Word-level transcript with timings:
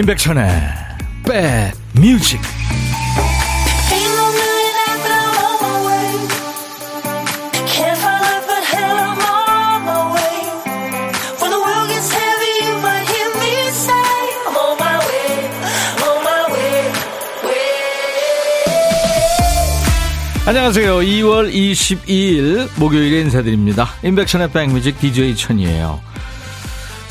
임백천의 0.00 0.48
백뮤직 1.92 2.40
안녕하세요. 20.46 20.96
2월 20.96 21.52
22일 21.52 22.70
목요일에 22.80 23.20
인사드립니다. 23.20 23.90
임백천의 24.02 24.50
백뮤직 24.50 24.98
DJ 24.98 25.36
천이에요. 25.36 26.09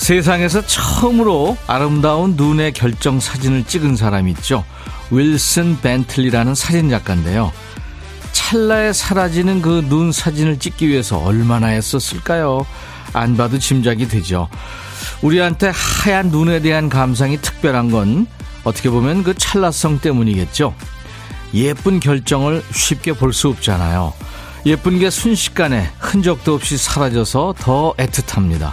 세상에서 0.09 0.65
처음으로 0.65 1.55
아름다운 1.67 2.35
눈의 2.35 2.73
결정 2.73 3.19
사진을 3.19 3.65
찍은 3.65 3.95
사람이 3.95 4.31
있죠. 4.31 4.65
윌슨 5.11 5.79
벤틀리라는 5.81 6.55
사진작가인데요. 6.55 7.51
찰나에 8.31 8.91
사라지는 8.91 9.61
그 9.61 9.83
눈 9.87 10.11
사진을 10.11 10.57
찍기 10.57 10.87
위해서 10.87 11.19
얼마나 11.19 11.67
했었을까요? 11.67 12.65
안 13.13 13.37
봐도 13.37 13.59
짐작이 13.59 14.07
되죠. 14.07 14.49
우리한테 15.21 15.71
하얀 15.75 16.29
눈에 16.29 16.59
대한 16.59 16.89
감상이 16.89 17.39
특별한 17.39 17.91
건 17.91 18.25
어떻게 18.63 18.89
보면 18.89 19.21
그 19.21 19.35
찰나성 19.35 19.99
때문이겠죠. 19.99 20.73
예쁜 21.53 21.99
결정을 21.99 22.63
쉽게 22.73 23.13
볼 23.13 23.31
수 23.31 23.49
없잖아요. 23.49 24.13
예쁜 24.65 24.97
게 24.97 25.11
순식간에 25.11 25.91
흔적도 25.99 26.55
없이 26.55 26.77
사라져서 26.77 27.53
더 27.59 27.93
애틋합니다. 27.99 28.71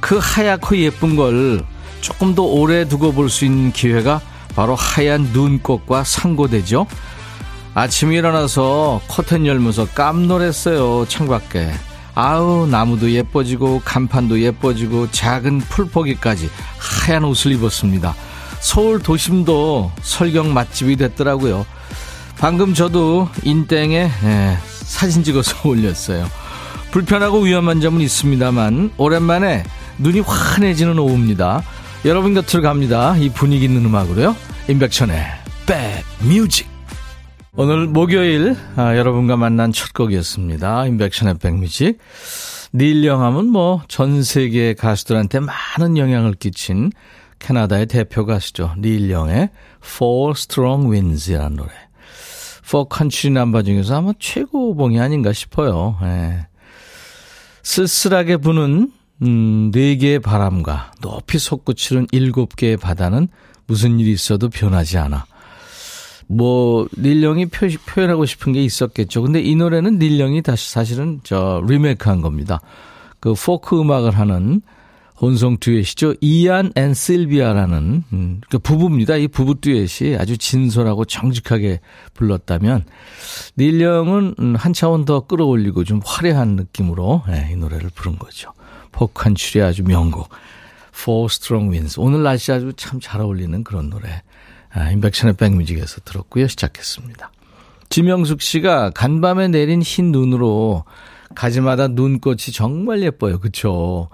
그 0.00 0.18
하얗고 0.20 0.76
예쁜 0.78 1.16
걸 1.16 1.62
조금 2.00 2.34
더 2.34 2.42
오래 2.42 2.86
두고 2.88 3.12
볼 3.12 3.28
수 3.28 3.44
있는 3.44 3.72
기회가 3.72 4.20
바로 4.56 4.74
하얀 4.74 5.30
눈꽃과 5.32 6.04
상고되죠. 6.04 6.86
아침에 7.74 8.16
일어나서 8.16 9.00
커튼 9.06 9.46
열면서 9.46 9.86
깜놀했어요. 9.94 11.06
창밖에. 11.06 11.70
아우 12.14 12.66
나무도 12.66 13.12
예뻐지고 13.12 13.82
간판도 13.84 14.40
예뻐지고 14.40 15.10
작은 15.12 15.58
풀포기까지 15.60 16.50
하얀 16.78 17.24
옷을 17.24 17.52
입었습니다. 17.52 18.14
서울 18.58 19.00
도심도 19.00 19.92
설경 20.02 20.52
맛집이 20.52 20.96
됐더라고요. 20.96 21.64
방금 22.38 22.74
저도 22.74 23.28
인땡에 23.44 24.10
예, 24.24 24.58
사진 24.82 25.22
찍어서 25.22 25.56
올렸어요. 25.68 26.28
불편하고 26.90 27.40
위험한 27.42 27.80
점은 27.80 28.00
있습니다만 28.00 28.90
오랜만에 28.96 29.62
눈이 29.98 30.20
환해지는 30.20 30.98
오후입니다. 30.98 31.62
여러분 32.04 32.34
곁으로 32.34 32.62
갑니다. 32.62 33.16
이 33.16 33.28
분위기 33.28 33.64
있는 33.64 33.84
음악으로요. 33.84 34.34
임백천의 34.68 35.22
백뮤직 35.66 36.68
오늘 37.56 37.86
목요일 37.86 38.56
아, 38.76 38.96
여러분과 38.96 39.36
만난 39.36 39.72
첫 39.72 39.92
곡이었습니다. 39.92 40.86
임백천의 40.86 41.38
백뮤직 41.38 41.98
닐영 42.72 43.22
하면 43.22 43.46
뭐전 43.46 44.22
세계 44.22 44.74
가수들한테 44.74 45.40
많은 45.40 45.96
영향을 45.96 46.34
끼친 46.34 46.92
캐나다의 47.40 47.86
대표 47.86 48.26
가수죠. 48.26 48.74
닐 48.78 49.10
영의 49.10 49.50
Four 49.84 50.32
Strong 50.36 50.90
Winds이라는 50.90 51.56
노래. 51.56 51.70
포크 52.70 52.84
컨츄리 52.84 53.32
남바 53.32 53.62
중에서 53.64 53.96
아마 53.96 54.12
최고봉이 54.20 55.00
아닌가 55.00 55.32
싶어요. 55.32 55.98
예. 56.02 56.46
쓸쓸하게 57.64 58.36
부는 58.36 58.92
음, 59.22 59.70
네 59.72 59.96
개의 59.96 60.18
바람과 60.20 60.92
높이 61.00 61.38
솟구치는 61.38 62.08
일곱 62.12 62.56
개의 62.56 62.76
바다는 62.76 63.28
무슨 63.66 64.00
일이 64.00 64.12
있어도 64.12 64.48
변하지 64.48 64.98
않아. 64.98 65.26
뭐 66.26 66.86
닐 66.96 67.13
영이 67.13 67.46
표, 67.46 67.66
표현하고 67.86 68.24
싶은 68.24 68.52
게 68.52 68.62
있었겠죠. 68.62 69.22
근데 69.22 69.40
이 69.40 69.56
노래는 69.56 69.98
닐 69.98 70.13
영이 70.13 70.42
다시 70.42 70.70
사실은 70.70 71.20
저 71.24 71.62
리메이크 71.66 72.08
한 72.08 72.20
겁니다. 72.20 72.60
그 73.18 73.34
포크 73.34 73.78
음악을 73.80 74.12
하는 74.12 74.62
혼성 75.20 75.58
듀엣이죠. 75.58 76.14
이안 76.22 76.72
앤 76.76 76.94
실비아라는 76.94 78.04
음, 78.12 78.40
그 78.48 78.58
부부입니다. 78.58 79.16
이 79.16 79.28
부부 79.28 79.60
듀엣이 79.60 80.16
아주 80.16 80.38
진솔하고 80.38 81.04
정직하게 81.04 81.80
불렀다면 82.14 82.84
닐령은 83.58 84.34
음, 84.38 84.54
한 84.56 84.72
차원 84.72 85.04
더 85.04 85.20
끌어올리고 85.20 85.84
좀 85.84 86.00
화려한 86.04 86.56
느낌으로 86.56 87.22
네, 87.28 87.50
이 87.52 87.56
노래를 87.56 87.90
부른 87.94 88.18
거죠. 88.18 88.52
포칸츄리 88.92 89.62
아주 89.62 89.82
명곡. 89.84 90.28
Four 90.94 91.26
Strong 91.30 91.70
Winds. 91.72 91.98
오늘 92.00 92.22
날씨 92.22 92.52
아주 92.52 92.72
참 92.76 93.00
잘 93.00 93.20
어울리는 93.20 93.64
그런 93.64 93.90
노래. 93.90 94.22
아, 94.72 94.90
인백션의 94.90 95.34
백뮤직에서 95.36 96.00
들었고요. 96.04 96.46
시작했습니다. 96.46 97.30
지명숙 97.88 98.40
씨가 98.42 98.90
간밤에 98.90 99.48
내린 99.48 99.82
흰 99.82 100.12
눈으로 100.12 100.84
가지마다 101.34 101.88
눈꽃이 101.88 102.52
정말 102.52 103.02
예뻐요. 103.02 103.38
그쵸? 103.38 104.08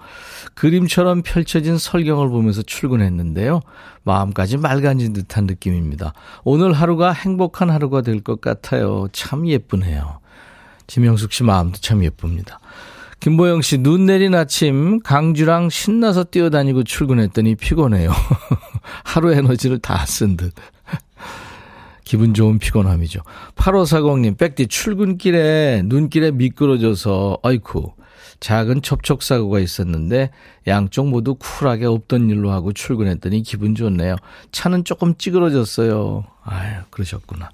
그림처럼 0.53 1.23
펼쳐진 1.23 1.77
설경을 1.77 2.29
보면서 2.29 2.61
출근했는데요. 2.61 3.61
마음까지 4.03 4.57
맑아진 4.57 5.13
듯한 5.13 5.45
느낌입니다. 5.45 6.13
오늘 6.43 6.73
하루가 6.73 7.11
행복한 7.11 7.69
하루가 7.69 8.01
될 8.01 8.21
것 8.21 8.39
같아요. 8.41 9.07
참 9.11 9.47
예쁘네요. 9.47 10.19
지명숙 10.87 11.33
씨 11.33 11.43
마음도 11.43 11.79
참 11.79 12.03
예쁩니다. 12.03 12.59
김보영 13.19 13.61
씨, 13.61 13.79
눈 13.79 14.05
내린 14.05 14.35
아침 14.35 14.99
강주랑 14.99 15.69
신나서 15.69 16.25
뛰어다니고 16.25 16.83
출근했더니 16.83 17.55
피곤해요. 17.55 18.11
하루 19.03 19.33
에너지를 19.33 19.79
다 19.79 20.05
쓴 20.05 20.37
듯. 20.37 20.53
기분 22.03 22.33
좋은 22.33 22.57
피곤함이죠. 22.57 23.19
8540님, 23.55 24.37
백디 24.37 24.67
출근길에 24.67 25.81
눈길에 25.85 26.31
미끄러져서, 26.31 27.39
아이쿠, 27.43 27.91
작은 28.39 28.81
접촉사고가 28.81 29.59
있었는데 29.59 30.29
양쪽 30.67 31.09
모두 31.09 31.35
쿨하게 31.35 31.85
없던 31.85 32.29
일로 32.29 32.51
하고 32.51 32.71
출근했더니 32.71 33.41
기분 33.41 33.75
좋네요. 33.75 34.15
차는 34.51 34.85
조금 34.85 35.15
찌그러졌어요. 35.17 36.23
아유, 36.43 36.75
그러셨구나. 36.91 37.49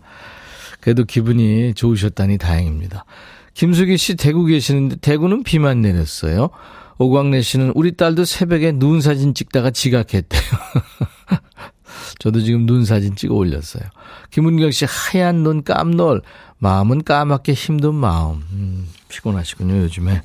그래도 0.81 1.05
기분이 1.05 1.73
좋으셨다니 1.73 2.37
다행입니다. 2.37 3.05
김수기 3.53 3.97
씨 3.97 4.15
대구 4.15 4.45
계시는데 4.45 4.97
대구는 4.97 5.43
비만 5.43 5.81
내렸어요. 5.81 6.49
오광래 6.97 7.41
씨는 7.41 7.71
우리 7.75 7.95
딸도 7.95 8.25
새벽에 8.25 8.71
눈 8.71 9.01
사진 9.01 9.33
찍다가 9.33 9.71
지각했대요. 9.71 10.41
저도 12.19 12.41
지금 12.41 12.65
눈 12.65 12.85
사진 12.85 13.15
찍어 13.15 13.33
올렸어요. 13.33 13.83
김은경 14.31 14.71
씨 14.71 14.85
하얀 14.85 15.43
눈 15.43 15.63
깜놀. 15.63 16.21
마음은 16.59 17.03
까맣게 17.03 17.53
힘든 17.53 17.93
마음. 17.95 18.41
음, 18.53 18.87
피곤하시군요, 19.09 19.79
요즘에. 19.83 20.21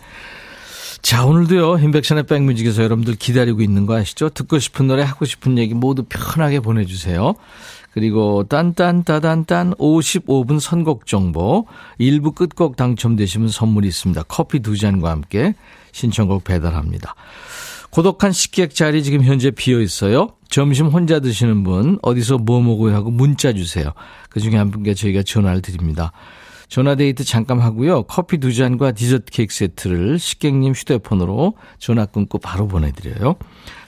자, 1.03 1.25
오늘도요, 1.25 1.79
인백션의 1.79 2.27
백뮤직에서 2.27 2.83
여러분들 2.83 3.17
기다리고 3.17 3.61
있는 3.61 3.87
거 3.87 3.97
아시죠? 3.97 4.29
듣고 4.29 4.59
싶은 4.59 4.87
노래, 4.87 5.03
하고 5.03 5.25
싶은 5.25 5.59
얘기 5.59 5.75
모두 5.75 6.05
편하게 6.09 6.61
보내주세요. 6.61 7.35
그리고 7.99 8.45
딴딴따단딴 8.45 9.75
55분 9.75 10.61
선곡 10.61 11.05
정보 11.07 11.67
1부 11.99 12.33
끝곡 12.33 12.77
당첨되시면 12.77 13.49
선물이 13.49 13.89
있습니다. 13.89 14.23
커피 14.29 14.61
두 14.61 14.79
잔과 14.79 15.11
함께 15.11 15.57
신청곡 15.91 16.45
배달합니다. 16.45 17.17
고독한 17.91 18.31
식객 18.31 18.73
자리 18.73 19.03
지금 19.03 19.25
현재 19.25 19.51
비어 19.51 19.81
있어요. 19.81 20.29
점심 20.49 20.87
혼자 20.87 21.19
드시는 21.19 21.65
분 21.65 21.99
어디서 22.03 22.39
뭐 22.39 22.61
먹어요 22.61 22.95
하고 22.95 23.11
문자 23.11 23.53
주세요. 23.53 23.91
그중에 24.31 24.57
한 24.57 24.71
분께 24.71 24.95
저희가 24.95 25.25
전화를 25.25 25.61
드립니다. 25.61 26.13
전화데이트 26.69 27.25
잠깐 27.25 27.61
하고요. 27.61 28.03
커피 28.05 28.39
두 28.39 28.53
잔과 28.53 28.93
디저트 28.93 29.27
케이크 29.33 29.55
세트를 29.55 30.19
식객님 30.19 30.73
휴대폰으로 30.75 31.55
전화 31.79 32.05
끊고 32.07 32.39
바로 32.39 32.69
보내드려요. 32.69 33.37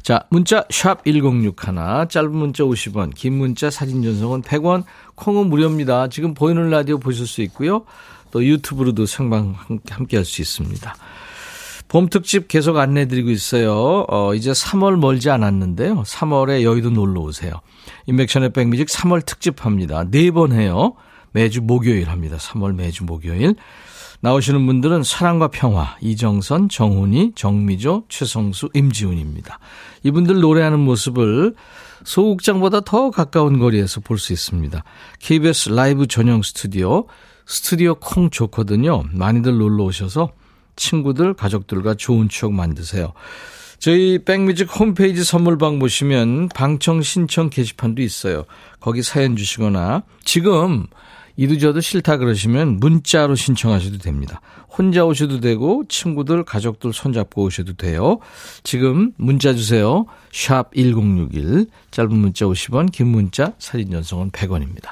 자, 0.02 0.24
문자 0.30 0.64
샵 0.70 1.04
1061, 1.04 2.08
짧은 2.08 2.32
문자 2.34 2.64
50원, 2.64 3.14
긴 3.14 3.34
문자 3.34 3.68
사진 3.70 4.02
전송은 4.02 4.42
100원, 4.42 4.84
콩은 5.14 5.48
무료입니다. 5.50 6.08
지금 6.08 6.32
보이는 6.32 6.70
라디오 6.70 6.98
보실 6.98 7.26
수 7.26 7.42
있고요. 7.42 7.84
또 8.30 8.44
유튜브로도 8.44 9.04
생방 9.06 9.56
함께 9.90 10.16
할 10.16 10.24
수 10.24 10.40
있습니다. 10.40 10.94
봄 11.88 12.08
특집 12.08 12.46
계속 12.46 12.76
안내 12.78 13.06
드리고 13.08 13.30
있어요. 13.30 14.06
어, 14.08 14.32
이제 14.34 14.52
3월 14.52 14.96
멀지 14.96 15.28
않았는데요. 15.28 16.04
3월에 16.04 16.62
여의도 16.62 16.90
놀러 16.90 17.20
오세요. 17.20 17.52
인백션의 18.06 18.50
백뮤직 18.52 18.86
3월 18.86 19.26
특집 19.26 19.66
합니다. 19.66 20.04
네 20.08 20.30
번 20.30 20.52
해요. 20.52 20.94
매주 21.32 21.62
목요일 21.62 22.08
합니다. 22.10 22.36
3월 22.36 22.74
매주 22.74 23.04
목요일. 23.04 23.54
나오시는 24.22 24.66
분들은 24.66 25.02
사랑과 25.02 25.48
평화, 25.48 25.96
이정선, 26.02 26.68
정훈이, 26.68 27.32
정미조, 27.34 28.04
최성수, 28.08 28.68
임지훈입니다. 28.74 29.58
이분들 30.02 30.40
노래하는 30.40 30.78
모습을 30.80 31.54
소극장보다 32.04 32.80
더 32.80 33.10
가까운 33.10 33.58
거리에서 33.58 34.00
볼 34.00 34.18
수 34.18 34.32
있습니다. 34.32 34.84
KBS 35.20 35.70
라이브 35.70 36.06
전용 36.06 36.42
스튜디오, 36.42 37.06
스튜디오 37.46 37.94
콩 37.94 38.28
좋거든요. 38.28 39.04
많이들 39.12 39.56
놀러 39.56 39.84
오셔서 39.84 40.32
친구들, 40.76 41.34
가족들과 41.34 41.94
좋은 41.94 42.28
추억 42.28 42.52
만드세요. 42.52 43.12
저희 43.78 44.18
백뮤직 44.22 44.68
홈페이지 44.78 45.24
선물방 45.24 45.78
보시면 45.78 46.50
방청 46.54 47.00
신청 47.00 47.48
게시판도 47.48 48.02
있어요. 48.02 48.44
거기 48.78 49.02
사연 49.02 49.36
주시거나 49.36 50.02
지금 50.22 50.86
이도저도 51.40 51.80
싫다 51.80 52.18
그러시면 52.18 52.80
문자로 52.80 53.34
신청하셔도 53.34 53.96
됩니다. 53.96 54.42
혼자 54.68 55.06
오셔도 55.06 55.40
되고 55.40 55.84
친구들 55.88 56.44
가족들 56.44 56.92
손잡고 56.92 57.44
오셔도 57.44 57.72
돼요. 57.72 58.18
지금 58.62 59.12
문자 59.16 59.54
주세요. 59.54 60.04
샵 60.30 60.70
1061 60.74 61.64
짧은 61.92 62.12
문자 62.14 62.44
50원 62.44 62.92
긴 62.92 63.06
문자 63.06 63.54
사진 63.58 63.90
전송은 63.90 64.32
100원입니다. 64.32 64.90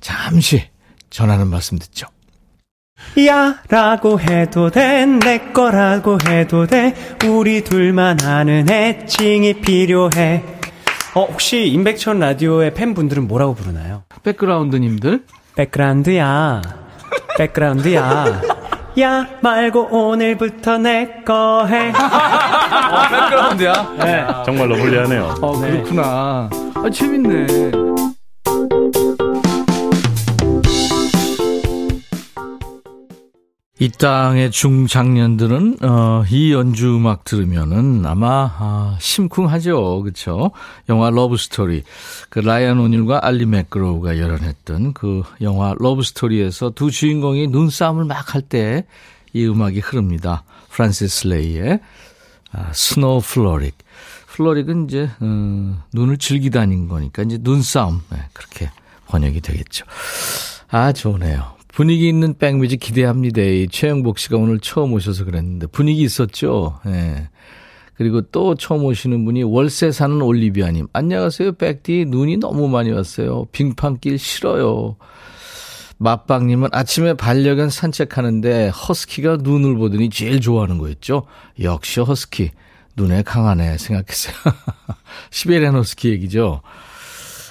잠시 0.00 0.70
전하는 1.10 1.48
말씀 1.48 1.78
듣죠. 1.78 2.06
야 3.26 3.60
라고 3.68 4.18
해도 4.18 4.70
돼 4.70 5.04
내 5.04 5.38
거라고 5.52 6.16
해도 6.26 6.66
돼 6.66 6.94
우리 7.28 7.62
둘만 7.62 8.22
아는 8.22 8.70
애칭이 8.70 9.60
필요해 9.60 10.42
어 11.14 11.24
혹시 11.26 11.66
임백천 11.66 12.20
라디오의 12.20 12.72
팬분들은 12.72 13.28
뭐라고 13.28 13.54
부르나요? 13.54 14.04
백그라운드님들 14.22 15.24
백그라운드야 15.56 16.62
백그라운드야 17.38 18.24
야 19.00 19.26
말고 19.40 19.88
오늘부터 19.90 20.78
내 20.78 21.22
거 21.26 21.64
해. 21.66 21.88
어, 21.90 23.08
백그라운드야? 23.10 23.72
네. 23.98 24.26
정말로 24.44 24.76
불리하네요. 24.76 25.34
어, 25.40 25.58
그렇구나. 25.58 26.48
아, 26.74 26.90
재밌네. 26.92 27.72
이 33.80 33.88
땅의 33.90 34.52
중장년들은 34.52 35.78
어, 35.82 36.24
이 36.30 36.52
연주 36.52 36.94
음악 36.96 37.24
들으면은 37.24 38.06
아마 38.06 38.48
아, 38.56 38.96
심쿵하죠, 39.00 40.02
그렇죠? 40.02 40.52
영화 40.88 41.10
러브 41.10 41.36
스토리 41.36 41.82
그 42.28 42.38
라이언 42.38 42.78
오닐과 42.78 43.26
알리 43.26 43.46
맥그로우가 43.46 44.18
열연했던 44.18 44.92
그 44.92 45.22
영화 45.40 45.74
러브 45.78 46.02
스토리에서 46.02 46.70
두 46.70 46.90
주인공이 46.92 47.48
눈싸움을 47.48 48.04
막 48.04 48.34
할 48.34 48.42
때 48.48 48.84
이 49.36 49.44
음악이 49.48 49.80
흐릅니다. 49.80 50.44
프란시스 50.70 51.26
레이의 51.26 51.80
아, 52.52 52.70
Snow 52.72 53.20
Frolic. 53.20 53.76
Frolic은 54.28 54.84
이제 54.84 55.10
어, 55.18 55.82
눈을 55.92 56.18
즐기다닌 56.18 56.86
거니까 56.86 57.24
이제 57.24 57.38
눈싸움 57.40 58.00
네, 58.10 58.18
그렇게 58.32 58.70
번역이 59.08 59.40
되겠죠. 59.40 59.84
아 60.70 60.92
좋네요. 60.92 61.53
분위기 61.74 62.08
있는 62.08 62.38
백뮤직 62.38 62.78
기대합니다. 62.78 63.40
최영복 63.68 64.18
씨가 64.18 64.36
오늘 64.36 64.60
처음 64.60 64.92
오셔서 64.92 65.24
그랬는데 65.24 65.66
분위기 65.66 66.02
있었죠. 66.02 66.78
예. 66.86 66.90
네. 66.90 67.28
그리고 67.94 68.22
또 68.22 68.54
처음 68.54 68.84
오시는 68.84 69.24
분이 69.24 69.42
월세 69.42 69.90
사는 69.90 70.20
올리비아님. 70.22 70.86
안녕하세요, 70.92 71.52
백디. 71.52 72.06
눈이 72.08 72.36
너무 72.38 72.68
많이 72.68 72.90
왔어요. 72.92 73.46
빙판길 73.50 74.18
싫어요. 74.18 74.96
맛빵님은 75.98 76.70
아침에 76.72 77.14
반려견 77.14 77.70
산책하는데 77.70 78.68
허스키가 78.68 79.38
눈을 79.40 79.76
보더니 79.76 80.10
제일 80.10 80.40
좋아하는 80.40 80.78
거였죠. 80.78 81.26
역시 81.60 82.00
허스키. 82.00 82.50
눈에 82.96 83.22
강하네 83.22 83.78
생각했어요. 83.78 84.34
시베리안 85.30 85.74
허스키 85.74 86.10
얘기죠. 86.10 86.62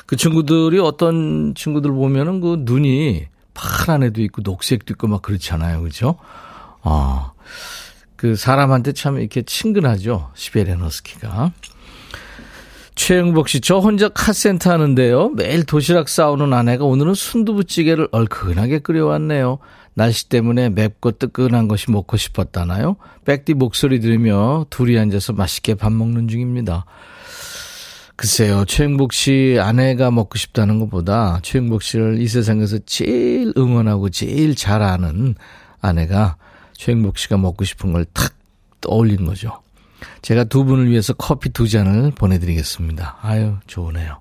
그 0.06 0.16
친구들이 0.16 0.80
어떤 0.80 1.54
친구들 1.56 1.92
보면은 1.92 2.40
그 2.40 2.58
눈이 2.62 3.28
파란 3.54 4.04
애도 4.04 4.22
있고 4.24 4.42
녹색도 4.44 4.94
있고 4.94 5.08
막 5.08 5.22
그렇잖아요. 5.22 5.82
그죠? 5.82 6.16
어. 6.82 7.32
그 8.16 8.36
사람한테 8.36 8.94
참 8.94 9.20
이렇게 9.20 9.42
친근하죠. 9.42 10.32
시베리안 10.34 10.80
허스키가. 10.82 11.52
최영복 12.96 13.50
씨, 13.50 13.60
저 13.60 13.80
혼자 13.80 14.08
카센터 14.08 14.72
하는데요. 14.72 15.30
매일 15.32 15.66
도시락 15.66 16.08
싸우는 16.08 16.54
아내가 16.54 16.86
오늘은 16.86 17.16
순두부찌개를 17.16 18.10
얼큰하게 18.12 18.80
끓여왔네요. 18.80 19.58
날씨 19.96 20.30
때문에 20.30 20.70
맵고 20.70 21.14
뜨끈한 21.14 21.68
것이 21.68 21.92
먹고 21.92 22.18
싶었다나요? 22.18 22.96
백디 23.26 23.56
목소리 23.56 24.00
들으며 24.00 24.66
둘이 24.70 24.98
앉아서 24.98 25.34
맛있게 25.34 25.76
밥 25.76 25.92
먹는 25.92 26.28
중입니다. 26.28 26.86
글쎄요, 28.24 28.64
최영복 28.64 29.12
씨 29.12 29.58
아내가 29.60 30.10
먹고 30.10 30.38
싶다는 30.38 30.80
것보다 30.80 31.40
최영복 31.42 31.84
씨를 31.84 32.22
이 32.22 32.28
세상에서 32.30 32.80
제일 32.86 33.52
응원하고 33.58 34.08
제일 34.12 34.56
잘 34.56 34.82
아는 34.82 35.36
아내가 35.82 36.38
최영복 36.72 37.18
씨가 37.18 37.36
먹고 37.36 37.66
싶은 37.66 37.92
걸 37.92 38.06
탁 38.14 38.34
떠올리는 38.80 39.26
거죠. 39.26 39.60
제가 40.22 40.46
두 40.46 40.64
분을 40.64 40.90
위해서 40.90 41.12
커피 41.12 41.50
두 41.50 41.68
잔을 41.68 42.12
보내드리겠습니다. 42.12 43.18
아유, 43.22 43.56
좋으네요. 43.68 44.20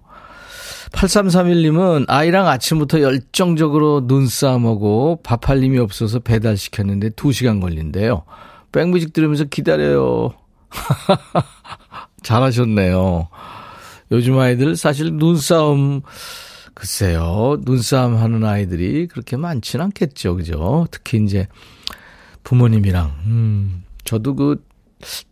8331님은 0.90 2.06
아이랑 2.08 2.48
아침부터 2.48 3.02
열정적으로 3.02 4.02
눈싸움하고 4.06 5.20
밥할 5.22 5.62
힘이 5.62 5.78
없어서 5.78 6.19
배달시켰는데 6.19 7.10
2시간 7.10 7.60
걸린대요. 7.60 8.25
백뮤직 8.72 9.12
들으면서 9.12 9.44
기다려요. 9.44 10.32
잘하셨네요. 12.25 13.28
요즘 14.12 14.38
아이들 14.38 14.76
사실 14.76 15.14
눈싸움, 15.14 16.03
글쎄요, 16.75 17.56
눈싸움 17.64 18.17
하는 18.17 18.44
아이들이 18.44 19.06
그렇게 19.06 19.38
많지는 19.38 19.87
않겠죠. 19.87 20.37
그죠? 20.37 20.87
특히 20.91 21.25
이제 21.25 21.49
부모님이랑, 22.44 23.14
음, 23.26 23.85
저도 24.05 24.35
그 24.35 24.64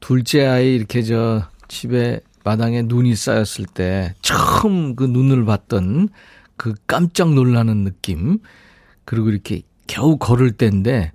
둘째 0.00 0.46
아이 0.46 0.74
이렇게 0.74 1.02
저 1.02 1.42
집에 1.68 2.20
마당에 2.42 2.82
눈이 2.82 3.14
쌓였을 3.16 3.66
때 3.66 4.14
처음 4.22 4.96
그 4.96 5.04
눈을 5.04 5.44
봤던 5.44 6.08
그 6.56 6.74
깜짝 6.86 7.34
놀라는 7.34 7.84
느낌, 7.84 8.38
그리고 9.04 9.28
이렇게 9.28 9.60
겨우 9.86 10.16
걸을 10.16 10.52
때인데 10.52 11.12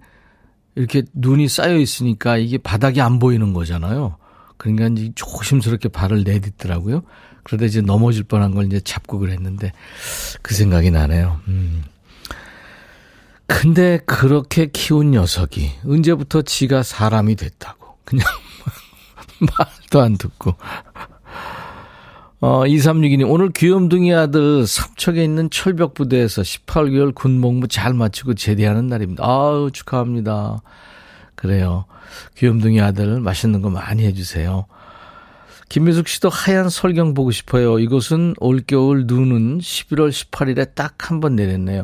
이렇게 0.75 1.03
눈이 1.13 1.47
쌓여 1.47 1.77
있으니까 1.77 2.37
이게 2.37 2.57
바닥이 2.59 3.01
안 3.01 3.17
보이는 3.17 3.53
거잖아요. 3.53 4.17
그러니까 4.57 4.87
이제 4.87 5.11
조심스럽게 5.15 5.89
발을 5.89 6.23
내딛더라고요. 6.23 7.01
그러다 7.45 7.65
이제 7.65 7.79
넘어질 7.81 8.23
뻔한 8.23 8.53
걸 8.55 8.65
이제 8.65 8.79
잡고 8.79 9.19
그랬는데 9.19 9.71
그 10.41 10.53
생각이 10.53 10.91
나네요. 10.91 11.39
음. 11.47 11.83
근데 13.45 13.99
그렇게 14.05 14.65
키운 14.71 15.11
녀석이 15.11 15.71
언제부터 15.85 16.41
지가 16.41 16.81
사람이 16.81 17.35
됐다고. 17.35 17.97
그냥 18.03 18.25
말도 19.39 20.01
안 20.01 20.17
듣고. 20.17 20.55
어, 22.41 22.63
2362님, 22.63 23.29
오늘 23.29 23.51
귀염둥이 23.51 24.13
아들 24.13 24.65
삼척에 24.65 25.23
있는 25.23 25.49
철벽부대에서 25.49 26.41
18개월 26.41 27.13
군복무 27.13 27.67
잘 27.67 27.93
마치고 27.93 28.33
제대하는 28.33 28.87
날입니다. 28.87 29.23
아우, 29.23 29.69
축하합니다. 29.71 30.61
그래요. 31.35 31.85
귀염둥이 32.37 32.81
아들 32.81 33.19
맛있는 33.19 33.61
거 33.61 33.69
많이 33.69 34.03
해주세요. 34.03 34.65
김미숙 35.69 36.07
씨도 36.07 36.29
하얀 36.29 36.69
설경 36.69 37.13
보고 37.13 37.31
싶어요. 37.31 37.79
이곳은 37.79 38.35
올겨울 38.39 39.05
눈은 39.07 39.59
11월 39.59 40.09
18일에 40.11 40.75
딱 40.75 40.95
한 41.09 41.19
번 41.19 41.35
내렸네요. 41.35 41.83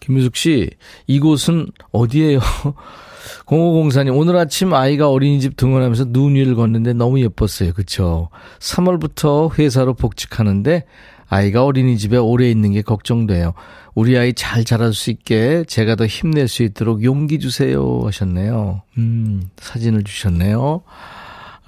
김미숙 0.00 0.36
씨, 0.36 0.70
이곳은 1.06 1.68
어디예요? 1.92 2.40
0504님, 3.46 4.16
오늘 4.16 4.36
아침 4.36 4.72
아이가 4.72 5.10
어린이집 5.10 5.56
등원하면서 5.56 6.06
눈 6.06 6.34
위를 6.34 6.54
걷는데 6.54 6.94
너무 6.94 7.20
예뻤어요. 7.20 7.72
그쵸? 7.74 8.28
3월부터 8.58 9.58
회사로 9.58 9.94
복직하는데 9.94 10.84
아이가 11.28 11.64
어린이집에 11.64 12.16
오래 12.16 12.50
있는 12.50 12.72
게 12.72 12.82
걱정돼요. 12.82 13.52
우리 13.94 14.16
아이 14.18 14.32
잘 14.32 14.64
자랄 14.64 14.92
수 14.94 15.10
있게 15.10 15.64
제가 15.68 15.94
더 15.96 16.06
힘낼 16.06 16.48
수 16.48 16.62
있도록 16.62 17.04
용기 17.04 17.38
주세요. 17.38 18.00
하셨네요. 18.04 18.82
음, 18.98 19.42
사진을 19.58 20.02
주셨네요. 20.04 20.82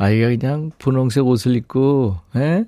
아이가 0.02 0.28
그냥 0.28 0.70
분홍색 0.78 1.26
옷을 1.26 1.54
입고, 1.56 2.18
예? 2.36 2.64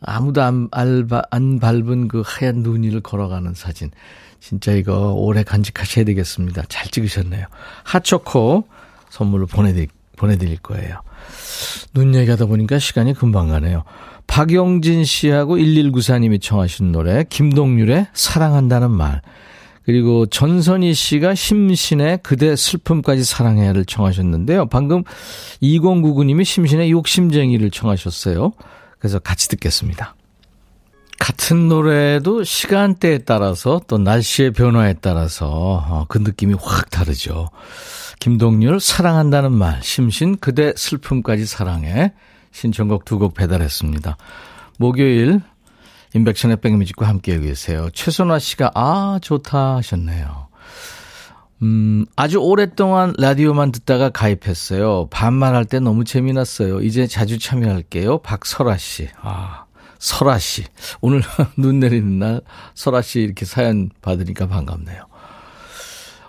아무도 0.00 0.42
안, 0.42 0.68
알바, 0.70 1.22
안 1.30 1.58
밟은 1.58 2.08
그 2.08 2.22
하얀 2.24 2.62
눈 2.62 2.82
위를 2.82 3.00
걸어가는 3.00 3.54
사진. 3.54 3.90
진짜 4.40 4.72
이거 4.72 5.12
오래 5.12 5.42
간직하셔야 5.42 6.04
되겠습니다. 6.04 6.64
잘 6.68 6.88
찍으셨네요. 6.88 7.46
핫초코 7.84 8.64
선물로 9.08 9.46
보내드릴, 9.46 9.88
보내드릴 10.16 10.58
거예요. 10.58 11.00
눈 11.94 12.14
얘기하다 12.14 12.46
보니까 12.46 12.78
시간이 12.78 13.14
금방 13.14 13.48
가네요. 13.48 13.84
박영진 14.26 15.04
씨하고 15.04 15.56
1194님이 15.56 16.42
청하신 16.42 16.92
노래, 16.92 17.24
김동률의 17.28 18.08
사랑한다는 18.12 18.90
말. 18.90 19.22
그리고 19.84 20.26
전선희 20.26 20.94
씨가 20.94 21.34
심신의 21.34 22.20
그대 22.22 22.56
슬픔까지 22.56 23.22
사랑해야를 23.24 23.84
청하셨는데요. 23.84 24.66
방금 24.66 25.04
2099님이 25.62 26.44
심신의 26.44 26.90
욕심쟁이를 26.90 27.70
청하셨어요. 27.70 28.52
그래서 28.98 29.18
같이 29.18 29.48
듣겠습니다. 29.48 30.14
같은 31.18 31.68
노래도 31.68 32.44
시간대에 32.44 33.18
따라서 33.18 33.80
또 33.86 33.98
날씨의 33.98 34.52
변화에 34.52 34.94
따라서 35.00 35.48
어, 35.48 36.06
그 36.08 36.18
느낌이 36.18 36.54
확 36.60 36.90
다르죠. 36.90 37.50
김동률 38.20 38.80
사랑한다는 38.80 39.52
말, 39.52 39.82
심신 39.82 40.36
그대 40.38 40.72
슬픔까지 40.76 41.46
사랑해. 41.46 42.12
신청곡 42.52 43.04
두 43.04 43.18
곡 43.18 43.34
배달했습니다. 43.34 44.16
목요일 44.78 45.40
인백션의 46.14 46.58
백뮤직과 46.58 47.06
함께 47.08 47.38
계세요. 47.40 47.88
최선화 47.92 48.38
씨가 48.38 48.70
아 48.74 49.18
좋다 49.20 49.76
하셨네요. 49.76 50.48
음, 51.62 52.04
아주 52.16 52.38
오랫동안 52.38 53.14
라디오만 53.18 53.72
듣다가 53.72 54.10
가입했어요. 54.10 55.08
반말 55.10 55.54
할 55.54 55.64
때 55.64 55.80
너무 55.80 56.04
재미났어요. 56.04 56.80
이제 56.82 57.06
자주 57.06 57.38
참여할게요. 57.38 58.18
박설아 58.18 58.76
씨. 58.76 59.08
아, 59.22 59.64
설아 59.98 60.38
씨. 60.38 60.64
오늘 61.00 61.22
눈 61.56 61.80
내리는 61.80 62.18
날 62.18 62.40
설아 62.74 63.02
씨 63.02 63.20
이렇게 63.20 63.44
사연 63.44 63.90
받으니까 64.02 64.46
반갑네요. 64.46 65.06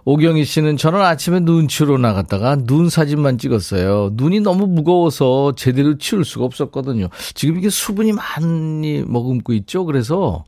오경희 0.06 0.46
씨는 0.46 0.78
저는 0.78 1.02
아침에 1.02 1.40
눈치로 1.40 1.98
나갔다가 1.98 2.56
눈 2.56 2.90
사진만 2.90 3.38
찍었어요. 3.40 4.12
눈이 4.14 4.42
너무 4.42 4.68
무거워서 4.68 5.54
제대로 5.56 5.98
치울 5.98 6.24
수가 6.24 6.46
없었거든요. 6.46 7.10
지금 7.34 7.58
이게 7.58 7.70
수분이 7.70 8.14
많이 8.14 9.04
머금고 9.06 9.54
있죠. 9.54 9.84
그래서 9.86 10.46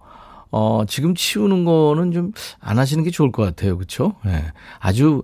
어, 0.52 0.84
지금 0.88 1.14
치우는 1.16 1.66
거는 1.66 2.12
좀 2.12 2.32
안 2.60 2.78
하시는 2.80 3.04
게 3.04 3.10
좋을 3.10 3.32
것 3.32 3.44
같아요. 3.44 3.78
그렇죠? 3.78 4.14
네. 4.24 4.46
아주 4.80 5.24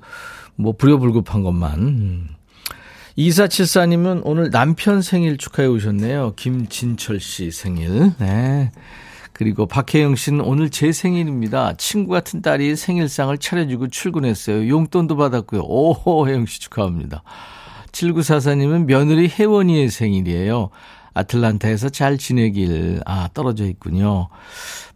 뭐 0.55 0.73
불효불급한 0.73 1.43
것만. 1.43 1.79
음. 1.79 2.29
2474님은 3.17 4.21
오늘 4.23 4.49
남편 4.49 5.01
생일 5.01 5.37
축하해 5.37 5.67
오셨네요. 5.67 6.33
김진철 6.35 7.19
씨 7.19 7.51
생일. 7.51 8.13
네. 8.17 8.71
그리고 9.43 9.65
박혜영 9.65 10.15
씨는 10.15 10.39
오늘 10.39 10.69
제 10.69 10.93
생일입니다. 10.93 11.73
친구 11.73 12.13
같은 12.13 12.41
딸이 12.41 12.77
생일상을 12.77 13.38
차려주고 13.38 13.89
출근했어요. 13.89 14.69
용돈도 14.69 15.17
받았고요. 15.17 15.63
오, 15.65 16.25
혜영 16.25 16.45
씨 16.45 16.62
축하합니다. 16.62 17.23
7944님은 17.91 18.85
며느리 18.85 19.27
혜원이의 19.27 19.89
생일이에요. 19.89 20.69
아틀란타에서 21.13 21.89
잘 21.89 22.17
지내길. 22.17 23.01
아, 23.05 23.27
떨어져 23.33 23.65
있군요. 23.65 24.29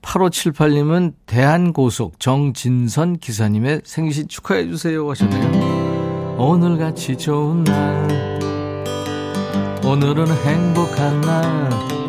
8578님은 0.01 1.15
대한고속 1.25 2.17
정진선 2.17 3.17
기사님의 3.17 3.81
생신 3.83 4.29
축하해 4.29 4.69
주세요 4.69 5.09
하셨네요. 5.09 6.37
오늘같이 6.37 7.17
좋은 7.17 7.65
날 7.65 8.39
오늘은 9.83 10.27
행복한 10.45 11.19
날 11.19 12.06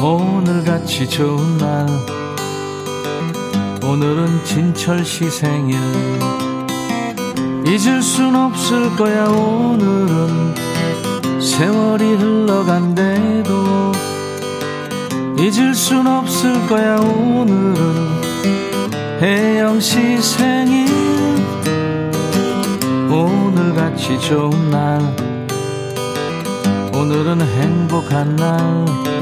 오늘같이 0.00 1.08
좋은 1.08 1.58
날. 1.58 1.86
오늘은 3.82 4.44
진철 4.44 5.04
씨 5.04 5.28
생일. 5.28 5.76
잊을 7.66 8.00
순 8.00 8.36
없을 8.36 8.94
거야 8.94 9.26
오늘은. 9.26 10.54
세월이 11.40 12.14
흘러간대도 12.14 13.92
잊을 15.36 15.74
순 15.74 16.06
없을 16.06 16.64
거야 16.68 17.00
오늘은. 17.00 18.08
혜영씨 19.20 20.22
생일. 20.22 20.86
오늘같이 23.10 24.20
좋은 24.20 24.70
날. 24.70 25.00
오늘은 26.94 27.40
행복한 27.40 28.36
날 28.36 29.17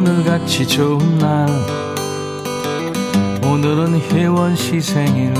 오늘같이 0.00 0.66
좋은 0.66 1.18
날 1.18 1.46
오늘은 3.44 4.00
혜원 4.00 4.56
씨 4.56 4.80
생일 4.80 5.34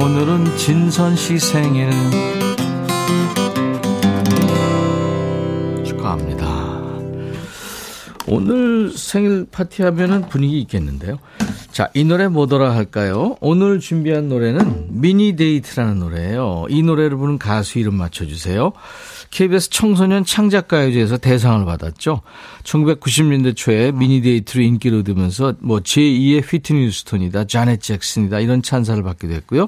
오늘은 0.00 0.56
진선 0.56 1.14
씨 1.14 1.38
생일 1.38 1.90
오늘 8.26 8.90
생일 8.96 9.46
파티하면은 9.50 10.28
분위기 10.28 10.58
있겠는데요. 10.62 11.18
자, 11.70 11.90
이 11.92 12.04
노래 12.04 12.28
뭐더라 12.28 12.74
할까요? 12.74 13.36
오늘 13.40 13.78
준비한 13.78 14.28
노래는 14.28 14.86
미니 14.88 15.36
데이트라는 15.36 15.98
노래예요. 15.98 16.66
이 16.70 16.82
노래를 16.82 17.16
부른 17.18 17.38
가수 17.38 17.78
이름 17.78 17.94
맞춰주세요. 17.94 18.72
KBS 19.34 19.68
청소년 19.70 20.24
창작가요제에서 20.24 21.18
대상을 21.18 21.64
받았죠. 21.64 22.20
1990년대 22.62 23.56
초에 23.56 23.90
미니 23.90 24.20
데이트로 24.20 24.62
인기를 24.62 25.00
얻으면서 25.00 25.54
뭐 25.58 25.80
제2의 25.80 26.40
휘트니 26.40 26.92
휴스턴이다 26.92 27.48
자넷 27.48 27.80
잭슨이다 27.82 28.38
이런 28.38 28.62
찬사를 28.62 29.02
받기도 29.02 29.34
했고요. 29.34 29.66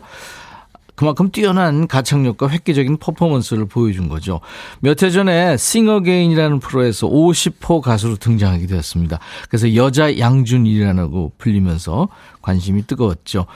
그만큼 0.96 1.30
뛰어난 1.30 1.86
가창력과 1.86 2.48
획기적인 2.48 2.96
퍼포먼스를 2.96 3.66
보여준 3.66 4.08
거죠. 4.08 4.40
몇 4.80 5.02
해 5.02 5.10
전에 5.10 5.56
싱어게인이라는 5.56 6.58
프로에서 6.58 7.06
50호 7.06 7.80
가수로 7.82 8.16
등장하게 8.16 8.66
되었습니다. 8.66 9.18
그래서 9.48 9.74
여자 9.74 10.18
양준일이라고 10.18 11.32
불리면서 11.38 12.08
관심이 12.42 12.86
뜨거웠죠. 12.86 13.46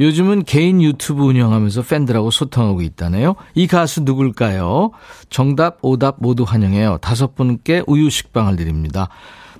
요즘은 0.00 0.44
개인 0.44 0.82
유튜브 0.82 1.24
운영하면서 1.24 1.82
팬들하고 1.82 2.30
소통하고 2.30 2.82
있다네요. 2.82 3.34
이 3.54 3.66
가수 3.66 4.02
누굴까요? 4.02 4.90
정답, 5.30 5.78
오답 5.82 6.16
모두 6.20 6.42
환영해요. 6.42 6.98
다섯 7.00 7.34
분께 7.34 7.82
우유 7.86 8.10
식빵을 8.10 8.56
드립니다. 8.56 9.08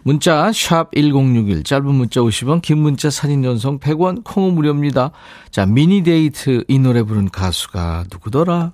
문자 0.02 0.50
1061, 0.52 1.62
짧은 1.62 1.94
문자 1.94 2.20
50원, 2.20 2.62
긴 2.62 2.78
문자 2.78 3.10
사진 3.10 3.42
전송 3.42 3.78
100원, 3.80 4.24
콩은 4.24 4.54
무료입니다. 4.54 5.10
자, 5.50 5.66
미니 5.66 6.02
데이트 6.02 6.64
이 6.68 6.78
노래 6.78 7.02
부른 7.02 7.30
가수가 7.30 8.04
누구더라? 8.10 8.72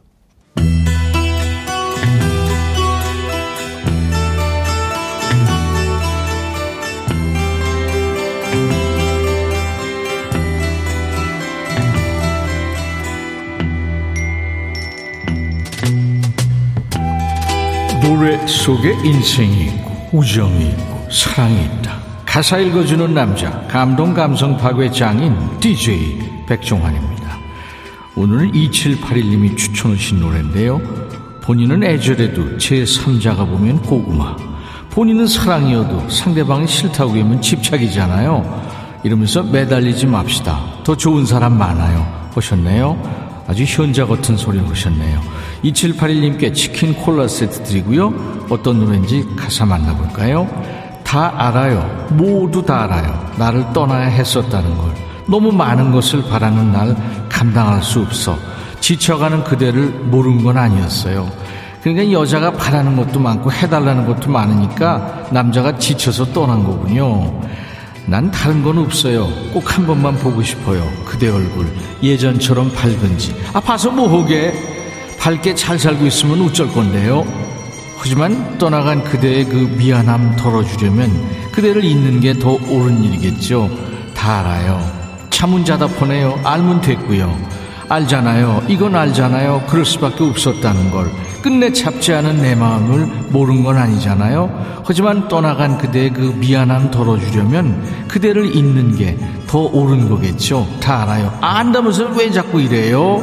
노래 18.02 18.47
속에 18.47 18.92
인생이 19.04 19.66
있고 19.66 20.09
우정이 20.12 20.71
있고 20.71 20.96
사랑이 21.11 21.65
있다. 21.65 21.99
가사 22.25 22.59
읽어주는 22.59 23.15
남자, 23.15 23.51
감동 23.69 24.13
감성 24.13 24.57
파괴 24.57 24.91
장인 24.91 25.35
DJ 25.61 26.45
백종환입니다. 26.47 27.39
오늘은 28.15 28.53
2781님이 28.53 29.57
추천하신 29.57 30.21
노래인데요. 30.21 30.81
본인은 31.43 31.85
애절해도 31.85 32.57
제3자가 32.57 33.39
보면 33.39 33.81
고구마. 33.83 34.37
본인은 34.91 35.27
사랑이어도 35.27 36.09
상대방이 36.09 36.67
싫다고 36.67 37.13
하면 37.13 37.41
집착이잖아요. 37.41 39.01
이러면서 39.05 39.43
매달리지 39.43 40.07
맙시다. 40.07 40.59
더 40.83 40.97
좋은 40.97 41.25
사람 41.25 41.57
많아요. 41.57 42.31
보셨네요. 42.33 43.45
아주 43.47 43.63
현자 43.65 44.07
같은 44.07 44.37
소리를 44.37 44.69
하셨네요. 44.69 45.21
2781님께 45.65 46.53
치킨 46.55 46.95
콜라 46.95 47.29
세트 47.29 47.63
드리고요. 47.63 48.47
어떤 48.51 48.81
노래인지 48.81 49.25
가사 49.37 49.65
만나볼까요? 49.65 50.49
다 51.07 51.33
알아요. 51.37 52.09
모두 52.11 52.63
다 52.65 52.83
알아요. 52.85 53.31
나를 53.39 53.65
떠나야 53.73 54.09
했었다는 54.09 54.77
걸. 54.77 54.91
너무 55.27 55.53
많은 55.53 55.93
것을 55.93 56.23
바라는 56.29 56.73
날 56.73 56.97
감당할 57.29 57.83
수 57.83 58.01
없어. 58.01 58.37
지쳐가는 58.81 59.45
그대를 59.45 59.87
모른 60.11 60.43
건 60.43 60.57
아니었어요. 60.59 61.31
그러니까 61.83 62.11
여자가 62.13 62.53
바라는 62.53 62.97
것도 62.97 63.21
많고 63.21 63.53
해달라는 63.53 64.07
것도 64.07 64.31
많으니까 64.31 65.27
남자가 65.31 65.79
지쳐서 65.79 66.27
떠난 66.33 66.65
거군요. 66.65 67.41
난 68.07 68.31
다른 68.31 68.63
건 68.63 68.79
없어요. 68.79 69.29
꼭 69.53 69.65
한 69.77 69.87
번만 69.87 70.17
보고 70.17 70.43
싶어요. 70.43 70.85
그대 71.05 71.29
얼굴. 71.29 71.67
예전처럼 72.03 72.73
밝은지. 72.73 73.35
아, 73.53 73.61
봐서 73.61 73.91
뭐하게? 73.91 74.55
밝게 75.19 75.55
잘 75.55 75.79
살고 75.79 76.07
있으면 76.07 76.43
어쩔 76.43 76.69
건데요. 76.73 77.25
하지만 77.99 78.59
떠나간 78.59 79.03
그대의 79.05 79.45
그 79.45 79.55
미안함 79.76 80.37
덜어주려면 80.37 81.11
그대를 81.53 81.85
잊는 81.85 82.21
게 82.21 82.35
더 82.35 82.53
옳은 82.53 83.03
일이겠죠. 83.03 83.71
다 84.15 84.41
알아요. 84.41 84.81
차문자답보네요. 85.31 86.41
알면 86.45 86.81
됐고요. 86.83 87.37
알잖아요. 87.88 88.65
이건 88.69 88.95
알잖아요. 88.97 89.65
그럴 89.69 89.85
수밖에 89.85 90.25
없었다는 90.25 90.91
걸. 90.91 91.11
끝내 91.43 91.73
잡지 91.73 92.12
않은 92.12 92.43
내 92.43 92.55
마음을 92.55 93.07
모른 93.31 93.62
건 93.62 93.76
아니잖아요. 93.76 94.83
하지만 94.85 95.29
떠나간 95.29 95.79
그대의 95.79 96.11
그 96.12 96.21
미안함 96.38 96.91
덜어주려면 96.91 98.07
그대를 98.09 98.55
잊는 98.57 98.97
게 98.97 99.17
더 99.47 99.61
옳은 99.61 100.09
거겠죠. 100.09 100.67
다 100.83 101.03
알아요. 101.05 101.33
안다면서 101.41 102.07
왜 102.19 102.31
자꾸 102.33 102.61
이래요? 102.61 103.23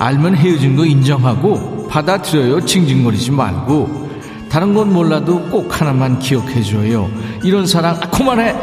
알면 0.00 0.34
헤어진 0.34 0.74
거 0.74 0.84
인정하고 0.84 1.86
받아들여요. 1.88 2.64
징징거리지 2.66 3.30
말고. 3.30 4.09
다른 4.50 4.74
건 4.74 4.92
몰라도 4.92 5.40
꼭 5.48 5.80
하나만 5.80 6.18
기억해줘요. 6.18 7.08
이런 7.44 7.66
사랑, 7.66 7.94
아, 7.94 8.10
그만해! 8.10 8.54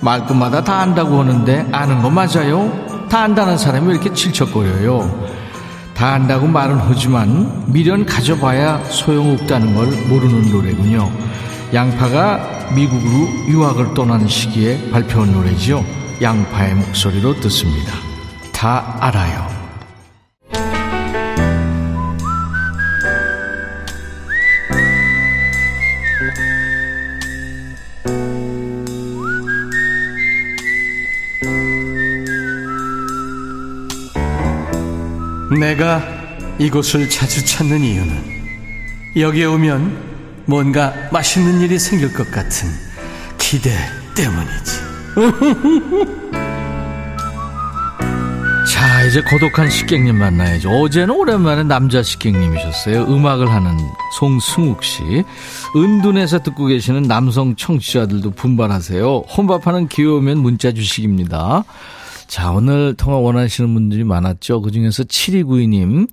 말끝마다 0.00 0.62
다 0.62 0.80
안다고 0.80 1.20
하는데 1.20 1.66
아는 1.72 2.00
거 2.00 2.08
맞아요? 2.10 2.70
다 3.10 3.22
안다는 3.22 3.58
사람이 3.58 3.88
왜 3.88 3.94
이렇게 3.94 4.12
질척거려요? 4.12 5.26
다 5.94 6.12
안다고 6.12 6.46
말은 6.46 6.78
하지만 6.78 7.64
미련 7.66 8.04
가져봐야 8.04 8.84
소용없다는 8.84 9.74
걸 9.74 9.86
모르는 10.08 10.50
노래군요. 10.52 11.10
양파가 11.74 12.74
미국으로 12.76 13.28
유학을 13.48 13.94
떠나는 13.94 14.28
시기에 14.28 14.90
발표한 14.90 15.32
노래지요. 15.32 15.84
양파의 16.22 16.74
목소리로 16.74 17.40
듣습니다. 17.40 17.92
다 18.52 18.96
알아요. 19.00 19.65
내가 35.58 36.02
이곳을 36.58 37.08
자주 37.08 37.44
찾는 37.44 37.80
이유는 37.80 38.36
여기에 39.16 39.44
오면 39.46 40.44
뭔가 40.46 40.92
맛있는 41.10 41.60
일이 41.60 41.78
생길 41.78 42.12
것 42.12 42.30
같은 42.30 42.68
기대 43.38 43.70
때문이지. 44.14 44.72
자, 48.72 49.04
이제 49.04 49.22
고독한 49.22 49.70
식객님 49.70 50.16
만나야죠. 50.16 50.68
어제는 50.70 51.14
오랜만에 51.14 51.62
남자 51.62 52.02
식객님이셨어요. 52.02 53.04
음악을 53.04 53.50
하는 53.50 53.78
송승욱 54.18 54.84
씨. 54.84 55.24
은둔에서 55.74 56.40
듣고 56.40 56.66
계시는 56.66 57.02
남성 57.02 57.56
청취자들도 57.56 58.32
분발하세요. 58.32 59.24
혼밥하는 59.36 59.88
기회 59.88 60.20
면 60.20 60.38
문자 60.38 60.72
주식입니다. 60.72 61.64
자, 62.26 62.50
오늘 62.52 62.94
통화 62.94 63.18
원하시는 63.18 63.72
분들이 63.72 64.04
많았죠. 64.04 64.60
그 64.60 64.70
중에서 64.70 65.04
7292님, 65.04 66.08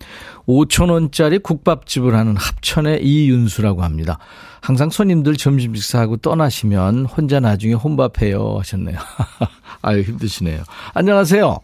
5천원짜리 0.47 1.41
국밥집을 1.41 2.13
하는 2.15 2.35
합천의 2.37 3.03
이윤수라고 3.03 3.83
합니다. 3.83 4.19
항상 4.61 4.89
손님들 4.89 5.35
점심 5.35 5.75
식사하고 5.75 6.17
떠나시면 6.17 7.05
혼자 7.05 7.39
나중에 7.39 7.73
혼밥해요 7.73 8.57
하셨네요. 8.59 8.97
아유, 9.81 10.01
힘드시네요. 10.01 10.61
안녕하세요. 10.93 11.57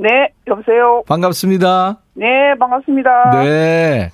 네, 0.00 0.08
여보세요. 0.48 1.02
반갑습니다. 1.06 2.00
네, 2.14 2.26
반갑습니다. 2.58 3.44
네. 3.44 4.10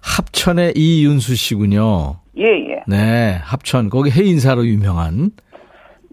합천의 0.00 0.72
이윤수 0.74 1.36
씨군요. 1.36 2.16
예, 2.38 2.44
예. 2.44 2.82
네, 2.88 3.38
합천. 3.42 3.90
거기 3.90 4.10
해인사로 4.10 4.66
유명한. 4.66 5.30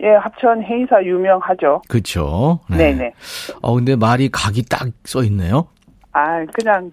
예, 0.03 0.09
합천 0.09 0.61
해인사 0.63 1.03
유명하죠. 1.03 1.81
그렇죠. 1.87 2.59
네, 2.69 2.93
네. 2.93 3.11
어 3.61 3.73
근데 3.75 3.95
말이 3.95 4.29
각이 4.29 4.63
딱 4.69 4.87
써 5.05 5.23
있네요. 5.23 5.67
아, 6.13 6.43
그냥 6.53 6.91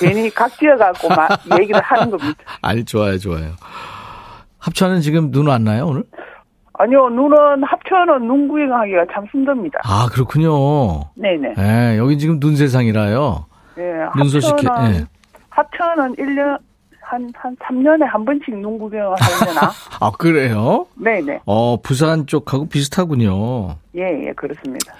괜히 0.00 0.30
각 0.30 0.50
지어 0.58 0.76
갖고 0.76 1.08
막 1.08 1.28
얘기를 1.60 1.80
하는 1.80 2.10
겁니다. 2.10 2.34
아니 2.62 2.84
좋아요, 2.84 3.18
좋아요. 3.18 3.52
합천은 4.58 5.00
지금 5.00 5.30
눈 5.30 5.46
왔나요 5.48 5.86
오늘? 5.86 6.04
아니요, 6.76 7.08
눈은 7.10 7.62
합천은 7.62 8.26
눈 8.26 8.48
구경하기가 8.48 9.06
참 9.12 9.26
힘듭니다. 9.32 9.78
아 9.84 10.08
그렇군요. 10.12 11.04
네네. 11.14 11.54
네, 11.56 11.98
여기 11.98 12.18
지금 12.18 12.40
눈 12.40 12.56
세상이라요. 12.56 13.46
예, 13.78 13.82
눈 14.16 14.28
소식. 14.28 14.50
합천은 14.52 14.94
예. 14.94 15.04
합천은 15.50 16.16
1년 16.16 16.58
한, 17.14 17.32
한 17.36 17.56
3년에 17.56 18.04
한 18.04 18.24
번씩 18.24 18.56
눈 18.58 18.78
구경을 18.78 19.16
하려나? 19.18 19.70
아 20.00 20.10
그래요? 20.18 20.86
네네. 20.96 21.40
어 21.46 21.80
부산 21.80 22.26
쪽하고 22.26 22.66
비슷하군요. 22.66 23.76
예, 23.96 24.26
예, 24.26 24.32
그렇습니다. 24.32 24.92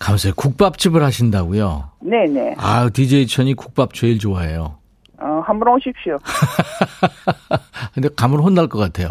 감사해요. 0.00 0.34
국밥집을 0.36 1.02
하신다고요? 1.02 1.90
네네. 2.00 2.56
아 2.58 2.88
DJ 2.92 3.26
천이 3.28 3.54
국밥 3.54 3.94
제일 3.94 4.18
좋아해요. 4.18 4.76
어, 5.20 5.42
한번 5.44 5.74
오십시오. 5.74 6.18
근데 7.94 8.08
가면 8.16 8.40
혼날 8.40 8.68
것 8.68 8.78
같아요. 8.78 9.08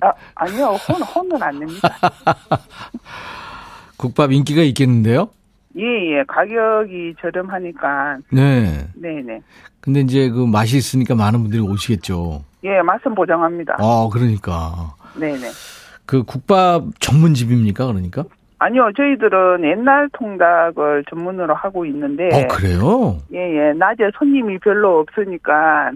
아, 0.00 0.12
아니요, 0.34 0.76
혼, 0.88 1.02
혼은 1.02 1.42
안 1.42 1.58
냅니다. 1.58 1.88
국밥 3.96 4.32
인기가 4.32 4.62
있겠는데요? 4.62 5.30
예, 5.78 5.82
예, 5.82 6.24
가격이 6.26 7.14
저렴하니까. 7.20 8.18
네. 8.32 8.86
네네. 8.94 9.40
근데 9.82 10.00
이제 10.00 10.30
그 10.30 10.46
맛이 10.46 10.78
있으니까 10.78 11.14
많은 11.14 11.42
분들이 11.42 11.60
오시겠죠. 11.60 12.42
예, 12.64 12.80
맛은 12.82 13.14
보장합니다. 13.14 13.76
아, 13.78 14.08
그러니까. 14.10 14.94
네네. 15.18 15.48
그 16.06 16.22
국밥 16.22 16.84
전문집입니까, 17.00 17.86
그러니까? 17.86 18.24
아니요, 18.58 18.90
저희들은 18.96 19.64
옛날 19.64 20.08
통닭을 20.12 21.04
전문으로 21.10 21.54
하고 21.54 21.84
있는데. 21.84 22.28
어, 22.32 22.46
그래요? 22.48 23.18
예, 23.34 23.38
예. 23.38 23.72
낮에 23.74 24.10
손님이 24.16 24.58
별로 24.58 25.00
없으니까, 25.00 25.90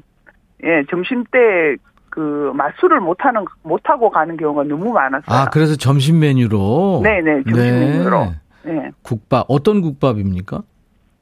예, 0.64 0.82
점심 0.90 1.24
때 1.30 1.76
그 2.16 2.50
맛술을 2.54 2.98
못하는, 3.00 3.44
못하고 3.62 4.08
가는 4.08 4.38
경우가 4.38 4.64
너무 4.64 4.90
많았어요. 4.90 5.36
아, 5.38 5.50
그래서 5.50 5.76
점심 5.76 6.18
메뉴로? 6.20 7.02
네네, 7.04 7.42
점심 7.44 7.62
메뉴로. 7.78 8.32
예. 8.68 8.90
국밥, 9.02 9.44
어떤 9.48 9.82
국밥입니까? 9.82 10.62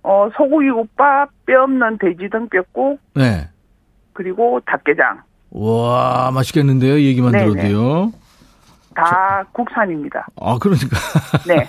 어, 0.05 0.29
소고기 0.37 0.71
국밥, 0.71 1.31
뼈 1.47 1.63
없는 1.63 1.99
돼지 1.99 2.29
등뼈국, 2.31 3.01
네. 3.15 3.49
그리고 4.13 4.61
닭게장. 4.67 5.23
와, 5.51 6.31
맛있겠는데요, 6.33 7.01
얘기만 7.01 7.33
네네. 7.33 7.45
들어도요. 7.47 8.13
다 8.95 9.45
국산입니다. 9.53 10.27
아, 10.41 10.59
그러니까. 10.61 10.97
네. 11.49 11.67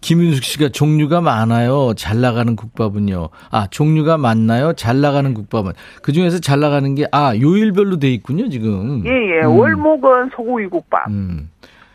김윤숙 0.00 0.42
씨가 0.42 0.68
종류가 0.70 1.20
많아요. 1.20 1.94
잘 1.94 2.20
나가는 2.20 2.54
국밥은요. 2.56 3.28
아, 3.50 3.66
종류가 3.70 4.18
많나요? 4.18 4.72
잘 4.72 5.00
나가는 5.00 5.32
국밥은. 5.34 5.72
그 6.02 6.12
중에서 6.12 6.40
잘 6.40 6.58
나가는 6.58 6.94
게, 6.96 7.06
아, 7.12 7.34
요일별로 7.36 7.98
돼 7.98 8.10
있군요, 8.12 8.48
지금. 8.48 9.04
예, 9.06 9.10
예. 9.10 9.44
음. 9.44 9.56
월목은 9.56 10.30
소고기 10.34 10.66
국밥. 10.66 11.08
음. 11.08 11.48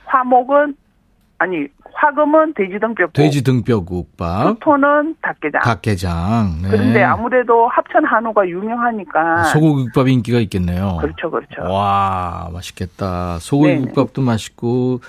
화목은 0.05 0.75
아니 1.41 1.65
화금은 1.93 2.53
돼지 2.53 2.79
등뼈국, 2.79 3.13
돼지 3.13 3.43
등뼈국밥. 3.43 4.59
토는 4.59 5.15
닭게장. 5.23 5.61
닭게장. 5.63 6.61
네. 6.61 6.69
그런데 6.69 7.01
아무래도 7.01 7.67
합천 7.67 8.05
한우가 8.05 8.47
유명하니까 8.47 9.45
소고기국밥 9.45 10.07
인기가 10.07 10.37
있겠네요. 10.39 10.99
그렇죠, 11.01 11.31
그렇죠. 11.31 11.63
와, 11.63 12.47
맛있겠다. 12.53 13.39
소고기국밥도 13.39 14.21
맛있고, 14.21 14.99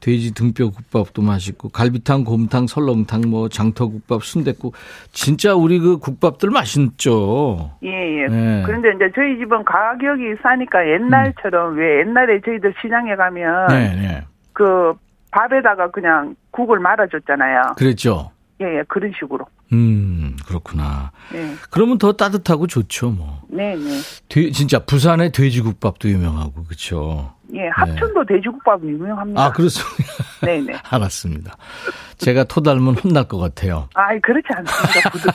돼지 0.00 0.32
등뼈국밥도 0.32 1.20
맛있고, 1.20 1.68
갈비탕, 1.68 2.24
곰탕, 2.24 2.66
설렁탕, 2.68 3.24
뭐 3.28 3.50
장터국밥, 3.50 4.24
순댓국. 4.24 4.74
진짜 5.12 5.54
우리 5.54 5.78
그 5.78 5.98
국밥들 5.98 6.48
맛있죠. 6.48 7.72
예, 7.84 8.22
예. 8.22 8.28
네. 8.28 8.62
그런데 8.64 8.92
이제 8.96 9.12
저희 9.14 9.36
집은 9.36 9.62
가격이 9.64 10.36
싸니까 10.42 10.88
옛날처럼 10.88 11.76
왜 11.76 12.00
옛날에 12.00 12.40
저희들 12.40 12.72
시장에 12.80 13.14
가면 13.14 13.68
네, 13.68 13.94
네. 13.94 14.22
그 14.54 14.94
밥에다가 15.32 15.90
그냥 15.90 16.36
국을 16.50 16.78
말아줬잖아요. 16.78 17.74
그랬죠. 17.76 18.30
예, 18.60 18.78
예, 18.78 18.82
그런 18.86 19.12
식으로. 19.18 19.44
음, 19.72 20.36
그렇구나. 20.46 21.10
예, 21.34 21.54
그러면 21.70 21.98
더 21.98 22.12
따뜻하고 22.12 22.66
좋죠, 22.68 23.10
뭐. 23.10 23.40
네, 23.48 23.74
네. 23.74 23.98
돼- 24.28 24.50
진짜 24.52 24.78
부산의 24.78 25.32
돼지국밥도 25.32 26.08
유명하고, 26.08 26.64
그쵸. 26.64 27.32
예, 27.54 27.68
합천도 27.68 28.24
돼지국밥은 28.26 28.88
유명합니다. 28.88 29.42
아, 29.44 29.52
그렇습니다. 29.52 30.14
네, 30.42 30.60
네. 30.60 30.74
알았습니다. 30.90 31.56
제가 32.18 32.44
토 32.44 32.60
닮으면 32.62 32.94
혼날 32.96 33.24
것 33.26 33.38
같아요. 33.38 33.88
아이 33.94 34.18
그렇지 34.20 34.46
않습니다. 34.56 35.10
부드, 35.10 35.28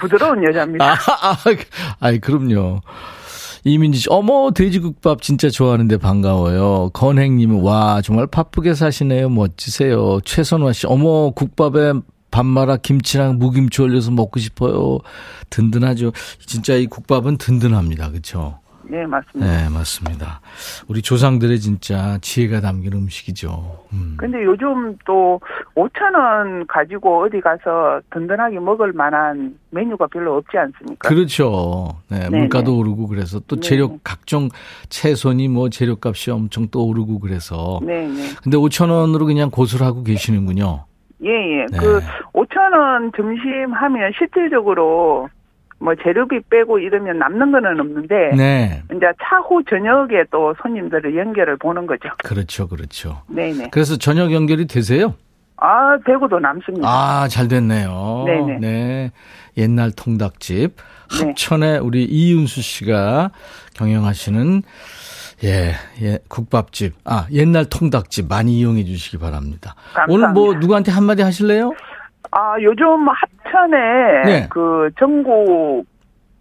부드러운 0.00 0.42
여자입니다. 0.44 0.92
아, 0.92 0.94
아, 0.94 1.36
아이, 2.00 2.18
그럼요. 2.18 2.80
이민지 3.64 4.00
씨, 4.00 4.06
어머, 4.10 4.50
돼지국밥 4.52 5.22
진짜 5.22 5.50
좋아하는데 5.50 5.96
반가워요. 5.98 6.90
건행님은, 6.92 7.60
와, 7.60 8.00
정말 8.02 8.26
바쁘게 8.26 8.74
사시네요. 8.74 9.28
멋지세요. 9.28 10.20
최선화 10.24 10.72
씨, 10.72 10.86
어머, 10.86 11.30
국밥에 11.30 11.92
밥 12.30 12.46
말아 12.46 12.76
김치랑 12.76 13.38
무김치 13.38 13.82
올려서 13.82 14.12
먹고 14.12 14.38
싶어요. 14.38 14.98
든든하죠. 15.50 16.12
진짜 16.46 16.74
이 16.74 16.86
국밥은 16.86 17.38
든든합니다. 17.38 18.10
그쵸? 18.12 18.60
네, 18.90 19.06
맞습니다. 19.06 19.46
네, 19.46 19.68
맞습니다. 19.68 20.40
우리 20.88 21.00
조상들의 21.00 21.60
진짜 21.60 22.18
지혜가 22.20 22.60
담긴 22.60 22.92
음식이죠. 22.94 23.84
음. 23.92 24.16
근데 24.18 24.42
요즘 24.42 24.96
또 25.06 25.40
5천 25.76 26.14
원 26.16 26.66
가지고 26.66 27.22
어디 27.22 27.40
가서 27.40 28.00
든든하게 28.10 28.58
먹을 28.58 28.92
만한 28.92 29.56
메뉴가 29.70 30.08
별로 30.08 30.36
없지 30.38 30.58
않습니까? 30.58 31.08
그렇죠. 31.08 32.00
네, 32.08 32.18
네네. 32.28 32.38
물가도 32.40 32.76
오르고 32.78 33.06
그래서 33.06 33.38
또 33.46 33.56
네. 33.56 33.62
재료 33.62 33.98
각종 34.02 34.48
채소니 34.88 35.46
뭐 35.46 35.68
재료값이 35.68 36.32
엄청 36.32 36.66
또 36.72 36.84
오르고 36.86 37.20
그래서 37.20 37.78
네, 37.84 38.08
네. 38.08 38.22
근데 38.42 38.56
5천 38.56 38.90
원으로 38.90 39.26
그냥 39.26 39.50
고수를 39.50 39.86
하고 39.86 40.02
계시는군요. 40.02 40.84
예, 41.22 41.28
예. 41.30 41.66
네. 41.70 41.78
그 41.78 42.00
5천 42.32 42.76
원 42.76 43.12
점심 43.16 43.72
하면 43.72 44.12
실질적으로 44.18 45.28
뭐 45.80 45.94
재료비 45.94 46.40
빼고 46.50 46.78
이러면 46.78 47.18
남는 47.18 47.52
거는 47.52 47.80
없는데 47.80 48.36
네. 48.36 48.82
이제 48.94 49.06
차후 49.22 49.64
저녁에 49.68 50.24
또 50.30 50.54
손님들을 50.62 51.16
연결을 51.16 51.56
보는 51.56 51.86
거죠. 51.86 52.10
그렇죠. 52.22 52.68
그렇죠. 52.68 53.22
네, 53.28 53.52
네. 53.52 53.68
그래서 53.72 53.96
저녁 53.96 54.30
연결이 54.32 54.66
되세요? 54.66 55.14
아, 55.56 55.98
대구도 56.06 56.38
남습니다. 56.38 56.86
아, 56.86 57.28
잘 57.28 57.48
됐네요. 57.48 58.24
네네. 58.26 58.58
네. 58.60 59.10
옛날 59.56 59.90
통닭집. 59.90 60.76
네. 60.76 61.26
합천에 61.26 61.78
우리 61.78 62.04
이윤수 62.04 62.62
씨가 62.62 63.30
경영하시는 63.74 64.62
예, 65.44 65.72
예, 66.02 66.18
국밥집. 66.28 66.94
아, 67.04 67.26
옛날 67.32 67.64
통닭집 67.64 68.28
많이 68.28 68.58
이용해 68.58 68.84
주시기 68.84 69.18
바랍니다. 69.18 69.74
감사합니다. 69.94 70.12
오늘 70.12 70.32
뭐 70.34 70.54
누구한테 70.54 70.92
한마디 70.92 71.22
하실래요? 71.22 71.72
아, 72.32 72.56
요즘 72.60 73.08
합천에 73.08 74.22
네. 74.24 74.46
그 74.50 74.90
전국 74.98 75.84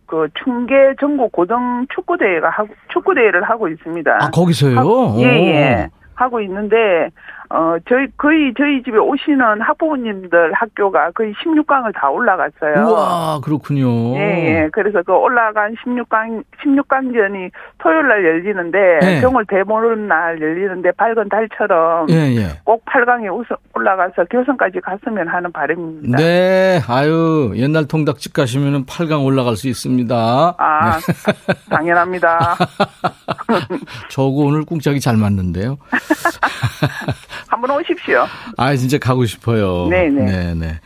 그 0.05 0.27
충계 0.43 0.93
전국 0.99 1.31
고등 1.31 1.85
축구 1.93 2.17
대회가 2.17 2.49
하고 2.49 2.69
축구 2.89 3.13
대회를 3.13 3.43
하고 3.43 3.67
있습니다. 3.67 4.17
아, 4.21 4.29
거기서요? 4.31 4.77
하고- 4.77 5.15
예, 5.19 5.25
오. 5.25 5.45
예. 5.47 5.89
하고 6.15 6.41
있는데 6.41 7.09
어 7.51 7.77
저희 7.89 8.05
거의 8.15 8.53
저희 8.55 8.83
집에 8.83 8.97
오시는 8.99 9.61
학부모님들 9.61 10.53
학교가 10.53 11.09
거의 11.11 11.33
16강을 11.33 11.91
다 11.95 12.07
올라갔어요. 12.09 12.85
우와, 12.87 13.39
그렇군요. 13.43 14.15
예, 14.17 14.19
예. 14.21 14.69
그래서 14.71 15.01
그 15.01 15.13
올라간 15.13 15.73
16강, 15.83 16.43
16강전이 16.63 17.49
토요일 17.79 18.07
날 18.07 18.23
열리는데, 18.23 18.99
네. 19.01 19.21
정월 19.21 19.45
대보름 19.47 20.07
날 20.07 20.39
열리는데, 20.39 20.91
밝은 20.91 21.29
달처럼 21.29 22.07
예, 22.11 22.35
예. 22.35 22.47
꼭 22.63 22.85
8강에 22.85 23.27
올라가서 23.73 24.25
결선까지 24.25 24.81
갔으면 24.81 25.27
하는 25.27 25.51
바람입니다. 25.51 26.17
네, 26.17 26.81
아유, 26.87 27.53
옛날 27.55 27.87
통닭집 27.87 28.33
가시면은 28.33 28.85
8강 28.85 29.25
올라갈 29.25 29.55
수 29.55 29.67
있습니다. 29.67 30.55
아, 30.57 30.99
당연합니다. 31.71 32.57
저거 34.11 34.41
오늘 34.41 34.65
꿍짝이 34.65 34.99
잘 34.99 35.17
맞는데요. 35.17 35.77
한번 37.49 37.71
오십시오. 37.71 38.25
아, 38.57 38.75
진짜 38.75 38.97
가고 38.97 39.25
싶어요. 39.25 39.87
네네. 39.87 40.25
네네. 40.25 40.79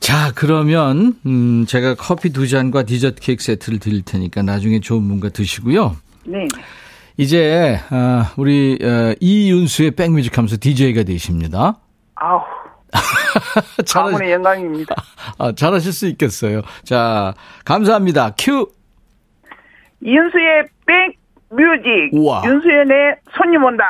자, 0.00 0.32
그러면, 0.34 1.14
음, 1.26 1.64
제가 1.66 1.94
커피 1.94 2.30
두 2.30 2.48
잔과 2.48 2.82
디저트 2.84 3.20
케이크 3.20 3.42
세트를 3.42 3.78
드릴 3.78 4.02
테니까 4.02 4.42
나중에 4.42 4.80
좋은 4.80 5.06
분과 5.08 5.28
드시고요. 5.30 5.96
네. 6.24 6.48
이제, 7.16 7.78
아, 7.90 8.32
우리, 8.36 8.78
어, 8.82 9.14
이윤수의 9.20 9.92
백뮤직 9.92 10.36
하면서 10.36 10.56
DJ가 10.58 11.04
되십니다. 11.04 11.78
아우, 12.16 12.40
잘하, 13.84 14.10
가문의 14.10 14.32
영광입니다. 14.32 14.94
아, 15.38 15.52
잘하실 15.52 15.92
수 15.92 16.06
있겠어요. 16.08 16.62
자, 16.84 17.34
감사합니다. 17.64 18.34
큐! 18.38 18.68
이윤수의 20.02 20.64
백 20.86 21.23
뮤직. 21.54 22.10
우와. 22.12 22.42
윤수연의 22.44 23.16
손님 23.36 23.62
온다. 23.62 23.84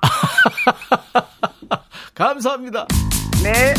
감사합니다. 2.14 2.86
네. 3.44 3.74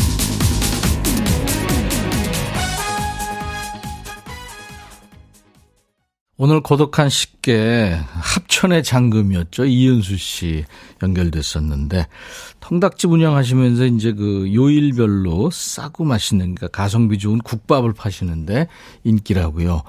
오늘 6.38 6.60
고독한 6.60 7.08
식객 7.08 7.94
합천의 8.10 8.82
장금이었죠. 8.82 9.64
이은수 9.64 10.16
씨 10.16 10.64
연결됐었는데 11.02 12.06
통닭집 12.72 13.10
운영하시면서 13.10 13.84
이제 13.84 14.12
그 14.12 14.50
요일별로 14.54 15.50
싸고 15.50 16.04
맛있는 16.04 16.54
그러니까 16.54 16.68
가성비 16.68 17.18
좋은 17.18 17.38
국밥을 17.40 17.92
파시는데 17.92 18.66
인기라고요. 19.04 19.82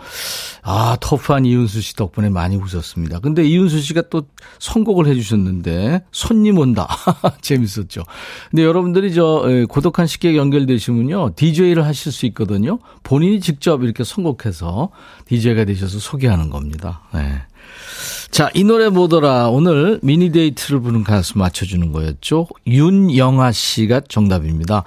아, 0.63 0.98
터프한 1.00 1.46
이은수 1.46 1.80
씨 1.80 1.96
덕분에 1.96 2.28
많이 2.28 2.58
웃었습니다. 2.58 3.19
근데 3.19 3.46
이은수 3.46 3.80
씨가 3.80 4.10
또 4.10 4.24
선곡을 4.60 5.08
해 5.08 5.15
주셨는데 5.15 6.04
손님 6.12 6.58
온다. 6.58 6.89
재밌었죠. 7.39 8.04
근데 8.52 8.65
여러분들이 8.65 9.13
저 9.13 9.46
에, 9.48 9.63
고독한 9.63 10.06
식객 10.06 10.36
연결되시면요. 10.36 11.36
DJ를 11.38 11.86
하실 11.86 12.12
수 12.12 12.26
있거든요. 12.26 12.80
본인이 13.04 13.39
직접 13.39 13.82
이렇게 13.82 14.04
선곡해서 14.04 14.89
DJ가 15.28 15.63
되셔서 15.63 16.00
소개하는 16.00 16.50
겁니다. 16.50 17.04
네. 17.13 17.43
자, 18.34 18.50
이 18.56 18.63
노래 18.63 18.89
뭐더라. 18.89 19.50
오늘 19.50 20.00
미니 20.02 20.32
데이트를 20.32 20.80
부른 20.80 21.04
가수 21.04 21.38
맞춰주는 21.38 21.91
거였죠. 21.91 22.48
윤영아 22.65 23.52
씨가 23.52 24.02
정답입니다. 24.10 24.84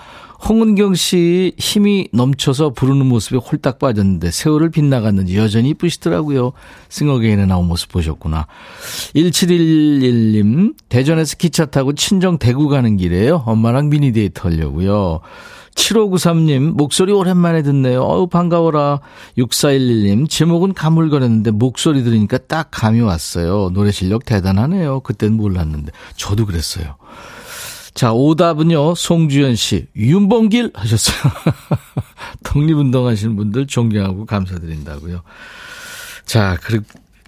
홍은경 0.49 0.97
씨 0.97 1.53
힘이 1.57 2.09
넘쳐서 2.13 2.71
부르는 2.71 3.07
모습에 3.07 3.37
홀딱 3.37 3.79
빠졌는데 3.79 4.33
세월을 4.33 4.71
비껴갔는지 4.71 5.37
여전히 5.37 5.69
이쁘시더라고요. 5.69 6.55
싱어게인에 6.89 7.47
나온 7.47 7.69
모습 7.69 7.93
보셨구나. 7.93 8.49
1711님, 9.15 10.75
대전에서 10.89 11.37
기차 11.37 11.67
타고 11.67 11.93
친정 11.93 12.39
대구 12.39 12.67
가는 12.69 12.97
길에요. 12.97 13.45
엄마랑 13.47 13.91
미니 13.91 14.11
데이트 14.11 14.41
하려고요. 14.43 15.21
7593님, 15.77 16.73
목소리 16.75 17.13
오랜만에 17.13 17.63
듣네요. 17.63 18.03
어우, 18.03 18.27
반가워라. 18.27 19.01
6411님, 19.39 20.29
제목은 20.29 20.75
가물거렸는데 20.75 21.53
목소리 21.53 22.03
들으니까 22.03 22.39
딱 22.39 22.69
감이 22.71 23.01
왔어요. 23.01 23.71
노래 23.73 23.93
실력 23.93 24.25
대단하네요. 24.25 25.01
그땐 25.01 25.35
몰랐는데. 25.35 25.93
저도 26.17 26.47
그랬어요. 26.47 26.97
자, 27.95 28.13
오답은요, 28.13 28.95
송주연 28.95 29.55
씨, 29.55 29.87
윤봉길 29.97 30.73
하셨어요. 30.75 31.33
독립운동 32.45 33.07
하시는 33.07 33.37
분들 33.37 33.67
존경하고 33.67 34.27
감사드린다고요. 34.27 35.23
자, 36.25 36.59
그리고 36.63 36.85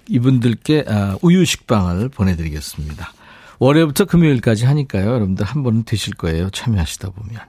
이분들께 0.09 0.85
아, 0.87 1.17
우유식빵을 1.21 2.09
보내드리겠습니다. 2.09 3.13
월요일부터 3.59 4.05
금요일까지 4.05 4.65
하니까요. 4.65 5.07
여러분들 5.07 5.45
한 5.45 5.63
번은 5.63 5.83
드실 5.83 6.13
거예요. 6.15 6.49
참여하시다 6.49 7.11
보면. 7.11 7.39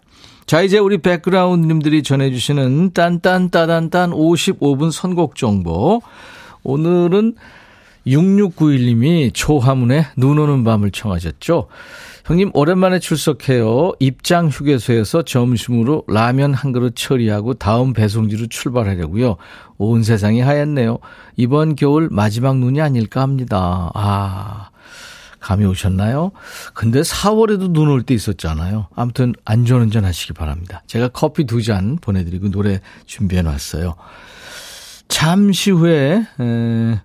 자, 0.50 0.62
이제 0.62 0.78
우리 0.78 0.98
백그라운드님들이 0.98 2.02
전해주시는 2.02 2.90
딴딴따단딴 2.92 4.10
55분 4.10 4.90
선곡 4.90 5.36
정보. 5.36 6.02
오늘은 6.64 7.36
6691님이 8.04 9.30
초하문에 9.32 10.06
눈 10.16 10.40
오는 10.40 10.64
밤을 10.64 10.90
청하셨죠. 10.90 11.68
형님, 12.24 12.50
오랜만에 12.52 12.98
출석해요. 12.98 13.92
입장 14.00 14.48
휴게소에서 14.48 15.22
점심으로 15.22 16.02
라면 16.08 16.52
한 16.52 16.72
그릇 16.72 16.96
처리하고 16.96 17.54
다음 17.54 17.92
배송지로 17.92 18.48
출발하려고요. 18.48 19.36
온 19.78 20.02
세상이 20.02 20.40
하얗네요. 20.40 20.98
이번 21.36 21.76
겨울 21.76 22.08
마지막 22.10 22.56
눈이 22.56 22.80
아닐까 22.80 23.20
합니다. 23.20 23.92
아. 23.94 24.70
감이 25.40 25.64
오셨나요? 25.64 26.32
근데 26.74 27.00
4월에도 27.00 27.70
눈 27.70 27.88
올 27.88 28.02
때 28.02 28.14
있었잖아요. 28.14 28.88
아무튼 28.94 29.34
안전운전 29.44 30.04
하시기 30.04 30.32
바랍니다. 30.34 30.82
제가 30.86 31.08
커피 31.08 31.44
두 31.44 31.62
잔 31.62 31.96
보내드리고 32.00 32.50
노래 32.50 32.80
준비해 33.06 33.42
놨어요. 33.42 33.94
잠시 35.08 35.70
후에, 35.70 36.24
에, 36.40 37.00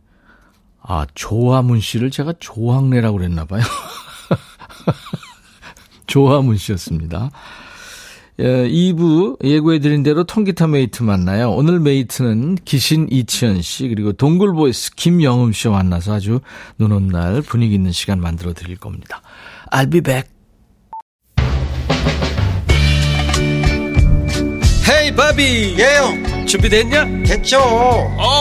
아, 0.81 1.05
조화문 1.15 1.79
씨를 1.79 2.11
제가 2.11 2.33
조항래라고 2.39 3.17
그랬나 3.17 3.45
봐요. 3.45 3.63
조화문 6.07 6.57
씨였습니다. 6.57 7.31
예, 8.39 8.67
2부 8.67 9.37
예고해드린 9.43 10.03
대로 10.03 10.25
통기타 10.25 10.67
메이트 10.67 11.03
만나요. 11.03 11.51
오늘 11.51 11.79
메이트는 11.79 12.57
기신 12.65 13.07
이치현 13.09 13.61
씨 13.61 13.87
그리고 13.87 14.11
동굴보이스 14.11 14.95
김영음 14.95 15.53
씨와 15.53 15.75
만나서 15.77 16.15
아주 16.15 16.41
눈 16.77 16.91
온 16.91 17.07
날 17.07 17.41
분위기 17.41 17.75
있는 17.75 17.91
시간 17.93 18.19
만들어 18.19 18.53
드릴 18.53 18.75
겁니다. 18.77 19.21
I'll 19.71 19.89
be 19.89 20.01
back. 20.01 20.29
헤이 24.89 25.15
바비 25.15 25.75
예영 25.79 26.45
준비됐냐? 26.45 27.05
됐죠 27.23 27.57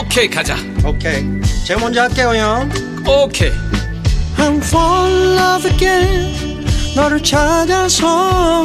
오케이 0.02 0.28
가자 0.28 0.56
오케이 0.84 1.22
제가 1.66 1.80
먼저 1.80 2.02
할게요 2.02 2.32
형 2.34 2.68
오케이 3.24 3.50
I'm 4.36 4.56
fall 4.58 5.12
in 5.12 5.38
love 5.38 5.70
again 5.70 6.66
너를 6.96 7.22
찾아서 7.22 8.64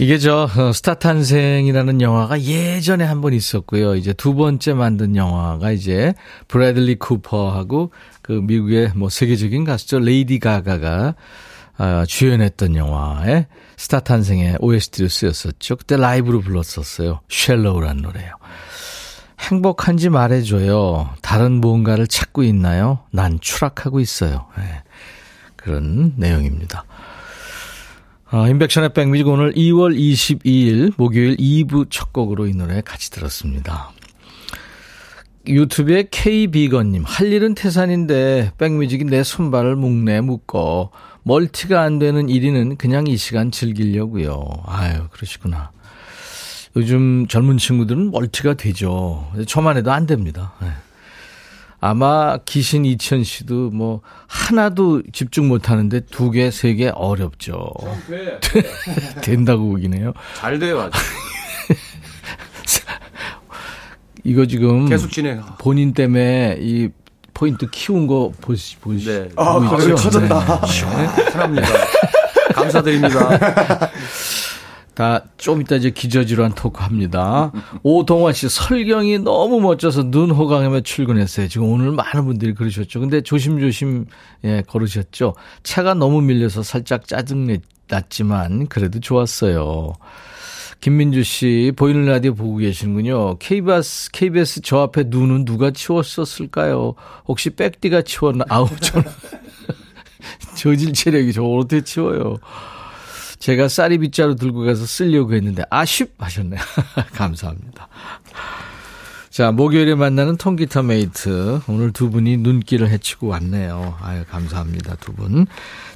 이게 0.00 0.18
저 0.18 0.48
어, 0.56 0.72
스타 0.72 0.94
탄생이라는 0.94 2.00
영화가 2.00 2.42
예전에 2.42 3.04
한 3.04 3.20
번 3.20 3.32
있었고요. 3.32 3.96
이제 3.96 4.12
두 4.12 4.34
번째 4.34 4.74
만든 4.74 5.16
영화가 5.16 5.72
이제 5.72 6.14
브래들리 6.46 6.96
쿠퍼하고 6.96 7.92
그 8.22 8.32
미국의 8.32 8.92
뭐 8.94 9.08
세계적인 9.08 9.64
가수죠 9.64 9.98
레이디 9.98 10.38
가가가 10.38 11.16
아, 11.78 12.04
주연했던 12.06 12.76
영화에 12.76 13.46
스타 13.76 14.00
탄생의 14.00 14.58
OST로 14.60 15.08
쓰였었죠. 15.08 15.76
그때 15.76 15.96
라이브로 15.96 16.40
불렀었어요. 16.40 17.20
Shallow란 17.28 17.98
노래요. 17.98 18.32
행복한지 19.40 20.10
말해줘요. 20.10 21.10
다른 21.22 21.52
무언가를 21.52 22.06
찾고 22.06 22.42
있나요? 22.44 23.00
난 23.12 23.38
추락하고 23.40 23.98
있어요. 24.00 24.46
네. 24.56 24.82
그런 25.56 26.14
내용입니다. 26.16 26.84
아, 28.30 28.46
임백천의 28.46 28.92
백뮤직 28.92 29.26
오늘 29.26 29.54
2월 29.54 29.96
22일 29.96 30.92
목요일 30.98 31.36
2부 31.38 31.86
첫 31.88 32.12
곡으로 32.12 32.46
이 32.46 32.52
노래 32.52 32.82
같이 32.82 33.10
들었습니다. 33.10 33.90
유튜브에 35.46 36.08
K비건님, 36.10 37.04
할 37.06 37.32
일은 37.32 37.54
태산인데 37.54 38.52
백뮤직이 38.58 39.04
내 39.04 39.22
손발을 39.22 39.76
묶네 39.76 40.20
묶어. 40.20 40.90
멀티가 41.22 41.80
안 41.80 41.98
되는 41.98 42.26
1위는 42.26 42.76
그냥 42.76 43.06
이 43.06 43.16
시간 43.16 43.50
즐기려고요. 43.50 44.44
아유, 44.66 45.08
그러시구나. 45.10 45.70
요즘 46.76 47.26
젊은 47.28 47.56
친구들은 47.56 48.10
멀티가 48.10 48.54
되죠. 48.54 49.26
저만 49.46 49.78
해도 49.78 49.90
안 49.90 50.04
됩니다. 50.04 50.52
네. 50.60 50.68
아마 51.80 52.38
기신 52.44 52.84
이천 52.84 53.22
씨도 53.24 53.70
뭐 53.70 54.00
하나도 54.26 55.02
집중 55.12 55.48
못 55.48 55.70
하는데 55.70 56.00
두 56.06 56.30
개, 56.30 56.50
세 56.50 56.74
개 56.74 56.88
어렵죠. 56.88 57.70
된다고 59.22 59.68
보기네요. 59.68 60.12
잘 60.36 60.58
돼요, 60.58 60.80
아주. 60.80 60.98
이거 64.24 64.44
지금 64.46 64.86
계속 64.88 65.10
진행. 65.10 65.42
본인 65.58 65.94
때문에 65.94 66.56
이 66.60 66.88
포인트 67.32 67.70
키운 67.70 68.06
거 68.06 68.32
보시, 68.40 68.76
보시. 68.78 69.06
네. 69.06 69.28
아, 69.36 69.58
갑자기 69.60 69.92
커졌다. 69.92 70.66
시원합니다. 70.66 71.68
감사드립니다. 72.54 73.38
다좀 74.98 75.60
이따 75.60 75.76
이제 75.76 75.90
기저질환 75.90 76.56
토크 76.56 76.82
합니다. 76.82 77.52
오동환 77.84 78.32
씨 78.32 78.48
설경이 78.48 79.20
너무 79.20 79.60
멋져서 79.60 80.10
눈 80.10 80.32
호강하며 80.32 80.80
출근했어요. 80.80 81.46
지금 81.46 81.68
오늘 81.68 81.92
많은 81.92 82.24
분들이 82.24 82.52
그러셨죠. 82.52 82.98
근데 82.98 83.20
조심조심 83.20 84.06
예, 84.42 84.64
걸으셨죠. 84.66 85.36
차가 85.62 85.94
너무 85.94 86.20
밀려서 86.20 86.64
살짝 86.64 87.06
짜증 87.06 87.46
났지만 87.86 88.66
그래도 88.66 88.98
좋았어요. 88.98 89.92
김민주 90.80 91.22
씨, 91.22 91.72
보이는 91.76 92.04
라디오 92.04 92.34
보고 92.34 92.56
계시는군요. 92.56 93.38
KBS, 93.38 94.10
KBS 94.10 94.62
저 94.62 94.80
앞에 94.80 95.04
눈은 95.06 95.44
누가 95.44 95.70
치웠었을까요? 95.70 96.94
혹시 97.28 97.50
백디가 97.50 98.02
치웠나? 98.02 98.44
아우, 98.48 98.68
저는. 98.80 99.06
저질 100.58 100.92
체력이 100.92 101.32
저걸 101.32 101.60
어떻게 101.60 101.82
치워요? 101.82 102.38
제가 103.38 103.68
싸리 103.68 103.98
빗자루 103.98 104.36
들고 104.36 104.64
가서 104.64 104.84
쓰려고 104.84 105.34
했는데, 105.34 105.62
아쉽! 105.70 106.14
하셨네요. 106.18 106.60
감사합니다. 107.14 107.88
자, 109.30 109.52
목요일에 109.52 109.94
만나는 109.94 110.36
통기타 110.36 110.82
메이트. 110.82 111.60
오늘 111.68 111.92
두 111.92 112.10
분이 112.10 112.38
눈길을 112.38 112.88
헤치고 112.90 113.28
왔네요. 113.28 113.96
아유, 114.00 114.24
감사합니다, 114.28 114.96
두 114.96 115.12
분. 115.12 115.46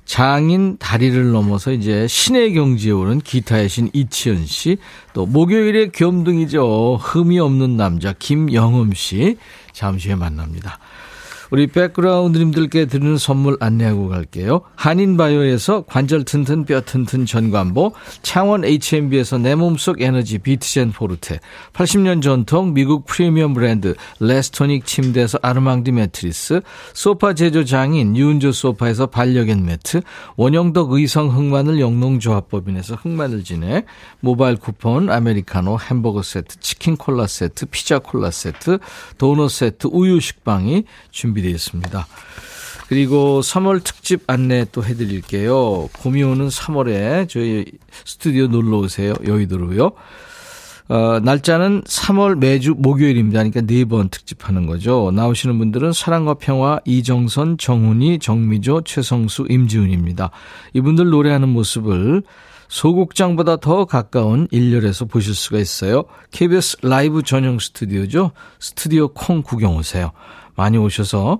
장인 0.04 0.76
다리를 0.78 1.32
넘어서 1.32 1.72
이제 1.72 2.06
신의 2.06 2.54
경지에 2.54 2.92
오른 2.92 3.18
기타의 3.20 3.68
신 3.68 3.90
이치현 3.92 4.46
씨. 4.46 4.76
또 5.12 5.26
목요일에 5.26 5.88
겸둥이죠. 5.88 6.98
흠이 7.00 7.40
없는 7.40 7.76
남자 7.76 8.12
김영음 8.12 8.92
씨. 8.92 9.38
잠시 9.72 10.08
후에 10.08 10.16
만납니다. 10.16 10.78
우리 11.52 11.66
백그라운드님들께 11.66 12.86
드리는 12.86 13.18
선물 13.18 13.58
안내하고 13.60 14.08
갈게요. 14.08 14.62
한인바이오에서 14.74 15.82
관절 15.82 16.24
튼튼 16.24 16.64
뼈 16.64 16.80
튼튼 16.80 17.26
전관보, 17.26 17.92
창원 18.22 18.64
H&B에서 18.64 19.36
내 19.36 19.54
몸속 19.54 20.00
에너지 20.00 20.38
비트젠 20.38 20.92
포르테, 20.92 21.40
80년 21.74 22.22
전통 22.22 22.72
미국 22.72 23.04
프리미엄 23.04 23.52
브랜드 23.52 23.94
레스토닉 24.18 24.86
침대에서 24.86 25.40
아르망디 25.42 25.92
매트리스, 25.92 26.62
소파 26.94 27.34
제조 27.34 27.66
장인 27.66 28.16
유운조 28.16 28.52
소파에서 28.52 29.08
반려견 29.08 29.66
매트, 29.66 30.00
원형덕 30.36 30.92
의성 30.92 31.28
흑마늘 31.36 31.80
영농조합법인에서 31.80 32.94
흑마늘 32.94 33.44
진액, 33.44 33.84
모바일 34.20 34.56
쿠폰, 34.56 35.10
아메리카노, 35.10 35.78
햄버거 35.80 36.22
세트, 36.22 36.60
치킨 36.60 36.96
콜라 36.96 37.26
세트, 37.26 37.66
피자 37.66 37.98
콜라 37.98 38.30
세트, 38.30 38.78
도넛 39.18 39.50
세트, 39.50 39.88
우유 39.92 40.18
식빵이 40.18 40.84
준비 41.10 41.41
준비되어 41.42 41.50
있습니다. 41.50 42.06
그리고 42.88 43.40
3월 43.40 43.82
특집 43.82 44.22
안내 44.26 44.64
또 44.70 44.84
해드릴게요. 44.84 45.88
봄이 45.92 46.22
오는 46.22 46.48
3월에 46.48 47.28
저희 47.28 47.64
스튜디오 48.04 48.46
놀러 48.46 48.78
오세요. 48.78 49.14
여의도로요. 49.26 49.92
어, 50.88 51.20
날짜는 51.20 51.82
3월 51.84 52.36
매주 52.36 52.74
목요일입니다. 52.76 53.38
그러니까 53.38 53.60
네 53.62 53.84
번 53.84 54.08
특집하는 54.08 54.66
거죠. 54.66 55.10
나오시는 55.14 55.58
분들은 55.58 55.92
사랑과 55.92 56.34
평화 56.34 56.80
이정선, 56.84 57.56
정훈이, 57.58 58.18
정미조, 58.18 58.82
최성수, 58.82 59.46
임지훈입니다. 59.48 60.30
이분들 60.74 61.08
노래하는 61.08 61.48
모습을 61.48 62.22
소극장보다 62.68 63.56
더 63.56 63.84
가까운 63.84 64.48
일렬에서 64.50 65.04
보실 65.04 65.34
수가 65.34 65.58
있어요. 65.58 66.04
KBS 66.30 66.78
라이브 66.82 67.22
전용 67.22 67.58
스튜디오죠. 67.58 68.32
스튜디오 68.60 69.08
콩 69.08 69.42
구경 69.42 69.76
오세요. 69.76 70.12
많이 70.54 70.76
오셔서 70.78 71.38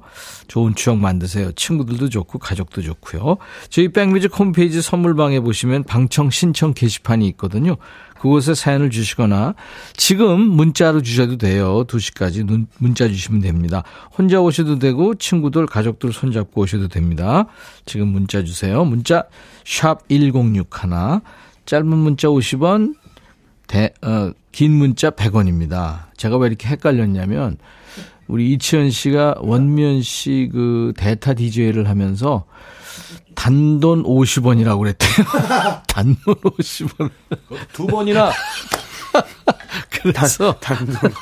좋은 0.49 0.75
추억 0.75 0.99
만드세요. 0.99 1.53
친구들도 1.53 2.09
좋고 2.09 2.39
가족도 2.39 2.83
좋고요. 2.83 3.37
저희 3.69 3.89
백뮤직 3.89 4.39
홈페이지 4.39 4.81
선물방에 4.81 5.41
보시면 5.41 5.85
방청 5.85 6.31
신청 6.31 6.73
게시판이 6.75 7.27
있거든요. 7.29 7.77
그곳에 8.19 8.55
사연을 8.55 8.91
주시거나 8.91 9.55
지금 9.97 10.41
문자로 10.41 11.03
주셔도 11.03 11.37
돼요. 11.37 11.85
2시까지 11.85 12.67
문자 12.79 13.09
주시면 13.09 13.41
됩니다. 13.41 13.83
혼자 14.17 14.41
오셔도 14.41 14.79
되고 14.79 15.15
친구들 15.17 15.67
가족들 15.67 16.13
손잡고 16.13 16.63
오셔도 16.63 16.87
됩니다. 16.87 17.47
지금 17.85 18.09
문자 18.09 18.45
주세요. 18.45 18.85
문자 18.85 19.25
샵 19.65 20.09
1061, 20.09 20.71
짧은 21.67 21.87
문자 21.89 22.29
50원, 22.29 22.95
대, 23.67 23.93
어, 24.03 24.33
긴 24.53 24.73
문자 24.73 25.11
100원입니다. 25.11 26.05
제가 26.17 26.37
왜 26.37 26.47
이렇게 26.47 26.69
헷갈렸냐면 26.69 27.57
우리 28.33 28.55
이치현 28.55 28.91
씨가 28.91 29.35
원면 29.41 30.01
씨 30.01 30.49
그 30.51 30.95
대타 30.97 31.35
DJ를 31.35 31.87
하면서 31.87 32.47
단돈 33.35 34.05
50원이라고 34.05 34.79
그랬대요. 34.79 35.27
단돈 35.87 36.35
50원. 36.37 37.11
두 37.75 37.87
번이나. 37.87 38.33
그래서 39.91 40.55
단, 40.61 40.79
돈 40.87 41.13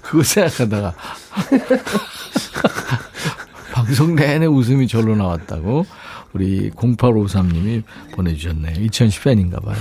그거 0.00 0.22
생각하다가 0.22 0.94
방송 3.74 4.14
내내 4.14 4.46
웃음이 4.46 4.86
절로 4.86 5.16
나왔다고 5.16 5.86
우리 6.32 6.70
0853님이 6.70 7.82
보내주셨네요. 8.12 8.84
2010 8.84 9.24
팬인가 9.24 9.58
봐요. 9.58 9.76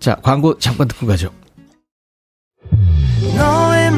자, 0.00 0.16
광고 0.16 0.58
잠깐 0.58 0.88
듣고 0.88 1.06
가죠. 1.06 1.30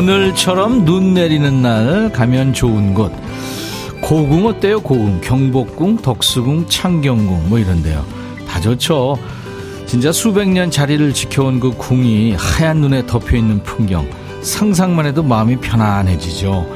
오늘처럼 0.00 0.86
눈 0.86 1.12
내리는 1.12 1.60
날 1.60 2.10
가면 2.10 2.54
좋은 2.54 2.94
곳. 2.94 3.12
고궁 4.00 4.46
어때요? 4.46 4.80
고궁. 4.80 5.20
경복궁, 5.20 5.98
덕수궁, 5.98 6.68
창경궁 6.70 7.50
뭐 7.50 7.58
이런데요. 7.58 8.02
다 8.48 8.58
좋죠. 8.62 9.18
진짜 9.84 10.10
수백 10.10 10.48
년 10.48 10.70
자리를 10.70 11.12
지켜온 11.12 11.60
그 11.60 11.72
궁이 11.72 12.32
하얀 12.32 12.78
눈에 12.78 13.04
덮여 13.04 13.36
있는 13.36 13.62
풍경. 13.62 14.08
상상만 14.40 15.04
해도 15.04 15.22
마음이 15.22 15.56
편안해지죠. 15.58 16.66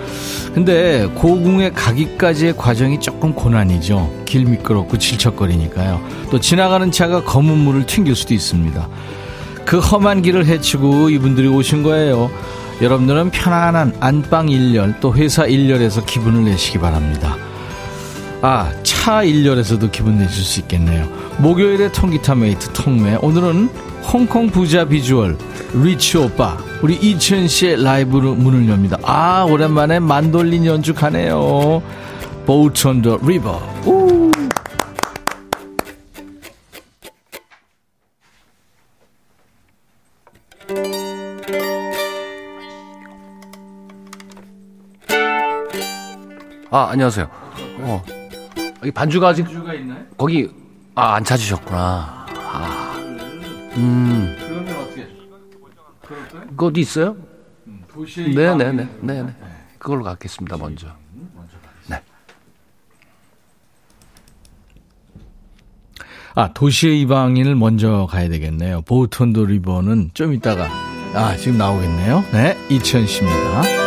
근데 0.53 1.07
고궁에 1.15 1.71
가기까지의 1.71 2.59
과정이 2.59 3.01
조금 3.01 3.33
고난이죠. 3.33 4.25
길 4.27 4.45
미끄럽고 4.45 4.99
질척거리니까요. 4.99 5.99
또 6.31 6.39
지나가는 6.39 6.93
차가 6.93 7.25
검은 7.25 7.57
물을 7.57 7.87
튕길 7.87 8.15
수도 8.17 8.35
있습니다. 8.35 8.87
그 9.65 9.79
험한 9.79 10.21
길을 10.21 10.45
헤치고 10.45 11.09
이분들이 11.09 11.49
오신 11.49 11.83
거예요. 11.85 12.31
여러분들은 12.81 13.31
편안한 13.31 13.95
안방 14.01 14.49
일렬 14.49 14.95
또 15.01 15.15
회사 15.15 15.47
일렬에서 15.47 16.05
기분을 16.05 16.45
내시기 16.45 16.79
바랍니다. 16.79 17.37
아, 18.43 18.71
차 18.83 19.23
일렬에서도 19.23 19.91
기분 19.91 20.19
내실 20.19 20.45
수 20.45 20.61
있겠네요. 20.61 21.09
목요일에 21.39 21.91
통기타 21.93 22.35
메이트 22.35 22.73
통매. 22.73 23.17
오늘은 23.23 23.71
홍콩 24.13 24.49
부자 24.51 24.85
비주얼 24.85 25.39
rich 25.73 26.19
오빠 26.19 26.59
우리 26.83 26.95
이치현 26.95 27.49
씨의 27.49 27.83
라이브로 27.83 28.35
문을 28.35 28.69
엽니다. 28.69 28.99
아 29.03 29.45
오랜만에 29.49 29.99
만돌린 29.99 30.67
연주 30.67 30.93
가네요. 30.93 31.83
Boat 32.45 32.87
on 32.87 33.00
the 33.00 33.21
River. 33.23 33.83
우. 33.87 34.24
아 46.75 46.89
안녕하세요. 46.91 47.31
어 47.83 48.03
여기 48.83 48.91
반주가 48.91 49.29
아직 49.29 49.47
연주가 49.47 49.73
있나요? 49.75 50.05
거기 50.19 50.51
아 50.97 51.15
안 51.15 51.23
찾으셨구나. 51.23 52.27
아, 52.37 52.95
음 53.77 54.35
그러면 54.41 54.77
어떻게? 54.83 55.07
그럴까요? 56.03 56.47
그거 56.49 56.67
어디 56.67 56.81
있어요? 56.81 57.17
도시의 57.93 58.35
네네 58.35 58.73
네 58.73 58.89
네 59.03 59.23
네 59.23 59.35
그걸로 59.79 60.03
갖겠습니다 60.03 60.57
먼저. 60.57 60.89
아, 66.37 66.53
도시의 66.53 67.01
이방인을 67.03 67.55
먼저 67.55 68.09
가야 68.11 68.29
되겠네요. 68.29 68.83
보톤도 68.83 69.47
리버는 69.47 70.11
좀 70.15 70.33
이따가, 70.33 70.65
아, 71.15 71.37
지금 71.37 71.59
나오겠네요. 71.59 72.25
네, 72.33 72.57
이천 72.69 73.07
씨입니다. 73.07 73.84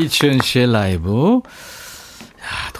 이치현 0.00 0.40
씨의 0.42 0.72
라이브. 0.72 1.40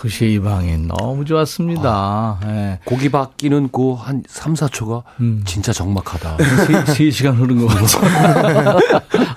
야, 0.01 0.03
도시의 0.03 0.35
이 0.35 0.41
방엔 0.41 0.89
너무 0.89 1.25
좋았습니다. 1.25 2.41
예. 2.47 2.79
고기 2.85 3.11
바뀌는 3.11 3.69
그 3.71 3.95
한 3.95 4.23
3, 4.27 4.55
4초가 4.55 5.03
음. 5.21 5.43
진짜 5.45 5.73
적막하다. 5.73 6.37
세, 6.87 6.93
세 6.95 7.11
시간 7.11 7.35
흐른 7.37 7.59
것 7.59 7.67
같죠. 7.67 7.99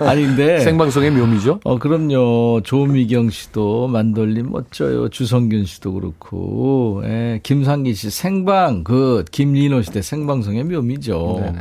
아닌데. 0.04 0.60
생방송의 0.60 1.10
묘미죠? 1.10 1.60
어, 1.64 1.78
그럼요. 1.78 2.62
조미경 2.62 3.30
씨도 3.30 3.88
만돌림 3.88 4.50
멋져요. 4.50 5.08
주성균 5.10 5.64
씨도 5.66 5.92
그렇고. 5.92 7.02
예, 7.04 7.40
김상기 7.42 7.94
씨 7.94 8.10
생방, 8.10 8.84
그, 8.84 9.24
김리노 9.30 9.82
시대 9.82 10.00
생방송의 10.02 10.64
묘미죠. 10.64 11.40
네네. 11.40 11.58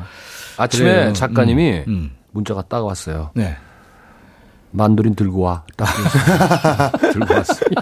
아침에 0.58 0.92
그래요. 0.94 1.14
작가님이 1.14 1.72
음, 1.80 1.84
음. 1.88 2.12
문자가 2.32 2.62
딱 2.64 2.86
왔어요. 2.86 3.32
네. 3.34 3.56
만두린 4.74 5.16
들고 5.16 5.40
와. 5.42 5.64
딱 5.78 5.88
들고 7.00 7.34
왔습니다. 7.34 7.82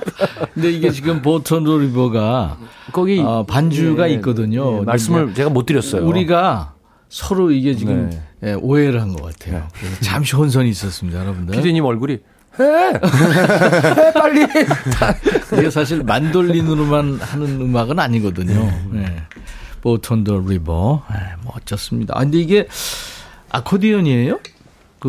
근데 0.53 0.71
이게 0.71 0.91
지금 0.91 1.21
보턴도 1.21 1.79
리버가 1.79 2.57
거기 2.91 3.19
어, 3.19 3.45
반주가 3.45 4.09
예, 4.09 4.13
있거든요. 4.15 4.79
예, 4.81 4.81
말씀을 4.85 5.33
제가 5.33 5.49
못 5.49 5.65
드렸어요. 5.65 6.05
우리가 6.05 6.73
서로 7.09 7.51
이게 7.51 7.75
지금 7.75 8.09
네. 8.09 8.49
예, 8.51 8.53
오해를 8.53 9.01
한 9.01 9.13
것 9.13 9.23
같아요. 9.23 9.67
그래서 9.73 9.95
잠시 10.01 10.35
혼선이 10.35 10.69
있었습니다, 10.69 11.19
여러분들. 11.19 11.55
피디님 11.55 11.83
얼굴이 11.83 12.13
해! 12.59 12.63
해 12.63 14.13
빨리! 14.13 14.41
이게 15.57 15.69
사실 15.69 16.03
만돌린으로만 16.03 17.19
하는 17.21 17.61
음악은 17.61 17.99
아니거든요. 17.99 18.69
네. 18.91 19.05
보톤더 19.81 20.43
리버. 20.47 21.03
네, 21.11 21.17
멋졌습니다. 21.45 22.13
아, 22.17 22.21
근데 22.21 22.37
이게 22.39 22.67
아코디언이에요? 23.51 24.39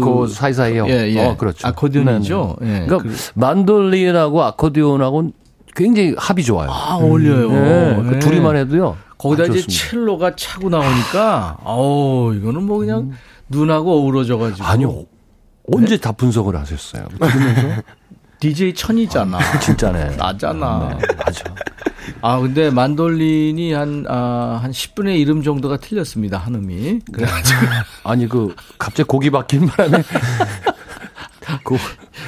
그 0.01 0.27
사이사이요. 0.27 0.87
예, 0.89 1.09
예. 1.15 1.25
어, 1.25 1.37
그렇죠. 1.37 1.69
아코디언이죠. 1.69 2.57
네, 2.63 2.67
네. 2.67 2.83
예. 2.83 2.87
그러니까 2.87 3.11
그- 3.11 3.17
만돌린하고 3.35 4.43
아코디언하고는 4.43 5.33
굉장히 5.77 6.15
합이 6.19 6.43
좋아요. 6.45 6.71
아, 6.71 6.97
어울려요. 6.97 7.51
네, 7.53 7.97
그 8.03 8.11
네. 8.15 8.19
둘이만 8.19 8.57
해도요. 8.57 8.97
거기다 9.19 9.45
이제. 9.45 9.61
첼로가 9.67 10.35
차고 10.35 10.69
나오니까, 10.69 11.59
어우, 11.65 12.35
이거는 12.35 12.65
뭐 12.65 12.79
그냥 12.79 13.13
눈하고 13.49 13.93
어우러져 14.03 14.37
가지고. 14.39 14.65
아니요. 14.67 15.05
언제 15.73 15.97
다 15.97 16.11
분석을 16.13 16.57
하셨어요? 16.57 17.07
들으면서? 17.21 17.83
DJ 18.43 18.75
천이잖아. 18.75 19.39
진짜네. 19.61 20.17
나잖아. 20.19 20.99
네, 20.99 21.07
맞아. 21.17 21.45
아, 22.23 22.41
근데 22.41 22.71
만돌린이 22.71 23.73
한, 23.73 24.05
아, 24.09 24.59
한 24.61 24.73
10분의 24.73 25.25
1음 25.25 25.45
정도가 25.45 25.77
틀렸습니다, 25.77 26.39
한 26.39 26.57
음이. 26.57 26.99
그래가지고. 27.13 27.61
아니 28.03 28.29
그 28.29 28.53
갑자기 28.79 29.07
고기 29.07 29.31
바뀐 29.31 29.69
바람에 29.69 30.03
그 31.63 31.77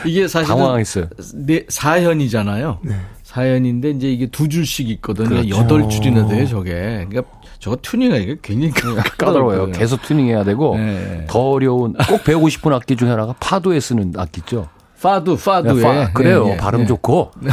이게 0.04 0.28
사실은 0.28 0.56
당황했어요. 0.56 1.08
네, 1.34 1.66
4현이잖아요. 1.66 2.78
사 3.24 3.42
4현인데 3.42 3.96
이제 3.96 4.12
이게 4.12 4.26
두 4.28 4.48
줄씩 4.48 4.90
있거든요. 4.90 5.28
그렇죠. 5.30 5.48
여덟 5.48 5.88
줄이나 5.88 6.28
돼요, 6.28 6.46
저게. 6.46 7.06
그러니까 7.08 7.22
저거 7.58 7.76
튜닝하기가 7.82 8.34
굉장히 8.40 8.72
까다로워요. 9.18 9.72
계속 9.72 10.02
튜닝해야 10.02 10.44
되고 10.44 10.76
네. 10.76 11.24
더 11.28 11.50
어려운 11.50 11.94
꼭 12.08 12.22
배우고 12.22 12.48
싶은 12.50 12.72
악기 12.72 12.94
중에 12.94 13.10
하나가 13.10 13.34
파도에 13.40 13.80
쓰는 13.80 14.12
악기죠. 14.16 14.68
파두, 15.04 15.36
파두에. 15.36 15.82
파- 15.82 16.12
그래요. 16.12 16.46
예, 16.48 16.52
예, 16.52 16.56
발음 16.56 16.80
예. 16.80 16.86
좋고 16.86 17.32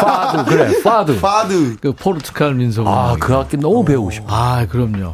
파도 0.00 0.44
그래. 0.44 0.82
파도. 0.82 1.16
파드. 1.20 1.76
그 1.80 1.92
포르투갈 1.92 2.54
민속. 2.54 2.86
아, 2.86 2.90
음악이에요. 3.14 3.18
그 3.18 3.34
악기 3.34 3.56
너무 3.56 3.84
배우고 3.84 4.10
싶어. 4.12 4.26
아, 4.28 4.64
그럼요. 4.66 5.12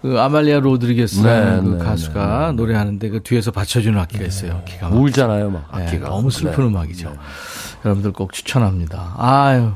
그 0.00 0.18
아말리아 0.18 0.60
로드리게스 0.60 1.20
네, 1.22 1.60
그 1.62 1.76
네, 1.78 1.84
가수가 1.84 2.52
노래하는데 2.56 3.08
그 3.10 3.22
뒤에서 3.22 3.50
받쳐주는 3.50 3.98
악기가 3.98 4.24
있어요. 4.24 4.62
기가 4.64 4.88
막. 4.88 4.96
울잖아요, 4.96 5.50
막 5.50 5.68
네, 5.76 5.84
악기가. 5.84 6.08
너무 6.08 6.30
슬픈 6.30 6.64
네. 6.64 6.70
음악이죠. 6.70 7.12
여러분들 7.84 8.12
꼭 8.12 8.32
추천합니다. 8.32 9.14
아유. 9.18 9.72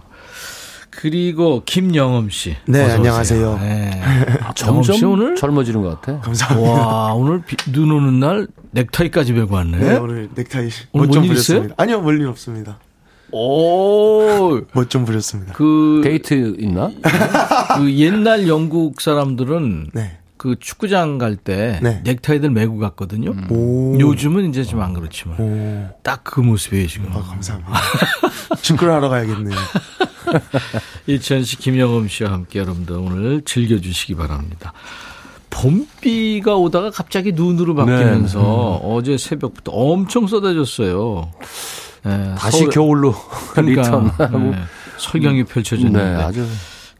그리고 1.03 1.63
김영엄 1.67 2.31
씨. 2.31 2.55
네. 2.65 2.85
안녕하세요. 2.93 3.59
네. 3.61 3.91
아, 4.41 4.55
영엄 4.69 4.85
씨 4.85 4.93
점점 4.93 5.13
오늘 5.15 5.35
젊어지는 5.35 5.83
것 5.83 6.01
같아. 6.01 6.21
감사합니다. 6.21 6.71
와 6.71 7.13
오늘 7.15 7.43
비- 7.43 7.57
눈 7.73 7.91
오는 7.91 8.21
날 8.21 8.47
넥타이까지 8.71 9.33
메고 9.33 9.57
왔네. 9.57 9.79
네, 9.79 9.97
오늘 9.97 10.29
넥타이 10.33 10.69
오늘 10.93 11.07
멋좀 11.09 11.23
뭔일 11.25 11.33
있어요? 11.37 11.59
부렸습니다. 11.59 11.75
아니요, 11.77 12.03
볼일 12.03 12.25
없습니다. 12.29 12.79
오. 13.33 14.61
멋 14.75 14.89
좀 14.89 15.05
부렸습니다. 15.05 15.55
그, 15.55 16.03
데이트 16.05 16.55
있나? 16.61 16.93
그 17.79 17.93
옛날 17.95 18.47
영국 18.47 19.01
사람들은 19.01 19.89
네. 19.95 20.19
그 20.37 20.55
축구장 20.61 21.19
갈때 21.19 21.81
네. 21.83 22.01
넥타이들 22.05 22.49
메고 22.51 22.79
갔거든요. 22.79 23.31
음. 23.33 23.51
오. 23.51 23.99
요즘은 23.99 24.49
이제 24.51 24.63
좀 24.63 24.81
안 24.81 24.93
그렇지만 24.95 25.41
오. 25.41 25.89
딱그 26.05 26.39
모습이에요 26.41 26.87
지금. 26.87 27.09
아, 27.13 27.21
감사합니다. 27.23 27.73
축구를 28.63 28.93
하러 28.95 29.09
가야겠네요. 29.09 29.57
이천 31.07 31.45
씨, 31.45 31.57
김영엄 31.57 32.09
씨와 32.09 32.33
함께 32.33 32.59
여러분들 32.59 32.97
오늘 32.97 33.43
즐겨주시기 33.45 34.15
바랍니다. 34.15 34.73
봄비가 35.51 36.57
오다가 36.57 36.91
갑자기 36.91 37.33
눈으로 37.33 37.75
바뀌면서 37.75 38.41
네. 38.83 38.89
어제 38.89 39.19
새벽부터 39.19 39.71
엄청 39.73 40.27
쏟아졌어요. 40.27 41.31
네, 42.05 42.35
다시 42.37 42.59
서울- 42.61 42.71
겨울로 42.71 43.15
그러니까. 43.53 44.01
네, 44.33 44.55
설경이 44.99 45.45
펼쳐졌는데 45.45 46.03
네, 46.17 46.23
아주 46.23 46.47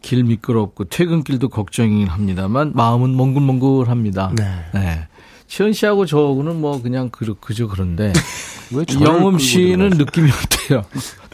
길 0.03 0.25
미끄럽고 0.25 0.85
퇴근길도 0.85 1.49
걱정이긴 1.49 2.09
합니다만 2.09 2.73
마음은 2.75 3.11
몽글몽글합니다. 3.15 4.33
네. 4.75 5.09
네. 5.53 5.57
치현 5.57 5.73
씨하고 5.75 6.07
저하고는 6.07 6.61
뭐 6.61 6.81
그냥 6.81 7.11
그, 7.11 7.35
그저 7.41 7.67
그런데 7.67 8.13
영음 9.03 9.39
씨는? 9.39 9.91
느낌이 9.91 10.31
어때요? 10.31 10.83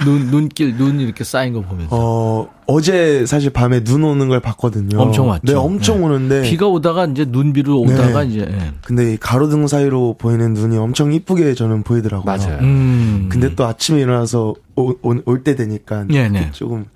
눈 0.05 0.29
눈길 0.33 0.77
눈 0.77 0.99
이렇게 0.99 1.23
쌓인 1.23 1.53
거 1.53 1.61
보면서 1.61 1.89
어, 1.93 2.49
어제 2.67 3.25
사실 3.27 3.51
밤에 3.51 3.85
눈 3.85 4.03
오는 4.03 4.29
걸 4.29 4.41
봤거든요. 4.41 5.01
엄청 5.01 5.29
왔죠. 5.29 5.43
네, 5.45 5.55
엄청 5.55 5.99
네. 5.99 6.05
오는데. 6.05 6.43
비가 6.43 6.67
오다가 6.67 7.05
이제 7.07 7.25
눈비로 7.29 7.81
오다가 7.81 8.25
네. 8.25 8.29
이제 8.31 8.41
예. 8.41 8.73
근데 8.83 9.13
이 9.13 9.17
가로등 9.17 9.69
사이로 9.69 10.17
보이는 10.19 10.53
눈이 10.53 10.77
엄청 10.79 11.13
이쁘게 11.13 11.55
저는 11.55 11.85
보이더라고요. 11.85 12.25
맞아요. 12.25 12.59
음. 12.61 13.29
근데 13.31 13.55
또 13.55 13.67
아침에 13.67 14.01
일어나서 14.01 14.55
올 14.75 15.45
때 15.45 15.55
되니까 15.55 16.05
네, 16.09 16.29
네. 16.29 16.51
조금 16.53 16.87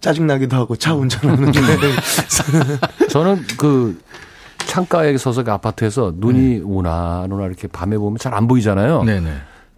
짜증나기도 0.00 0.54
하고 0.56 0.76
차 0.76 0.94
운전하는데 0.94 1.60
저는 3.10 3.42
그 3.56 3.98
창가에 4.72 5.16
서서 5.16 5.42
그 5.42 5.50
아파트에서 5.50 6.12
눈이 6.14 6.60
오나 6.64 7.22
안 7.24 7.32
오나 7.32 7.46
이렇게 7.46 7.66
밤에 7.66 7.96
보면 7.96 8.18
잘 8.18 8.28
안 8.34 8.46
보이잖아요. 8.46 9.02
네. 9.02 9.20
네네. 9.20 9.32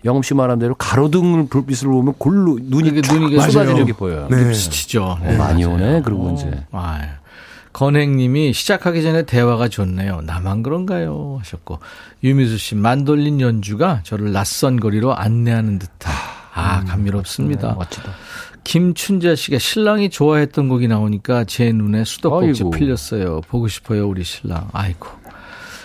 영업 0.04 0.24
씨 0.24 0.34
말한 0.34 0.58
대로 0.58 0.74
가로등을 0.74 1.46
불빛을 1.48 1.88
보면 1.88 2.14
골로 2.18 2.58
눈이 2.60 3.00
쫙 3.02 3.14
눈이 3.14 3.36
쏟아지는 3.38 3.72
맞아요. 3.72 3.84
게 3.86 3.92
보여요. 3.92 4.26
네. 4.30 4.52
스치죠. 4.52 5.18
어, 5.20 5.32
많이 5.38 5.64
오네. 5.64 6.02
그리고 6.04 6.30
이제 6.32 6.50
아, 6.72 7.00
건행님이 7.72 8.52
시작하기 8.52 9.02
전에 9.02 9.24
대화가 9.24 9.68
좋네요. 9.68 10.22
나만 10.22 10.62
그런가요? 10.62 11.36
하셨고 11.40 11.78
유미수 12.24 12.58
씨 12.58 12.74
만돌린 12.74 13.40
연주가 13.40 14.00
저를 14.02 14.32
낯선 14.32 14.80
거리로 14.80 15.14
안내하는 15.14 15.78
듯한 15.78 16.12
아 16.52 16.82
감미롭습니다. 16.84 17.68
네, 17.68 17.74
멋지다. 17.74 18.10
김춘자 18.64 19.34
씨가 19.34 19.58
신랑이 19.58 20.10
좋아했던 20.10 20.68
곡이 20.68 20.88
나오니까 20.88 21.44
제 21.44 21.72
눈에 21.72 22.04
수도꼭지 22.04 22.62
아이고. 22.62 22.70
풀렸어요. 22.70 23.40
보고 23.48 23.68
싶어요 23.68 24.08
우리 24.08 24.22
신랑. 24.24 24.68
아이고. 24.72 25.08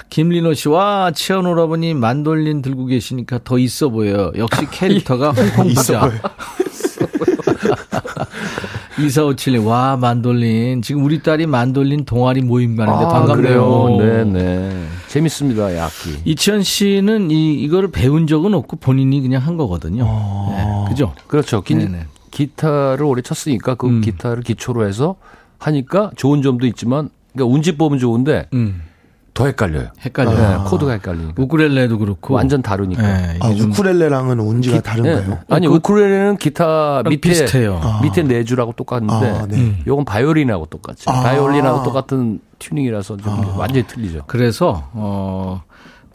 김리노 0.10 0.54
씨, 0.54 0.70
와, 0.70 1.12
치현 1.14 1.46
오라버니 1.46 1.94
만돌린 1.96 2.62
들고 2.62 2.86
계시니까 2.86 3.40
더 3.44 3.58
있어 3.58 3.90
보여요. 3.90 4.32
역시 4.38 4.66
캐릭터가 4.72 5.32
홍콩 5.32 5.74
부자. 5.74 6.12
이사오칠님, 8.98 9.66
와, 9.68 9.98
만돌린. 9.98 10.82
지금 10.82 11.04
우리 11.04 11.22
딸이 11.22 11.48
만돌린 11.48 12.06
동아리 12.06 12.42
모임 12.42 12.78
가는데 12.78 13.06
반갑네요. 13.06 13.98
네네. 14.00 14.88
재밌습니다, 15.08 15.72
이 15.72 15.80
악기. 15.80 16.16
이치현 16.24 16.64
씨는 16.64 17.30
이, 17.30 17.56
이거를 17.56 17.92
배운 17.92 18.26
적은 18.26 18.54
없고 18.54 18.78
본인이 18.78 19.20
그냥 19.22 19.42
한 19.42 19.58
거거든요. 19.58 20.06
네, 20.06 20.86
그죠? 20.88 21.14
그렇죠. 21.28 21.62
기, 21.62 21.76
네네. 21.76 22.06
기타를 22.36 23.04
오래 23.06 23.22
쳤으니까 23.22 23.76
그 23.76 23.88
음. 23.88 24.02
기타를 24.02 24.44
기초로 24.44 24.86
해서 24.86 25.16
하니까 25.58 26.12
좋은 26.18 26.42
점도 26.42 26.68
있지만, 26.68 27.10
그러니까 27.34 27.54
운지법은 27.56 27.98
좋은데 27.98 28.50
음. 28.54 28.82
더 29.34 29.46
헷갈려요. 29.46 29.88
헷갈려요. 30.04 30.64
네, 30.64 30.70
코드가 30.70 30.92
헷갈리니까. 30.94 31.42
우쿨렐레도 31.42 31.98
그렇고 31.98 32.34
완전 32.34 32.62
다르니까. 32.62 33.02
네, 33.02 33.38
아, 33.42 33.50
우쿨렐레랑은 33.50 34.40
온지가 34.40 34.82
다른가요? 34.82 35.30
네. 35.30 35.40
아니 35.50 35.68
우쿨렐레는 35.68 36.38
기타 36.38 37.04
밑에 37.04 37.30
비슷해요. 37.30 37.80
아. 37.82 38.00
밑에 38.02 38.24
네 38.24 38.44
줄하고 38.44 38.74
똑같은데 38.74 39.14
아, 39.14 39.46
네. 39.46 39.58
음. 39.58 39.78
요건 39.88 40.06
바이올린하고 40.06 40.68
똑같이. 40.68 41.10
아. 41.10 41.22
바이올린하고 41.22 41.84
똑같은 41.84 42.40
튜닝이라서 42.60 43.18
좀 43.18 43.58
완전히 43.58 43.86
틀리죠. 43.88 44.24
그래서 44.28 44.90
어 44.94 45.64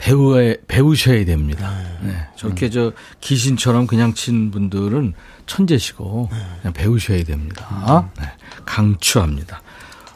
배우에 0.01 0.57
배우셔야 0.67 1.25
됩니다. 1.27 1.71
네, 2.01 2.13
저렇게 2.35 2.71
저 2.71 2.93
귀신처럼 3.21 3.87
그냥 3.87 4.15
친 4.15 4.51
분들은 4.51 5.13
천재시고 5.47 6.31
그냥 6.63 6.73
배우셔야 6.73 7.23
됩니다. 7.23 8.09
네, 8.19 8.25
강추합니다. 8.65 9.61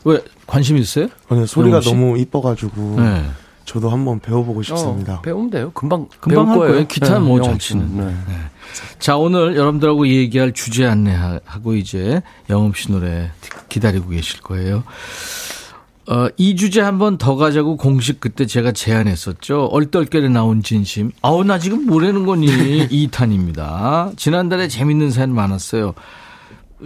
왜 0.05 0.20
관심 0.47 0.78
있어요? 0.78 1.09
오늘 1.28 1.47
소리가? 1.47 1.80
너무 1.80 2.18
이뻐가지고 2.18 3.01
네. 3.01 3.26
저도 3.66 3.91
한번 3.91 4.20
배워보고 4.20 4.62
싶습니다. 4.62 5.14
어, 5.16 5.22
배우면 5.22 5.51
돼요. 5.51 5.70
금방 5.74 6.09
금방 6.20 6.49
할 6.51 6.59
거예요. 6.59 6.72
거예요. 6.72 6.87
기타는 6.87 7.22
뭐잘 7.22 7.47
영업 7.49 7.61
치는. 7.61 7.89
씨는. 7.89 8.07
네. 8.07 8.35
자, 8.99 9.16
오늘 9.16 9.57
여러분들하고 9.57 10.07
얘기할 10.09 10.53
주제 10.53 10.87
안내하고 10.87 11.74
이제 11.74 12.22
영업 12.51 12.76
씨 12.76 12.91
노래 12.91 13.30
기다리고 13.68 14.09
계실 14.11 14.41
거예요. 14.41 14.82
어, 16.07 16.28
이 16.36 16.55
주제 16.57 16.80
한 16.80 16.98
번 16.98 17.16
더 17.18 17.34
가자고 17.36 17.76
공식 17.76 18.20
그때 18.20 18.44
제가 18.46 18.72
제안했었죠. 18.72 19.66
얼떨결에 19.66 20.28
나온 20.28 20.62
진심. 20.62 21.11
아우, 21.22 21.44
나 21.44 21.59
지금 21.59 21.86
뭐라는 21.86 22.26
거니? 22.26 22.46
2탄입니다. 22.88 24.16
지난달에 24.16 24.68
재밌는 24.68 25.11
사연 25.11 25.34
많았어요. 25.34 25.94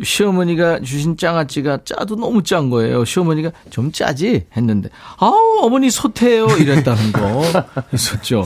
시어머니가 0.01 0.81
주신 0.81 1.17
장아찌가 1.17 1.79
짜도 1.85 2.15
너무 2.17 2.45
짠 2.45 2.71
거예요. 2.71 3.05
시어머니가 3.05 3.51
좀 3.71 3.91
짜지? 3.91 4.45
했는데, 4.57 4.91
아우, 5.19 5.59
어머니 5.63 5.91
소태요. 5.91 6.47
이랬다는 6.57 7.11
거 7.13 7.43
있었죠. 7.93 8.45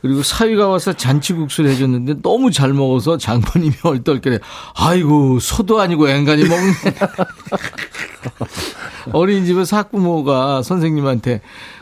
그리고 0.00 0.22
사위가 0.22 0.68
와서 0.68 0.92
잔치국수를 0.92 1.70
해줬는데 1.70 2.22
너무 2.22 2.50
잘 2.50 2.72
먹어서 2.72 3.18
장모님이 3.18 3.74
얼떨결에, 3.82 4.38
아이고, 4.76 5.40
소도 5.40 5.80
아니고 5.80 6.08
앵간히 6.08 6.44
먹네. 6.44 6.72
어린이집에서 9.12 9.76
학부모가 9.76 10.62
선생님한테 10.62 11.40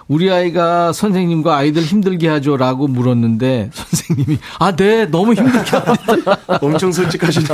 우리 0.09 0.31
아이가 0.31 0.93
선생님과 0.93 1.57
아이들 1.57 1.83
힘들게 1.83 2.29
하죠라고 2.29 2.87
물었는데 2.87 3.71
선생님이 3.73 4.39
아, 4.61 4.77
네, 4.77 5.07
너무 5.07 5.35
힘들게 5.35 5.77
합니다. 5.77 6.39
엄청 6.63 6.93
솔직하시네. 6.93 7.47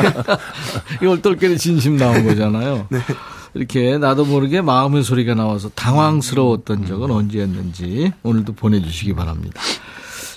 이 1.03 1.07
얼떨결에 1.07 1.57
진심 1.57 1.97
나온 1.97 2.27
거잖아요. 2.27 2.87
이렇게 3.55 3.99
나도 3.99 4.25
모르게 4.25 4.61
마음의 4.61 5.03
소리가 5.03 5.35
나와서 5.35 5.71
당황스러웠던 5.71 6.87
적은 6.87 7.11
언제였는지 7.11 8.13
오늘도 8.23 8.55
보내주시기 8.55 9.15
바랍니다. 9.15 9.61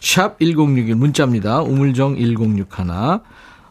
샵 0.01 0.37
1061 0.39 0.95
문자입니다. 0.95 1.61
우물정 1.61 2.15
1061 2.17 2.65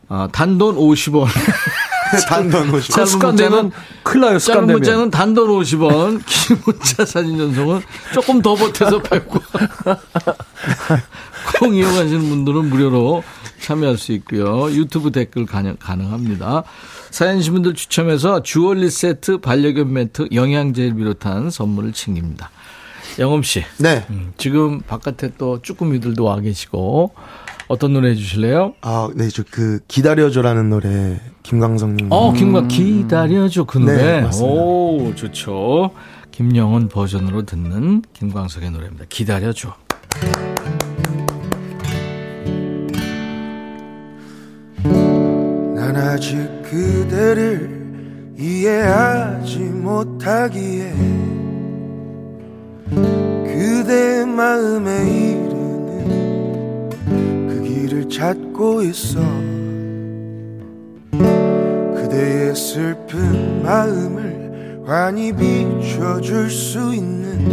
아, 0.09 0.29
단돈 0.33 0.77
50원. 0.77 1.27
단돈 2.29 2.73
오시 2.75 2.93
짧은 2.93 3.07
습관 3.07 3.35
문자는- 3.35 3.39
되면 3.39 3.73
큰일 4.05 4.21
나요. 4.27 4.39
짧은. 4.39 4.67
문자는 4.67 5.11
단돈 5.11 5.49
50원, 5.49 6.23
긴 6.27 6.59
문자 6.65 7.05
사진 7.05 7.39
전송은 7.39 7.81
조금 8.13 8.41
더 8.41 8.55
보태서 8.55 9.03
100원. 9.03 9.43
콩 11.59 11.75
이용하시는 11.75 12.29
분들은 12.29 12.71
무료로 12.71 13.25
참여할 13.63 13.99
수 13.99 14.13
있고요. 14.13 14.71
유튜브 14.71 15.11
댓글 15.11 15.47
가능, 15.47 15.77
가능합니다. 15.81 16.63
사연신 17.11 17.55
분들 17.55 17.75
추첨해서 17.75 18.43
주얼리 18.43 18.91
세트, 18.91 19.39
반려견 19.39 19.93
매트, 19.93 20.29
영양제를 20.33 20.95
비롯한 20.95 21.51
선물을 21.51 21.93
챙깁니다. 21.95 22.51
영엄 23.19 23.43
씨, 23.43 23.63
네. 23.79 24.05
음, 24.11 24.33
지금 24.37 24.81
바깥에 24.81 25.33
또 25.39 25.61
쭈꾸미들도 25.63 26.25
와 26.25 26.41
계시고 26.41 27.13
어떤 27.69 27.93
노래 27.93 28.11
해주실래요? 28.11 28.75
아, 28.83 29.09
네, 29.15 29.29
저 29.29 29.45
그 29.51 29.79
기다려줘라는 29.89 30.69
노래 30.71 31.21
김광석님. 31.45 32.09
어, 32.11 32.33
김과 32.33 32.67
기다려줘 32.67 33.65
그 33.65 33.79
노래. 33.79 33.97
네, 33.97 34.21
맞습니다. 34.23 34.55
오, 34.63 35.15
좋죠. 35.15 35.93
김영은 36.33 36.89
버전으로 36.89 37.45
듣는 37.45 38.03
김광석의 38.15 38.71
노래입니다. 38.73 39.05
기다려줘. 39.09 39.75
난 44.83 45.97
아직 45.97 46.37
그대를 46.63 48.35
이해하지 48.39 49.59
못하기에 49.59 50.95
그대의 53.55 54.27
마음에 54.27 55.09
이르는 55.09 56.91
그 57.49 57.63
길을 57.63 58.09
찾고 58.09 58.83
있어. 58.83 59.21
그대의 61.95 62.57
슬픈 62.57 63.63
마음을 63.63 64.83
환히 64.85 65.33
비춰줄 65.33 66.51
수 66.51 66.93
있는 66.95 67.45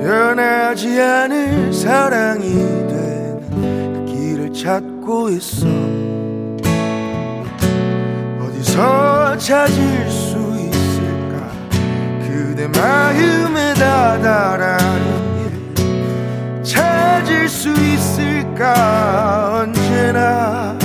변하지 0.00 1.00
않을 1.00 1.72
사랑이 1.72 2.52
되는 2.52 3.40
그 3.50 4.04
길을 4.06 4.52
찾고 4.52 5.30
있어. 5.30 5.66
어디서 8.40 9.36
찾을 9.38 10.08
수 10.08 10.27
그대 12.58 12.66
마음에 12.76 13.72
다다라는 13.74 15.74
길 15.76 16.64
찾을 16.64 17.48
수 17.48 17.70
있을까 17.70 19.60
언제나. 19.62 20.76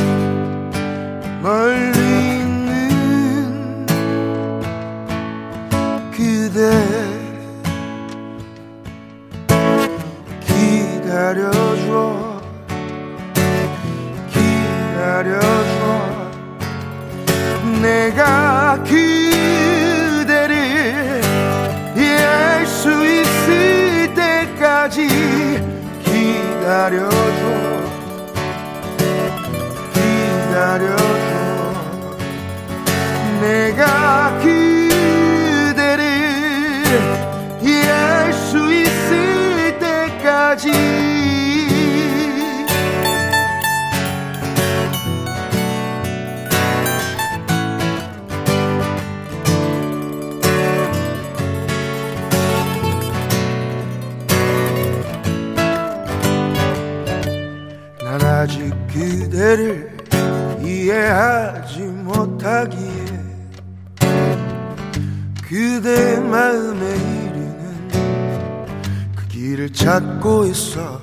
멀리 1.42 2.38
있는 2.38 3.88
그대. 6.12 6.70
기다려줘. 10.46 12.40
기다려줘. 14.32 15.42
내가 17.82 18.78
그 18.84 19.13
기다려줘. 26.74 27.46
기다려줘. 29.94 31.04
내가 33.42 34.40
그 34.42 34.53
그대를 59.44 59.92
이해하지 60.64 61.80
못하기에 61.82 63.06
그대의 65.42 66.22
마음에 66.22 66.96
이르는 66.96 67.90
그 69.14 69.28
길을 69.28 69.74
찾고 69.74 70.46
있어. 70.46 71.02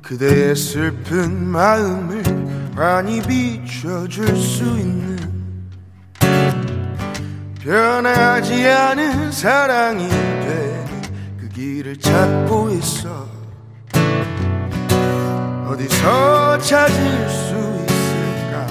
그대의 0.00 0.54
슬픈 0.54 1.44
마음을 1.44 2.22
많이 2.76 3.20
비춰줄 3.22 4.28
수 4.36 4.62
있는 4.62 5.16
변하지 7.60 8.64
않은 8.64 9.32
사랑이 9.32 10.08
되는 10.08 10.86
그 11.40 11.48
길을 11.48 11.96
찾고 11.96 12.70
있어 12.70 13.35
어디서 15.76 16.58
찾을 16.58 17.28
수 17.28 17.54
있을까? 17.86 18.66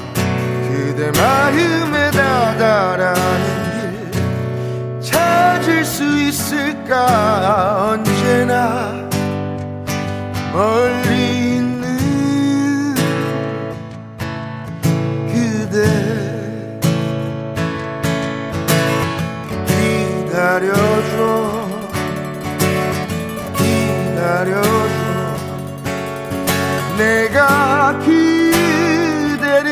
그대 0.68 1.12
마음에 1.12 2.10
다다라는 2.10 3.22
길 4.12 5.02
찾을 5.02 5.86
수 5.86 6.04
있을까? 6.04 7.92
언제나 7.92 8.92
멀리 10.52 11.58
있는 11.58 12.96
그대 15.32 15.86
기다려줘. 20.26 21.20
기다려줘. 23.58 24.95
내가 26.98 28.00
그대를 28.00 29.72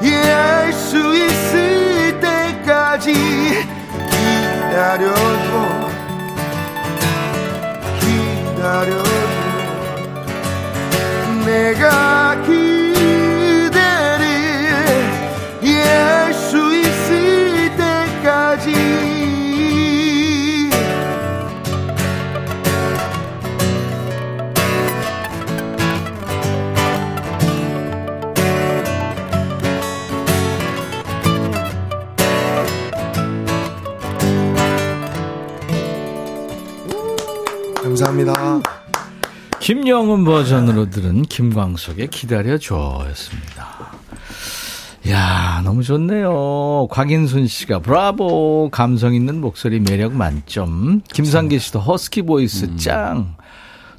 이해할 0.00 0.72
수 0.72 0.96
있을 1.14 2.20
때까지 2.20 3.12
기다려도 4.70 5.90
기다려도 8.00 9.10
내가 11.44 12.21
감사합니다. 38.12 38.60
김영엄 39.60 40.24
버전으로 40.24 40.90
들은 40.90 41.22
김광석의 41.22 42.08
기다려줘였습니다. 42.08 43.92
야 45.08 45.62
너무 45.64 45.82
좋네요. 45.82 46.88
곽인순 46.90 47.46
씨가 47.46 47.80
브라보 47.80 48.68
감성 48.70 49.14
있는 49.14 49.40
목소리 49.40 49.80
매력 49.80 50.12
만점. 50.12 51.00
김상기 51.12 51.58
씨도 51.58 51.80
허스키 51.80 52.22
보이스 52.22 52.76
짱. 52.76 53.36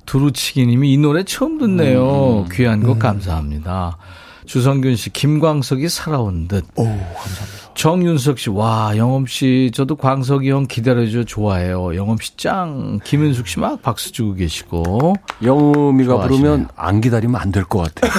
두루치기님이 0.06 0.94
이 0.94 0.98
노래 0.98 1.24
처음 1.24 1.58
듣네요. 1.58 2.46
귀한 2.52 2.84
곡 2.84 3.00
감사합니다. 3.00 3.98
주성균 4.46 4.98
씨, 4.98 5.10
김광석이 5.10 5.88
살아온 5.88 6.50
듯. 6.50 6.66
오, 6.76 6.84
감사합니다. 6.84 7.63
정윤석 7.76 8.40
씨, 8.40 8.50
와, 8.50 8.94
영엄 8.98 9.26
씨, 9.26 9.72
저도 9.74 9.96
광석이 9.96 10.50
형 10.50 10.68
기다려줘 10.68 11.24
좋아해요. 11.26 11.96
영엄 11.96 12.18
씨 12.22 12.38
짱. 12.38 13.00
김윤숙 13.04 13.48
씨 13.48 13.60
막 13.60 13.82
박수 13.82 14.12
주고 14.12 14.34
계시고. 14.36 15.16
영음이가 15.44 16.14
좋아하시네요. 16.14 16.42
부르면 16.42 16.68
안 16.76 17.02
기다리면 17.02 17.40
안 17.42 17.52
될 17.52 17.64
것 17.66 17.94
같아요. 17.94 18.12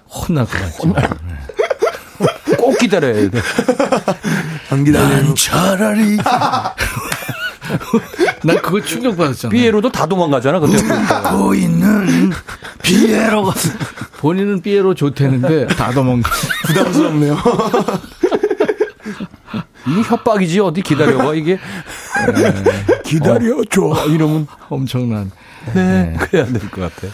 혼날 0.08 0.46
것 0.46 0.52
같죠. 0.52 0.94
꼭 2.56 2.78
기다려야 2.78 3.30
돼. 3.30 3.40
안 4.70 4.84
기다리는 4.84 5.34
차라리. 5.34 6.18
난 8.44 8.60
그거 8.62 8.80
충격받았잖아. 8.80 9.50
삐에로도 9.50 9.90
다 9.90 10.06
도망가잖아. 10.06 10.60
그때 10.60 10.78
고 11.30 11.54
있는 11.54 12.30
피에로가. 12.82 13.52
본인은 14.18 14.62
삐에로 14.62 14.94
좋대는데 14.94 15.66
다 15.68 15.90
도망가. 15.92 16.30
부담스럽네요. 16.66 17.36
이게 19.92 20.02
협박이지 20.02 20.60
어디 20.60 20.82
기다려봐 20.82 21.34
이게 21.34 21.58
기다려줘 23.04 24.06
이러면 24.08 24.46
엄청난. 24.68 25.30
네 25.74 26.16
그래야 26.18 26.44
될 26.46 26.60
것 26.70 26.80
같아. 26.80 27.06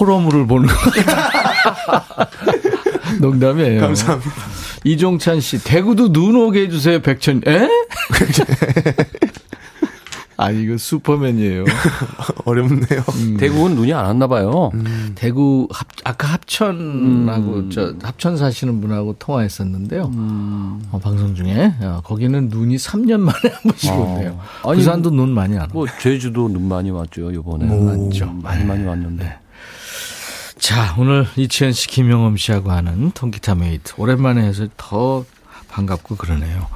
호러물을 0.00 0.46
보는 0.46 0.68
거. 0.68 0.74
농담이에요. 3.20 3.80
감사합니다. 3.80 4.30
이종찬 4.84 5.40
씨, 5.40 5.62
대구도 5.62 6.12
눈 6.12 6.36
오게 6.36 6.62
해주세요, 6.62 7.00
백천. 7.02 7.42
에? 7.46 7.68
아, 10.38 10.50
이거 10.50 10.76
슈퍼맨이에요. 10.76 11.64
어렵네요. 12.44 13.02
대구는 13.38 13.76
눈이 13.76 13.92
안 13.94 14.04
왔나 14.04 14.26
봐요. 14.26 14.70
대구 15.14 15.66
합, 15.70 15.86
아까 16.04 16.28
합천하고 16.28 17.70
저 17.70 17.94
합천 18.02 18.36
사시는 18.36 18.80
분하고 18.80 19.16
통화했었는데요. 19.18 20.10
어, 20.12 21.00
방송 21.02 21.34
중에 21.34 21.72
어, 21.80 22.00
거기는 22.04 22.48
눈이 22.48 22.76
3년 22.76 23.20
만에 23.20 23.38
한 23.44 23.62
번씩 23.62 23.92
온대요. 23.92 24.38
아니, 24.64 24.76
부산도 24.76 25.10
눈 25.10 25.30
많이 25.30 25.54
안 25.54 25.62
와. 25.62 25.68
뭐 25.72 25.86
제주도 26.00 26.48
눈 26.48 26.68
많이 26.68 26.90
왔죠 26.90 27.30
이번에 27.30 27.64
맞죠. 27.66 28.26
많이 28.42 28.64
많이 28.64 28.84
왔는데. 28.84 29.38
자, 30.58 30.94
오늘 30.98 31.26
이치현 31.36 31.72
씨, 31.72 31.86
김영엄 31.88 32.36
씨하고 32.36 32.70
하는 32.70 33.10
통기타 33.12 33.54
메이트 33.54 33.94
오랜만에 33.98 34.42
해서 34.42 34.66
더 34.76 35.24
반갑고 35.68 36.16
그러네요. 36.16 36.66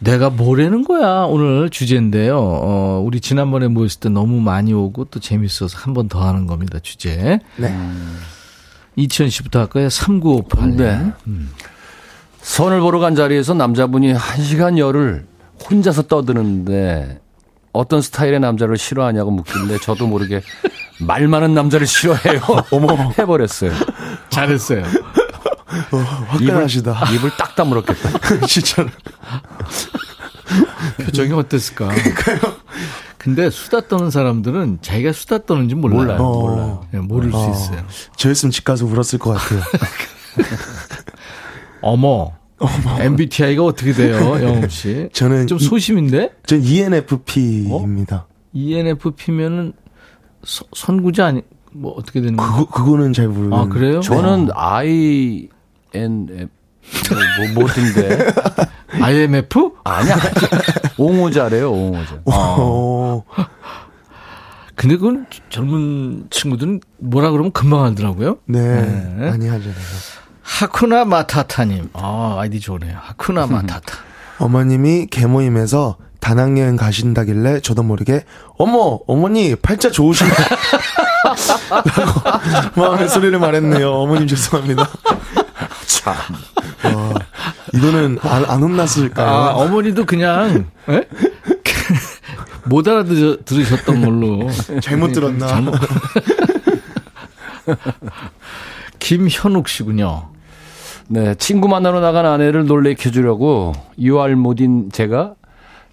내가 0.00 0.30
뭐라는 0.30 0.84
거야 0.84 1.22
오늘 1.24 1.70
주제인데요. 1.70 2.38
어, 2.38 3.02
우리 3.04 3.20
지난번에 3.20 3.66
모였을 3.68 4.00
때 4.00 4.08
너무 4.08 4.40
많이 4.40 4.72
오고 4.72 5.06
또 5.06 5.18
재밌어서 5.20 5.76
한 5.78 5.94
번 5.94 6.08
더 6.08 6.24
하는 6.26 6.46
겁니다. 6.46 6.78
주제. 6.80 7.40
네. 7.56 7.76
이치현 8.96 9.30
씨부터 9.30 9.60
할까요? 9.60 9.88
3958. 9.88 10.76
네. 10.76 11.12
선을 12.40 12.80
보러 12.80 12.98
간 13.00 13.14
자리에서 13.14 13.54
남자분이 13.54 14.12
한 14.12 14.42
시간 14.42 14.78
열을 14.78 15.26
혼자서 15.68 16.02
떠드는데 16.02 17.20
어떤 17.72 18.00
스타일의 18.00 18.40
남자를 18.40 18.76
싫어하냐고 18.78 19.30
묻길래 19.32 19.78
저도 19.82 20.06
모르게 20.06 20.40
말 21.00 21.26
많은 21.28 21.54
남자를 21.54 21.86
싫어해요. 21.86 22.40
어머 22.72 23.10
해버렸어요. 23.18 23.72
잘했어요. 24.30 24.84
화끈하시다. 25.68 26.92
입을, 27.06 27.14
입을 27.16 27.30
딱 27.36 27.54
다물었겠다. 27.54 28.46
진짜로. 28.46 28.88
표정이 31.04 31.32
어땠을까? 31.32 31.90
근데 33.18 33.50
수다 33.50 33.82
떠는 33.88 34.10
사람들은 34.10 34.78
자기가 34.80 35.12
수다 35.12 35.38
떠는지 35.44 35.74
몰라요. 35.74 35.98
몰라요. 35.98 36.18
어. 36.22 36.40
몰라요. 36.50 36.86
네, 36.92 36.98
모를 37.00 37.30
수 37.30 37.36
어. 37.36 37.50
있어요. 37.50 37.84
저였으면 38.16 38.50
집 38.50 38.64
가서 38.64 38.86
울었을 38.86 39.18
것 39.18 39.32
같아요. 39.32 39.60
어머. 41.82 42.32
MBTI가 42.98 43.62
어떻게 43.62 43.92
돼요, 43.92 44.16
영웅 44.42 44.68
씨? 44.68 45.08
저는 45.12 45.46
좀 45.46 45.58
이- 45.58 45.62
소심인데? 45.64 46.30
전 46.46 46.60
ENFP입니다. 46.62 48.26
ENFP면은 48.52 49.74
서- 50.44 50.64
선구자 50.74 51.26
아니 51.26 51.42
뭐 51.72 51.92
어떻게 51.92 52.20
되는 52.20 52.36
거예요? 52.36 52.52
그거, 52.52 52.66
그거는 52.70 53.12
잘 53.12 53.28
모르겠는데. 53.28 53.56
아 53.56 53.66
그래요? 53.68 54.00
저는 54.00 54.48
I 54.56 55.48
N 55.94 56.28
F 56.30 56.48
뭐 57.54 57.62
뭐든데 57.62 58.32
IMF? 59.02 59.72
아니야 59.84 60.16
옹호자래요 60.96 61.70
옹호자. 61.70 62.20
어, 62.26 63.22
근데 64.74 64.96
그건 64.96 65.26
젊은 65.50 66.26
친구들은 66.30 66.80
뭐라 66.98 67.30
그러면 67.30 67.52
금방 67.52 67.84
알더라고요. 67.84 68.38
네, 68.46 68.60
네. 68.60 69.30
많이 69.30 69.46
하잖아요. 69.48 69.74
하쿠나 70.42 71.04
마타타님. 71.04 71.90
아 71.92 72.36
아이디 72.38 72.58
좋네요. 72.60 72.96
하쿠나 73.00 73.46
마타타. 73.46 73.98
어머님이 74.38 75.06
개모임에서 75.06 75.96
다낭여행 76.20 76.76
가신다길래 76.76 77.60
저도 77.60 77.82
모르게 77.82 78.24
어머 78.56 78.98
어머니 79.06 79.54
팔자 79.56 79.90
좋으시네 79.90 80.30
라고 81.70 82.80
마음의 82.80 83.08
소리를 83.08 83.38
말했네요 83.38 83.90
어머님 83.92 84.26
죄송합니다 84.26 84.88
참. 85.88 86.14
와, 86.84 87.14
이거는 87.72 88.18
안, 88.22 88.44
안 88.44 88.62
혼났을까요? 88.62 89.26
아 89.26 89.50
어머니도 89.54 90.04
그냥 90.04 90.66
에? 90.88 91.02
못 92.66 92.86
알아들으셨던 92.86 94.02
걸로. 94.02 94.48
잘못 94.82 95.12
들었나? 95.12 95.46
잘못. 95.46 95.74
김현욱 98.98 99.68
씨군요. 99.68 100.28
네, 101.08 101.34
친구 101.36 101.68
만나러 101.68 102.00
나간 102.00 102.26
아내를 102.26 102.66
놀래켜 102.66 103.10
주려고 103.10 103.72
유알못인 103.98 104.90
제가 104.92 105.34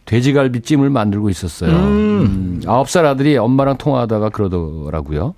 돼지갈비찜을 0.04 0.89
만들고 0.89 1.30
있었어요. 1.30 1.72
음, 1.72 2.62
9살 2.66 3.06
아들이 3.06 3.38
엄마랑 3.38 3.78
통화하다가 3.78 4.30
그러더라고요. 4.30 5.34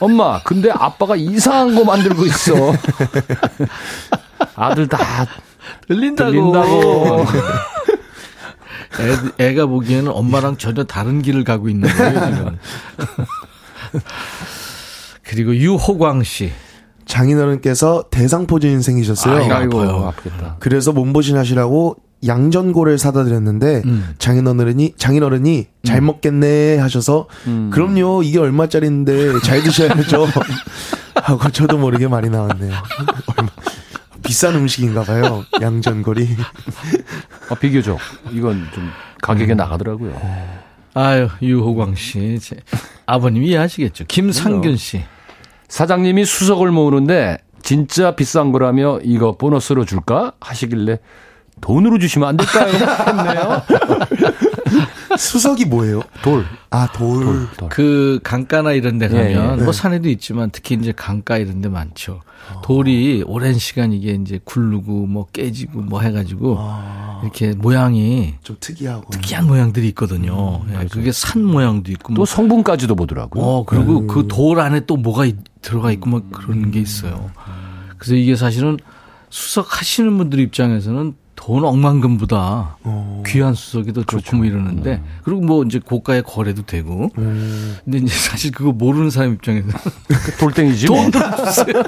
엄마, 0.00 0.42
근데 0.42 0.70
아빠가 0.70 1.16
이상한 1.16 1.74
거 1.74 1.84
만들고 1.84 2.24
있어. 2.26 2.54
아들 4.56 4.88
다 4.88 5.26
들린다고. 5.86 6.30
들린다고. 6.30 7.24
애, 9.38 9.44
애가 9.50 9.66
보기에는 9.66 10.10
엄마랑 10.10 10.56
전혀 10.56 10.84
다른 10.84 11.22
길을 11.22 11.44
가고 11.44 11.68
있는 11.68 11.88
거예요, 11.88 12.34
지금. 12.34 12.58
그리고 15.22 15.54
유호광 15.54 16.24
씨. 16.24 16.50
장인어른께서 17.06 18.04
대상포진 18.10 18.82
생기셨어요. 18.82 19.52
아이고. 19.52 19.80
아프겠다. 19.82 20.56
그래서 20.60 20.92
몸보신 20.92 21.36
하시라고 21.36 21.96
양전골을 22.26 22.98
사다 22.98 23.24
드렸는데 23.24 23.82
음. 23.86 24.14
장인어른이 24.18 24.94
장인어른이 24.96 25.66
잘 25.84 26.00
먹겠네 26.00 26.78
하셔서 26.78 27.26
음. 27.46 27.70
그럼요 27.72 28.22
이게 28.22 28.38
얼마짜리인데 28.38 29.40
잘 29.40 29.62
드셔야죠 29.62 30.26
하고 31.22 31.50
저도 31.50 31.78
모르게 31.78 32.08
말이 32.08 32.28
나왔네요. 32.28 32.72
얼마, 33.36 33.50
비싼 34.22 34.54
음식인가 34.54 35.02
봐요 35.02 35.44
양전골이. 35.60 36.28
어, 37.50 37.54
비교적 37.54 37.98
이건 38.32 38.66
좀 38.74 38.90
가격에 39.22 39.54
나가더라고요. 39.54 40.20
아유, 40.94 41.28
유호광 41.40 41.94
씨. 41.94 42.38
제, 42.40 42.56
아버님 43.06 43.42
이해하시겠죠. 43.44 44.04
김상균 44.08 44.76
씨. 44.76 45.02
사장님이 45.68 46.24
수석을 46.24 46.70
모으는데 46.70 47.38
진짜 47.62 48.16
비싼 48.16 48.52
거라며 48.52 48.98
이거 49.02 49.36
보너스로 49.36 49.84
줄까 49.84 50.32
하시길래 50.40 50.98
돈으로 51.60 51.98
주시면 51.98 52.28
안 52.28 52.36
될까요? 52.36 52.72
했네요. 52.72 53.62
수석이 55.18 55.64
뭐예요? 55.66 56.02
돌. 56.22 56.44
아, 56.70 56.88
돌. 56.92 57.24
돌, 57.24 57.48
돌. 57.56 57.68
그 57.68 58.20
강가나 58.22 58.72
이런 58.72 58.98
데 58.98 59.06
예, 59.12 59.34
가면 59.34 59.60
예. 59.60 59.62
뭐 59.64 59.72
산에도 59.72 60.08
있지만 60.08 60.50
특히 60.52 60.76
이제 60.76 60.92
강가 60.92 61.36
이런 61.36 61.60
데 61.60 61.68
많죠. 61.68 62.20
돌이 62.62 63.22
오랜 63.26 63.54
시간 63.58 63.92
이게 63.92 64.12
이제 64.12 64.40
굴르고 64.44 65.06
뭐 65.06 65.26
깨지고 65.32 65.80
뭐 65.82 66.00
해 66.00 66.10
가지고 66.12 66.58
이렇게 67.22 67.52
모양이 67.52 68.34
좀 68.42 68.56
특이하고. 68.60 69.10
특이한 69.10 69.46
모양들이 69.46 69.88
있거든요. 69.88 70.62
예, 70.72 70.86
그게 70.86 71.12
산 71.12 71.44
모양도 71.44 71.90
있고 71.92 72.14
또 72.14 72.20
뭐 72.20 72.24
성분까지도 72.26 72.94
보더라고요. 72.94 73.42
어, 73.44 73.64
그리고 73.64 74.06
그돌 74.06 74.60
안에 74.60 74.80
또 74.86 74.96
뭐가 74.96 75.26
있- 75.26 75.36
들어가 75.60 75.90
있고 75.92 76.08
막 76.10 76.30
그런 76.32 76.70
게 76.70 76.80
있어요. 76.80 77.30
그래서 77.98 78.14
이게 78.14 78.36
사실은 78.36 78.78
수석하시는 79.28 80.16
분들 80.16 80.38
입장에서는 80.40 81.14
돈 81.40 81.64
억만금보다 81.64 82.76
어. 82.84 83.22
귀한 83.26 83.54
수석이 83.54 83.94
더 83.94 84.04
좋고 84.04 84.36
뭐 84.36 84.44
이러는데 84.44 85.02
그리고 85.24 85.40
뭐 85.40 85.64
이제 85.64 85.78
고가에 85.78 86.20
거래도 86.20 86.62
되고 86.66 87.10
음. 87.16 87.78
근데 87.82 87.96
이제 87.96 88.14
사실 88.14 88.52
그거 88.52 88.72
모르는 88.72 89.08
사람 89.08 89.32
입장에서는 89.32 89.74
돌덩이지. 90.38 90.88
뭐. 90.88 91.00
돈 91.00 91.10
들어주세요. 91.10 91.82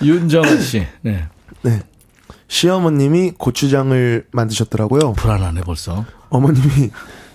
윤정아 0.02 0.56
씨, 0.60 0.86
네. 1.02 1.26
네. 1.62 1.82
시어머님이 2.46 3.32
고추장을 3.36 4.24
만드셨더라고요. 4.30 5.14
불안하네 5.14 5.62
벌써. 5.62 6.04
어머님이 6.30 6.90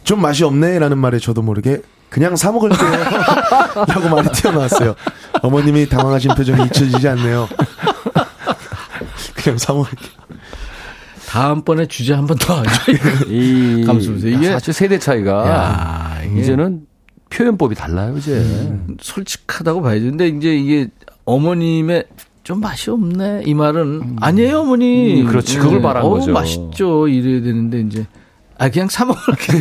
좀 0.06 0.22
맛이 0.22 0.46
없네라는 0.46 0.98
말에 0.98 1.20
저도 1.20 1.42
모르게 1.42 1.82
그냥 2.10 2.38
사 2.38 2.52
먹을게요. 2.54 2.90
라고 3.88 4.10
말이 4.10 4.30
튀어나왔어요. 4.32 4.96
어머님이 5.42 5.90
당황하신 5.90 6.32
표정이 6.34 6.64
잊혀지지 6.68 7.08
않네요. 7.10 7.50
그냥 9.46 9.58
사 9.58 9.74
먹을게요. 9.74 10.10
다음번에 11.28 11.86
주제 11.88 12.14
한 12.14 12.26
번 12.28 12.38
더 12.38 12.56
하죠. 12.62 12.92
이 13.30 13.84
감수보세요. 13.86 14.36
이게- 14.38 14.52
사실 14.52 14.74
세대 14.74 15.00
차이가 15.00 15.48
야, 15.48 16.22
이게- 16.26 16.42
이제는 16.42 16.86
표현법이 17.30 17.76
달라요, 17.76 18.16
이제. 18.18 18.46
솔직하다고 19.02 19.82
봐야죠. 19.82 20.06
근데 20.06 20.28
이제 20.28 20.56
이게 20.56 20.88
어머님의 21.26 22.06
좀 22.44 22.60
맛이 22.62 22.92
없네 22.92 23.42
이 23.46 23.54
말은 23.56 24.18
아니에요 24.22 24.60
어머니. 24.60 25.22
음, 25.24 25.28
그렇지. 25.28 25.58
그걸 25.58 25.82
말한 25.82 26.04
어우, 26.04 26.20
거죠. 26.20 26.32
맛있죠 26.32 27.08
이래야 27.08 27.42
되는데 27.42 27.80
이제 27.82 28.06
아 28.60 28.70
그냥 28.70 28.88
사 28.88 29.04
먹을게. 29.06 29.54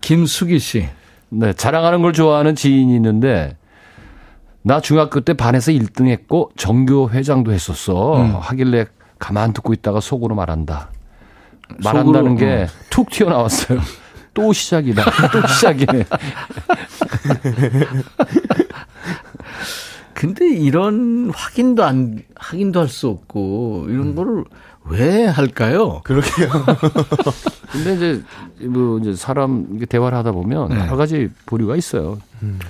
김수기 0.00 0.58
씨. 0.58 0.86
네, 1.30 1.52
자랑하는 1.54 2.02
걸 2.02 2.12
좋아하는 2.12 2.54
지인이 2.54 2.94
있는데 2.94 3.56
나 4.66 4.80
중학교 4.80 5.20
때 5.20 5.34
반에서 5.34 5.72
1등 5.72 6.08
했고 6.08 6.50
전교 6.56 7.10
회장도 7.10 7.52
했었어. 7.52 8.16
음. 8.16 8.34
하길래 8.36 8.86
가만 9.18 9.52
듣고 9.52 9.74
있다가 9.74 10.00
속으로 10.00 10.34
말한다. 10.34 10.90
말한다는 11.82 12.30
속으로, 12.30 12.36
게툭 12.36 13.10
튀어나왔어요. 13.10 13.78
또 14.32 14.52
시작이다. 14.54 15.04
또 15.32 15.46
시작이네. 15.46 16.04
근데 20.14 20.48
이런 20.48 21.30
확인도 21.34 21.84
안 21.84 22.22
확인도 22.36 22.80
할 22.80 22.88
수 22.88 23.08
없고 23.08 23.86
이런 23.88 24.08
음. 24.08 24.14
거를 24.14 24.44
왜 24.86 25.24
할까요? 25.26 26.00
그러게요. 26.04 26.48
근데 27.72 27.94
이제 27.94 28.22
뭐 28.66 28.98
이제 28.98 29.14
사람 29.14 29.78
대화를 29.88 30.16
하다 30.18 30.32
보면 30.32 30.68
네. 30.68 30.78
여러 30.80 30.96
가지 30.96 31.28
보류가 31.46 31.76
있어요. 31.76 32.18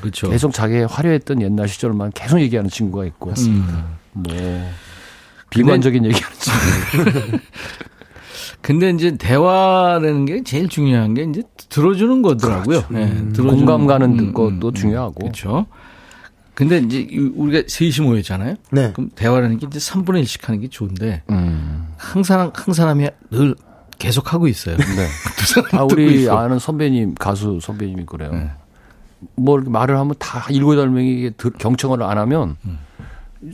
그렇죠. 0.00 0.30
계속 0.30 0.52
자기의 0.52 0.86
화려했던 0.86 1.42
옛날 1.42 1.68
시절만 1.68 2.12
계속 2.14 2.40
얘기하는 2.40 2.70
친구가 2.70 3.04
있고 3.06 3.32
음. 3.38 3.84
뭐 4.12 4.32
비관적인 5.50 6.04
얘기하는 6.04 6.36
친구. 6.38 7.38
근데 8.62 8.90
이제 8.90 9.16
대화라는 9.16 10.24
게 10.24 10.42
제일 10.42 10.68
중요한 10.68 11.12
게 11.14 11.24
이제 11.24 11.42
들어주는 11.68 12.22
거더라고요. 12.22 12.84
네, 12.88 13.12
들어주는- 13.32 13.50
공감 13.50 13.86
가는 13.86 14.18
음, 14.18 14.32
것도 14.32 14.68
음, 14.68 14.72
중요하고. 14.74 15.14
그렇죠. 15.20 15.66
근데 16.54 16.78
이제 16.78 17.00
이- 17.00 17.18
우리가 17.34 17.64
셋이 17.68 18.06
모였잖아요. 18.06 18.54
네. 18.70 18.92
그럼 18.92 19.10
대화라는 19.14 19.58
게 19.58 19.66
이제 19.66 19.78
3분의 19.78 20.22
1씩 20.22 20.44
하는 20.44 20.60
게 20.60 20.68
좋은데 20.68 21.22
음. 21.30 21.88
항상 21.96 22.52
한 22.54 22.74
사람이 22.74 23.08
늘 23.30 23.54
계속 23.98 24.32
하고 24.32 24.46
있어요. 24.46 24.76
네. 24.76 24.84
두 25.46 25.60
아, 25.60 25.68
사람 25.70 25.88
우리 25.90 26.22
있어. 26.22 26.38
아는 26.38 26.58
선배님, 26.58 27.14
가수 27.14 27.58
선배님이 27.60 28.06
그래요. 28.06 28.32
네. 28.32 28.50
뭐 29.36 29.56
이렇게 29.56 29.70
말을 29.70 29.96
하면 29.98 30.14
다 30.18 30.46
일곱, 30.50 30.72
여덟 30.74 30.90
명이 30.90 31.30
경청을 31.58 32.02
안 32.02 32.18
하면 32.18 32.56
음. 32.66 32.78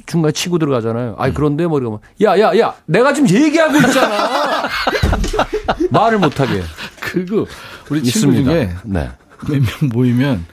중간에 0.07 0.33
치고 0.33 0.59
들어가잖아요. 0.59 1.17
아니, 1.19 1.35
그런데 1.35 1.67
뭐 1.67 1.79
이러면, 1.81 1.99
야, 2.23 2.39
야, 2.39 2.57
야, 2.59 2.75
내가 2.87 3.13
지금 3.13 3.29
얘기하고 3.29 3.77
있잖아. 3.79 4.63
말을 5.91 6.19
못하게. 6.19 6.63
그리고 7.01 7.47
우리 7.91 8.03
친구 8.03 8.37
있습니다. 8.37 8.51
중에 8.51 8.71
네. 8.85 9.11
몇명 9.49 9.69
모이면 9.93 10.45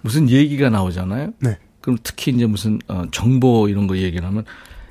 무슨 0.00 0.28
얘기가 0.28 0.68
나오잖아요. 0.70 1.30
네. 1.40 1.58
그럼 1.82 1.98
특히 2.02 2.32
이제 2.32 2.46
무슨 2.46 2.78
어, 2.88 3.04
정보 3.10 3.68
이런 3.68 3.86
거 3.86 3.96
얘기를 3.96 4.26
하면 4.26 4.44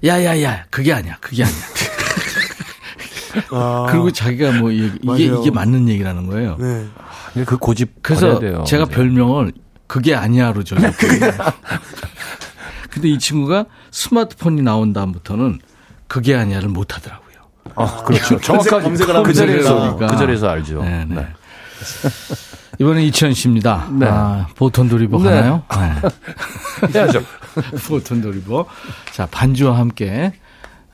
야야야 0.05 0.65
그게 0.69 0.93
아니야 0.93 1.17
그게 1.19 1.43
아니야. 1.43 1.57
아, 3.51 3.87
그리고 3.89 4.11
자기가 4.11 4.51
뭐 4.59 4.71
얘기, 4.73 4.91
이게 5.01 5.05
맞아요. 5.05 5.41
이게 5.41 5.51
맞는 5.51 5.87
얘기라는 5.89 6.27
거예요. 6.27 6.57
네. 6.59 7.45
그 7.45 7.57
고집 7.57 8.03
그래서 8.03 8.39
돼요. 8.39 8.63
제가 8.67 8.83
이제. 8.83 8.93
별명을 8.93 9.53
그게 9.87 10.13
아니야로 10.15 10.63
정했거든요. 10.63 11.31
근데 12.91 13.07
이 13.07 13.17
친구가 13.17 13.65
스마트폰이 13.91 14.61
나온 14.61 14.91
다음부터는 14.91 15.59
그게 16.07 16.35
아니야를 16.35 16.67
못 16.67 16.93
하더라고요. 16.93 17.31
아, 17.75 18.03
그렇죠. 18.03 18.37
정확하게 18.41 18.83
검색을 18.83 19.15
하면 19.15 19.23
그 19.25 19.33
자리에서. 19.33 19.95
그 19.95 20.07
자리에서 20.17 20.49
알죠. 20.49 20.83
네, 20.83 21.05
네. 21.07 21.15
네. 21.15 21.27
이번엔 22.79 23.03
이천 23.05 23.33
씨입니다. 23.33 23.89
네. 23.91 24.07
아, 24.09 24.47
보톤 24.55 24.87
도리버 24.87 25.19
네. 25.19 25.29
하나요? 25.29 25.63
네. 25.71 26.89
해야죠. 26.99 27.21
보톤 27.87 28.21
도리버. 28.21 28.65
자, 29.11 29.27
반주와 29.29 29.77
함께. 29.77 30.33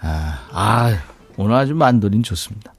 아, 0.01 0.39
아, 0.51 0.97
오늘 1.38 1.55
아주 1.55 1.75
만도린 1.75 2.23
좋습니다. 2.23 2.73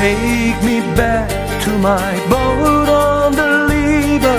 Take 0.00 0.62
me 0.62 0.80
back 0.96 1.28
to 1.64 1.70
my 1.76 2.12
boat 2.30 2.88
on 2.88 3.32
the 3.32 3.50
river. 3.68 4.36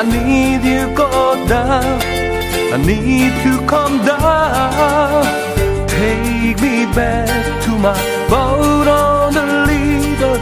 I 0.00 0.02
need 0.02 0.64
you 0.66 0.92
go 0.96 1.46
down. 1.46 2.00
I 2.74 2.78
need 2.84 3.32
to 3.44 3.64
come 3.66 4.04
down. 4.04 5.24
Take 5.86 6.60
me 6.60 6.86
back 6.92 7.30
to 7.66 7.70
my 7.78 7.96
boat 8.28 8.88
on 8.88 9.32
the 9.32 9.46
river, 9.70 10.34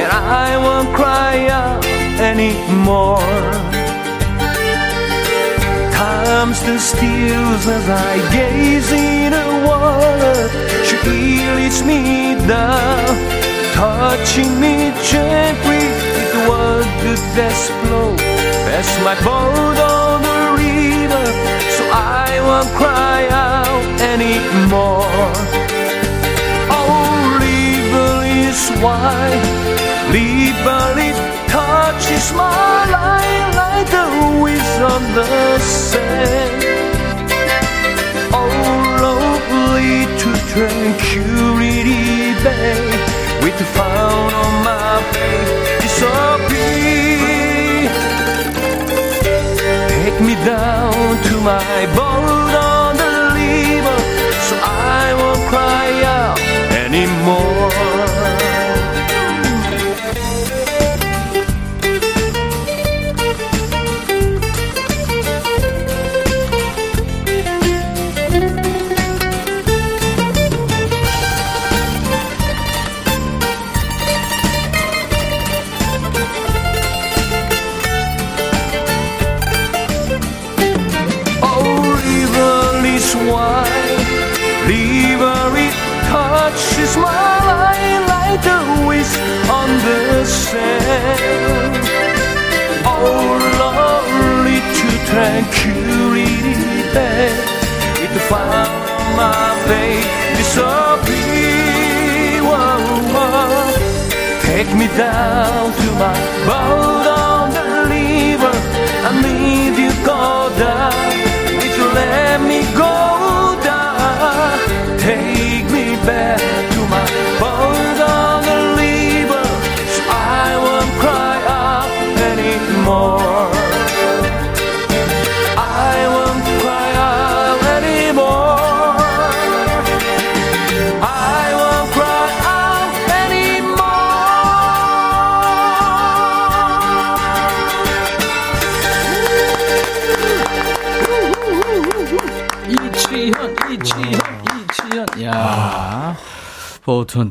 and 0.00 0.10
I 0.10 0.56
won't 0.64 0.96
cry 0.96 1.48
out 1.48 1.84
anymore. 2.18 3.20
Time 5.92 6.54
still 6.54 6.80
steals 6.80 7.64
as 7.76 7.86
I 7.86 8.12
gaze 8.32 8.90
in 8.92 9.32
the 9.36 9.48
water. 9.68 10.38
She 10.86 10.96
leads 11.06 11.82
me 11.84 12.34
down, 12.48 13.12
touching 13.76 14.58
me 14.58 14.90
gently 15.12 15.84
with 16.16 16.30
the 16.34 16.42
word 16.48 16.88
goodness 17.04 17.60
flow. 17.80 18.16
That's 18.68 18.92
my 19.06 19.14
boat 19.26 19.76
on 19.92 20.22
the 20.28 20.40
river, 20.64 21.26
so 21.76 21.82
I 21.92 22.40
won't 22.48 22.70
cry 22.80 23.20
out 23.30 23.84
anymore. 24.14 25.28
Oh, 26.78 27.38
river 27.44 28.14
is 28.48 28.60
wide, 28.84 29.46
river 30.16 30.84
it 31.08 31.18
touches 31.52 32.26
my 32.32 32.78
life 32.98 33.48
like 33.62 33.88
the 33.96 34.06
waves 34.42 34.76
on 34.92 35.02
the 35.18 35.58
sand. 35.60 36.60
Oh, 38.32 38.48
lovely 39.06 39.92
to 40.20 40.28
tranquility 40.52 42.32
bay, 42.44 43.15
with 43.46 43.58
the 43.58 43.64
frown 43.64 44.32
on 44.42 44.52
my 44.64 45.00
face 45.12 45.52
disappear. 45.82 47.46
Take 50.02 50.18
me 50.28 50.34
down 50.44 51.22
to 51.28 51.34
my 51.50 51.78
borrowed 51.94 52.54
on 52.74 52.96
the 53.02 53.10
lever, 53.36 54.00
so 54.48 54.54
I 54.98 55.14
won't 55.20 55.42
cry 55.52 55.88
out 56.18 56.40
anymore. 56.84 57.95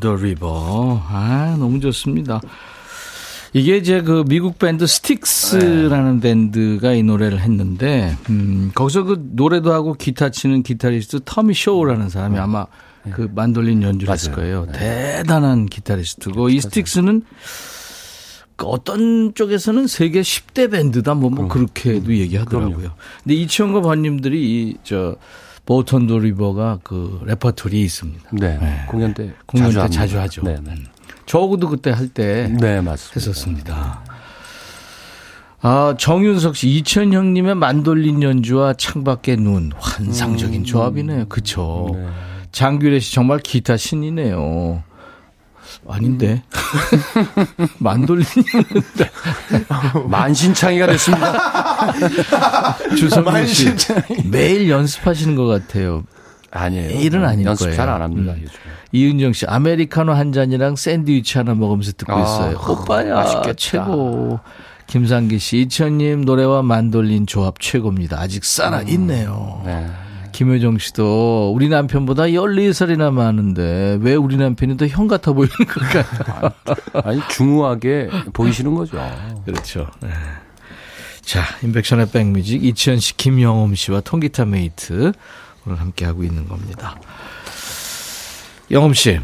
on 0.00 0.06
the 0.06 0.14
River. 0.14 1.02
아, 1.08 1.56
너무 1.58 1.80
좋습니다. 1.80 2.40
이게 3.52 3.76
이제 3.76 4.02
그 4.02 4.24
미국 4.26 4.58
밴드 4.58 4.86
스틱스라는 4.86 6.20
밴드가 6.20 6.92
이 6.92 7.02
노래를 7.02 7.40
했는데, 7.40 8.16
음, 8.28 8.70
거기서 8.74 9.04
그 9.04 9.28
노래도 9.32 9.72
하고 9.72 9.94
기타 9.94 10.30
치는 10.30 10.62
기타리스트 10.62 11.20
토미 11.24 11.54
쇼라는 11.54 12.08
사람이 12.08 12.38
아마 12.38 12.66
그 13.12 13.30
만돌린 13.34 13.82
연주를 13.82 14.12
했을 14.12 14.32
거예요. 14.32 14.66
대단한 14.72 15.66
기타리스트고, 15.66 16.50
이 16.50 16.60
스틱스는 16.60 17.22
그 18.56 18.66
어떤 18.66 19.32
쪽에서는 19.34 19.86
세계 19.86 20.22
10대 20.22 20.70
밴드다. 20.70 21.14
뭐, 21.14 21.30
뭐 21.30 21.48
그렇게도 21.48 22.14
얘기하더라고요. 22.16 22.92
근데 23.22 23.34
이치현과 23.34 23.80
벗님들이 23.80 24.70
이 24.70 24.76
저 24.82 25.16
보턴 25.66 26.06
도 26.06 26.18
리버가 26.18 26.78
그 26.82 27.20
레퍼토리에 27.24 27.82
있습니다. 27.82 28.30
네. 28.32 28.58
공연 28.88 29.12
때 29.12 29.34
공연 29.46 29.70
때 29.70 29.78
합니다. 29.80 29.88
자주 29.88 30.18
하죠. 30.20 30.42
네, 30.42 30.56
네. 30.64 30.74
저하고도 31.26 31.68
그때 31.68 31.90
할 31.90 32.08
때 32.08 32.48
네, 32.48 32.80
맞습니다. 32.80 33.14
했었습니다. 33.14 34.04
아, 35.62 35.96
정윤석 35.98 36.54
씨, 36.54 36.68
이천 36.68 37.12
형 37.12 37.34
님의 37.34 37.56
만돌린 37.56 38.22
연주와 38.22 38.74
창밖의 38.74 39.38
눈. 39.38 39.72
환상적인 39.76 40.62
조합이네요. 40.64 41.26
그쵸. 41.28 41.90
네. 41.94 42.06
장규래 42.52 43.00
씨, 43.00 43.12
정말 43.14 43.40
기타 43.40 43.76
신이네요. 43.76 44.82
아닌데. 45.88 46.42
만돌린 47.78 48.24
만신창이가 50.08 50.86
됐습니다. 50.88 51.94
주성민 52.96 53.46
씨. 53.46 53.74
매일 54.30 54.68
연습하시는 54.70 55.34
것 55.36 55.46
같아요. 55.46 56.04
아니에요. 56.50 56.88
매일은 56.88 57.24
아닐 57.24 57.46
연습 57.46 57.64
거예요. 57.64 57.76
잘안 57.76 58.02
합니다. 58.02 58.32
음. 58.32 58.46
이은정 58.92 59.32
씨, 59.32 59.46
아메리카노 59.46 60.12
한 60.12 60.32
잔이랑 60.32 60.76
샌드위치 60.76 61.38
하나 61.38 61.54
먹으면서 61.54 61.92
듣고 61.96 62.14
아, 62.14 62.22
있어요. 62.22 62.58
오빠야, 62.68 63.14
맛있겠다. 63.14 63.52
최고. 63.56 64.40
김상기 64.86 65.38
씨, 65.40 65.58
이천님 65.62 66.22
노래와 66.22 66.62
만돌린 66.62 67.26
조합 67.26 67.58
최고입니다. 67.60 68.18
아직 68.20 68.44
살아 68.44 68.82
있네요. 68.82 69.60
네. 69.66 69.86
김효정 70.36 70.76
씨도 70.76 71.52
우리 71.54 71.70
남편보다 71.70 72.24
14살이나 72.24 73.10
많은데 73.10 73.96
왜 74.02 74.14
우리 74.14 74.36
남편이 74.36 74.76
더 74.76 74.86
형 74.86 75.08
같아 75.08 75.32
보이는 75.32 75.50
걸까요? 75.66 76.52
아니 77.04 77.22
중후하게 77.30 78.10
보이시는 78.34 78.74
거죠. 78.74 78.98
그렇죠. 79.46 79.86
네. 80.02 80.10
자, 81.22 81.42
임백천의 81.62 82.10
백뮤직 82.10 82.62
이치현 82.62 83.00
씨, 83.00 83.16
김영엄 83.16 83.74
씨와 83.74 84.02
통기타 84.02 84.44
메이트 84.44 85.12
오늘 85.64 85.80
함께하고 85.80 86.22
있는 86.22 86.46
겁니다. 86.46 87.00
영엄 88.70 88.92
씨, 88.92 89.18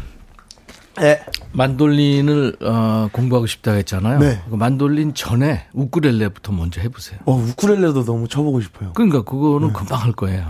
네. 0.99 1.23
만돌린을 1.53 2.57
어, 2.61 3.09
공부하고 3.11 3.47
싶다고 3.47 3.77
했잖아요. 3.77 4.19
네. 4.19 4.41
그 4.49 4.55
만돌린 4.55 5.13
전에 5.13 5.65
우쿨렐레부터 5.73 6.51
먼저 6.51 6.81
해보세요. 6.81 7.19
어, 7.25 7.33
우쿨렐레도 7.33 8.05
너무 8.05 8.27
쳐보고 8.27 8.61
싶어요. 8.61 8.93
그러니까 8.93 9.23
그거는 9.23 9.73
금방 9.73 10.01
할 10.01 10.11
거예요. 10.13 10.47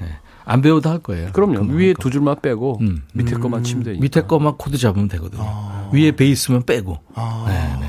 네. 0.00 0.06
안 0.44 0.62
배워도 0.62 0.88
할 0.90 0.98
거예요. 0.98 1.30
그럼요. 1.32 1.72
위에. 1.72 1.94
두 1.98 2.10
줄만 2.10 2.40
빼고 2.40 2.78
음. 2.80 3.02
밑에 3.14 3.36
것만 3.36 3.62
치면 3.62 3.84
되니까. 3.84 4.02
밑에 4.02 4.22
거만 4.22 4.56
코드 4.56 4.78
잡으면 4.78 5.08
되거든요. 5.08 5.90
위에 5.92 6.12
베이스만 6.12 6.64
빼고. 6.64 6.98
네, 7.46 7.76
네. 7.80 7.86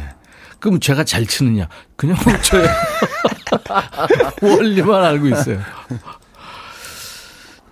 그럼 0.59 0.79
제가 0.79 1.03
잘 1.03 1.25
치느냐? 1.25 1.67
그냥 1.95 2.17
못 2.23 2.43
쳐요. 2.43 2.67
원리만 4.41 5.03
알고 5.03 5.27
있어요. 5.29 5.59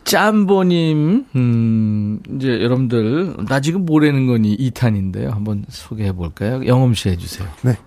짬보님, 0.09 1.25
음, 1.35 2.19
이제 2.35 2.47
여러분들, 2.63 3.35
나 3.47 3.59
지금 3.61 3.85
뭐라는 3.85 4.25
거니 4.25 4.57
2탄인데요. 4.57 5.29
한번 5.29 5.65
소개해 5.69 6.13
볼까요? 6.13 6.65
영엄 6.65 6.95
씨 6.95 7.09
해주세요. 7.09 7.47
네. 7.61 7.77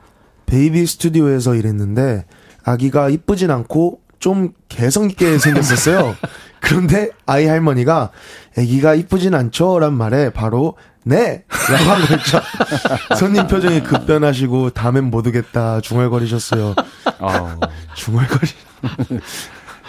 베이비 0.46 0.86
스튜디오에서 0.86 1.56
일했는데 1.56 2.24
아기가 2.64 3.08
이쁘진 3.08 3.50
않고 3.50 4.00
좀 4.20 4.52
개성 4.68 5.10
있게 5.10 5.38
생겼었어요. 5.40 6.14
그런데 6.60 7.10
아이 7.26 7.46
할머니가 7.46 8.10
아기가 8.56 8.94
이쁘진 8.94 9.34
않죠 9.34 9.80
란 9.80 9.94
말에 9.94 10.30
바로 10.30 10.76
네! 11.04 11.42
라고 11.68 11.90
한 11.90 12.00
거죠. 12.02 12.40
손님 13.18 13.48
표정이 13.48 13.82
급변하시고 13.82 14.70
다음엔 14.70 15.10
못 15.10 15.26
오겠다 15.26 15.80
중얼거리셨어요. 15.80 16.76
아, 17.18 17.58
중얼거리. 17.96 18.50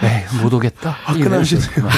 에이, 0.03 0.41
못 0.41 0.53
오겠다. 0.53 0.89
화끈하시네요. 0.89 1.89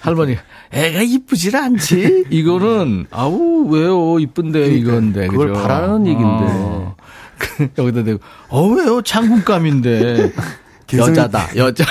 할머니, 0.00 0.36
애가 0.72 1.02
이쁘질 1.02 1.56
않지? 1.56 2.26
이거는, 2.30 3.06
아우, 3.10 3.66
왜요? 3.68 4.18
이쁜데, 4.18 4.66
이건데. 4.74 5.26
그걸 5.28 5.48
그죠? 5.52 5.60
바라는 5.62 6.06
얘기인데. 6.06 6.44
어. 6.48 6.96
그 7.38 7.68
여기다 7.78 8.02
대고, 8.04 8.20
어, 8.48 8.66
왜요? 8.68 9.02
장군감인데. 9.02 10.32
여자다, 10.94 11.48
여자. 11.56 11.84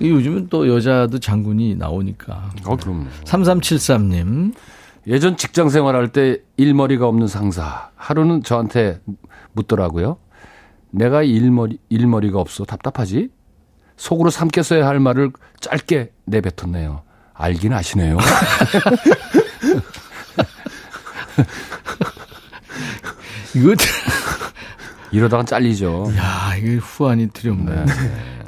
이 0.00 0.08
요즘은 0.10 0.48
또 0.48 0.66
여자도 0.74 1.18
장군이 1.18 1.76
나오니까. 1.76 2.50
어, 2.64 2.76
그럼요. 2.76 3.06
3373님. 3.24 4.54
예전 5.06 5.36
직장 5.36 5.68
생활할 5.68 6.08
때 6.08 6.38
일머리가 6.56 7.06
없는 7.06 7.26
상사. 7.28 7.90
하루는 7.96 8.42
저한테 8.42 9.00
묻더라고요. 9.52 10.16
내가 10.94 11.22
일머리, 11.22 11.78
일머리가 11.88 12.38
없어 12.38 12.64
답답하지? 12.64 13.28
속으로 13.96 14.30
삼켰어야 14.30 14.86
할 14.86 15.00
말을 15.00 15.32
짧게 15.60 16.12
내뱉었네요. 16.26 17.02
알긴 17.34 17.72
아시네요. 17.72 18.16
이거, 23.56 23.74
이러다간 25.12 25.46
잘리죠. 25.46 26.12
야, 26.16 26.54
이게 26.58 26.76
후안이 26.76 27.28
두렵네. 27.28 27.84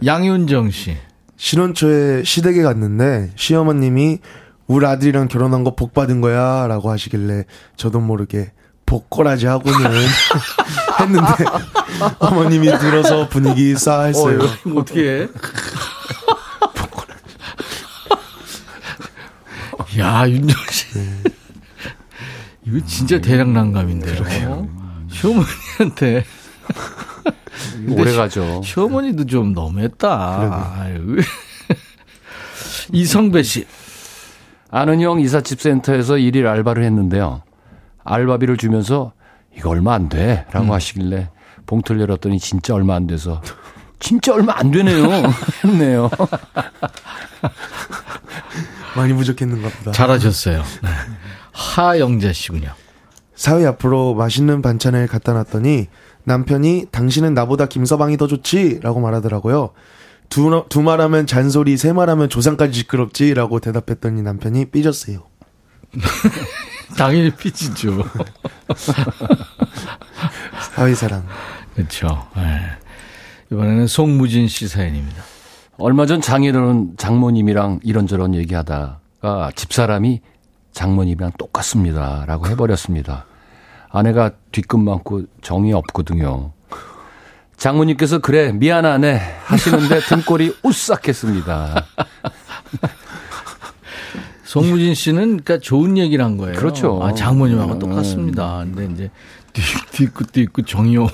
양윤정 0.05 0.70
씨. 0.70 0.97
신혼초에 1.36 2.24
시댁에 2.24 2.62
갔는데 2.62 3.30
시어머님이 3.36 4.18
우리 4.66 4.86
아들이랑 4.86 5.28
결혼한 5.28 5.62
거 5.64 5.76
복 5.76 5.92
받은 5.94 6.20
거야 6.20 6.66
라고 6.66 6.90
하시길래 6.90 7.44
저도 7.76 8.01
모르게 8.01 8.53
복거라지 8.86 9.47
하고는 9.47 9.78
했는데 11.01 11.44
어머님이 12.18 12.66
들어서 12.78 13.28
분위기 13.28 13.76
싸했어요. 13.76 14.38
이거 14.66 14.80
어떻게 14.80 15.20
해? 15.22 15.28
야, 19.99 20.28
윤정 20.28 20.57
씨. 20.70 20.86
이거 22.66 22.84
진짜 22.86 23.20
대략 23.20 23.51
난감인데요. 23.51 24.68
시어머니한테. 25.11 26.24
오래 27.88 28.12
가죠. 28.14 28.61
시어머니도 28.62 29.26
좀 29.26 29.53
너무했다. 29.53 30.74
아유. 30.78 31.16
이성배 32.92 33.42
씨. 33.42 33.66
아는 34.70 35.01
형 35.01 35.20
이삿집 35.20 35.61
센터에서 35.61 36.18
일일 36.18 36.47
알바를 36.47 36.84
했는데요. 36.84 37.42
알바비를 38.05 38.57
주면서 38.57 39.12
이거 39.57 39.70
얼마 39.70 39.94
안 39.94 40.09
돼. 40.09 40.46
라고 40.52 40.74
하시길래 40.74 41.30
봉투를 41.66 42.00
열었더니 42.02 42.38
진짜 42.38 42.74
얼마 42.74 42.94
안 42.94 43.07
돼서 43.07 43.40
진짜 43.98 44.34
얼마 44.34 44.59
안 44.59 44.70
되네요. 44.70 45.07
했네요. 45.64 46.11
많이 48.96 49.12
부족했는가 49.12 49.68
보다. 49.68 49.92
잘하셨어요. 49.92 50.62
네. 50.82 50.88
하영자 51.52 52.32
씨군요. 52.32 52.70
사위 53.34 53.66
앞으로 53.66 54.14
맛있는 54.14 54.62
반찬을 54.62 55.07
갖다 55.09 55.32
놨더니 55.34 55.88
남편이 56.24 56.86
당신은 56.90 57.34
나보다 57.34 57.66
김서방이 57.66 58.16
더 58.16 58.26
좋지? 58.26 58.80
라고 58.82 59.00
말하더라고요. 59.00 59.70
두, 60.28 60.64
두 60.68 60.82
말하면 60.82 61.26
잔소리, 61.26 61.76
세 61.76 61.92
말하면 61.92 62.28
조상까지 62.28 62.72
시끄럽지? 62.80 63.32
라고 63.34 63.61
대답했더니 63.61 64.22
남편이 64.22 64.66
삐졌어요. 64.66 65.22
당연히 66.97 67.30
피지죠. 67.30 68.05
사위사랑. 70.74 71.26
그렇죠. 71.74 72.26
네. 72.37 72.61
이번에는 73.51 73.87
송무진 73.87 74.49
씨 74.49 74.68
사연입니다. 74.68 75.22
얼마 75.78 76.07
전 76.07 76.20
장인어른 76.20 76.95
장모님이랑 76.97 77.80
이런저런 77.82 78.34
얘기하다가 78.34 79.51
집사람이 79.55 80.20
장모님이랑 80.72 81.32
똑같습니다 81.39 82.24
라고 82.26 82.49
해버렸습니다. 82.49 83.26
아내가 83.91 84.30
뒤끝 84.53 84.78
많고 84.78 85.24
정이 85.43 85.72
없거든요. 85.72 86.53
장모님께서 87.57 88.18
그래 88.18 88.53
미안하네 88.53 89.20
하시는데 89.45 90.01
등골이 90.01 90.57
오싹했습니다. 90.64 91.84
송무진 94.62 94.94
씨는 94.94 95.22
그러니까 95.42 95.59
좋은 95.59 95.98
얘기를 95.98 96.24
한 96.24 96.36
거예요. 96.36 96.57
그렇죠. 96.57 97.00
아, 97.02 97.12
장모님하고 97.12 97.74
음. 97.74 97.78
똑같습니다. 97.78 98.64
근데 98.64 98.92
이제 98.92 99.11
뒤, 99.92 100.42
있고 100.42 100.62
정이 100.62 100.96
없. 100.96 101.11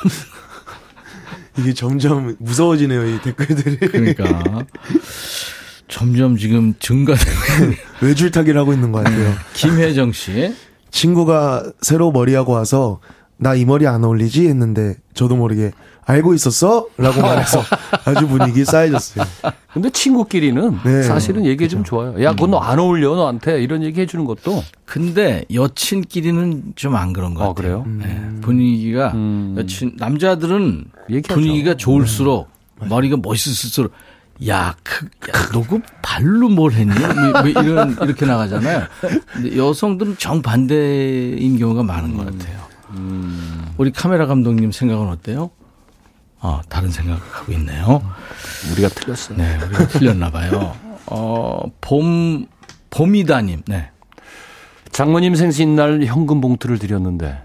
이게 1.58 1.74
점점 1.74 2.36
무서워지네요, 2.38 3.04
이 3.08 3.20
댓글들이. 3.20 3.76
그러니까 3.78 4.64
점점 5.88 6.36
지금 6.36 6.74
증가되고 6.78 7.30
외줄타기를 8.00 8.58
하고 8.60 8.72
있는 8.72 8.92
것 8.92 9.04
같아요. 9.04 9.34
김혜정 9.54 10.12
씨. 10.12 10.54
친구가 10.90 11.72
새로 11.80 12.12
머리하고 12.12 12.52
와서 12.52 13.00
나 13.38 13.54
이 13.56 13.64
머리 13.64 13.86
안 13.88 14.04
어울리지 14.04 14.46
했는데 14.46 14.94
저도 15.14 15.34
모르게 15.36 15.72
알고 16.04 16.34
있었어? 16.34 16.86
라고 16.96 17.20
말해서 17.22 17.62
아주 18.04 18.26
분위기 18.26 18.64
쌓여졌어요. 18.64 19.24
근데 19.72 19.90
친구끼리는 19.90 20.78
네. 20.84 21.02
사실은 21.02 21.46
얘기 21.46 21.68
좀 21.68 21.84
좋아요. 21.84 22.22
야, 22.22 22.32
그건 22.32 22.50
너안 22.50 22.78
어울려 22.78 23.14
너한테 23.14 23.62
이런 23.62 23.82
얘기 23.82 24.00
해주는 24.00 24.24
것도. 24.24 24.62
근데 24.84 25.44
여친끼리는 25.52 26.72
좀 26.76 26.92
안 26.96 27.12
그런 27.12 27.34
것 27.34 27.44
어, 27.44 27.54
같아요. 27.54 27.84
그래요? 27.84 27.96
네, 27.98 28.40
분위기가 28.40 29.12
음. 29.14 29.54
여친 29.58 29.94
남자들은 29.96 30.84
얘기하죠. 31.10 31.34
분위기가 31.40 31.74
좋을수록 31.74 32.48
머리가 32.88 33.16
멋있을수록 33.22 33.92
야, 34.48 34.74
그, 34.82 35.06
야, 35.28 35.48
너그 35.52 35.80
발로 36.02 36.48
뭘 36.48 36.72
했니? 36.72 36.92
뭐, 36.98 37.42
뭐 37.42 37.46
이런, 37.62 37.92
이렇게 38.02 38.26
나가잖아요. 38.26 38.82
근데 39.32 39.56
여성들은 39.56 40.18
정반대인 40.18 41.58
경우가 41.58 41.84
많은 41.84 42.16
것 42.16 42.26
같아요. 42.26 42.60
우리 43.78 43.92
카메라 43.92 44.26
감독님 44.26 44.72
생각은 44.72 45.08
어때요? 45.08 45.50
아, 46.44 46.60
다른 46.68 46.90
생각을 46.90 47.20
하고 47.30 47.52
있네요. 47.52 48.02
우리가 48.72 48.88
틀렸어요. 48.88 49.38
네, 49.38 49.56
우리가 49.64 49.86
틀렸나 49.88 50.30
봐요. 50.30 50.76
어, 51.06 51.62
봄, 51.80 52.46
봄이다님, 52.90 53.62
네. 53.68 53.90
장모님 54.90 55.34
생신날 55.36 56.04
현금 56.04 56.40
봉투를 56.42 56.78
드렸는데 56.78 57.40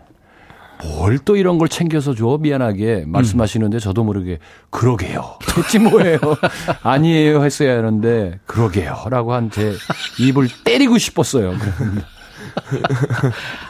뭘 0.84 1.18
또 1.26 1.36
이런 1.38 1.58
걸 1.58 1.70
챙겨서 1.70 2.14
줘 2.14 2.38
미안하게 2.42 3.06
말씀하시는데 3.08 3.80
저도 3.80 4.04
모르게 4.04 4.40
그러게요 4.70 5.38
했지 5.58 5.80
뭐예요 5.80 6.20
아니에요 6.84 7.44
했어야 7.44 7.78
하는데 7.78 8.40
그러게요 8.46 9.06
라고 9.10 9.34
한 9.34 9.50
제 9.50 9.74
입을 10.20 10.50
때리고 10.66 10.98
싶었어요 10.98 11.54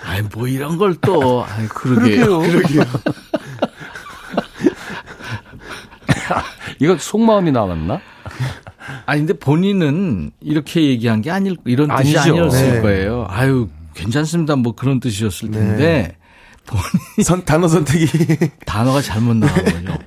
아이, 0.05 0.21
뭐 0.34 0.47
이런 0.47 0.78
걸 0.78 0.95
또, 0.95 1.45
아이, 1.47 1.67
그러게요. 1.67 2.39
그러게요. 2.39 2.84
이거 6.80 6.97
속마음이 6.97 7.51
나왔나? 7.51 7.99
아니, 9.05 9.21
근데 9.21 9.34
본인은 9.34 10.32
이렇게 10.41 10.84
얘기한 10.84 11.21
게 11.21 11.32
아닐, 11.32 11.57
이런 11.65 11.88
뜻이 11.97 12.17
아니죠. 12.17 12.34
아니었을 12.34 12.73
네. 12.73 12.82
거예요. 12.82 13.25
아유, 13.30 13.69
괜찮습니다. 13.93 14.55
뭐 14.55 14.73
그런 14.75 14.99
뜻이었을 14.99 15.51
텐데, 15.51 16.17
선, 17.23 17.43
단어 17.45 17.67
선택이. 17.67 18.07
단어가 18.65 19.01
잘못 19.01 19.36
나온 19.36 19.53
거죠. 19.53 19.97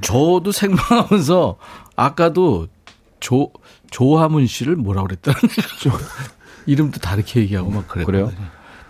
저도 0.00 0.52
생방하면서, 0.52 1.56
아까도 1.96 2.68
조, 3.20 3.50
조하문 3.90 4.46
씨를 4.46 4.76
뭐라 4.76 5.02
그랬더니, 5.02 5.36
이름도 6.66 7.00
다르게 7.00 7.40
얘기하고 7.40 7.70
막 7.70 7.88
그랬거든요. 7.88 8.26
그래요? 8.26 8.38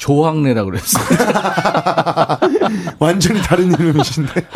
조학래라고 0.03 0.70
그랬어요. 0.72 1.05
완전히 2.98 3.40
다른 3.40 3.72
이름이신데. 3.72 4.46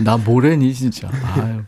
나 0.00 0.16
뭐래니, 0.16 0.74
진짜. 0.74 1.08
아유. 1.36 1.62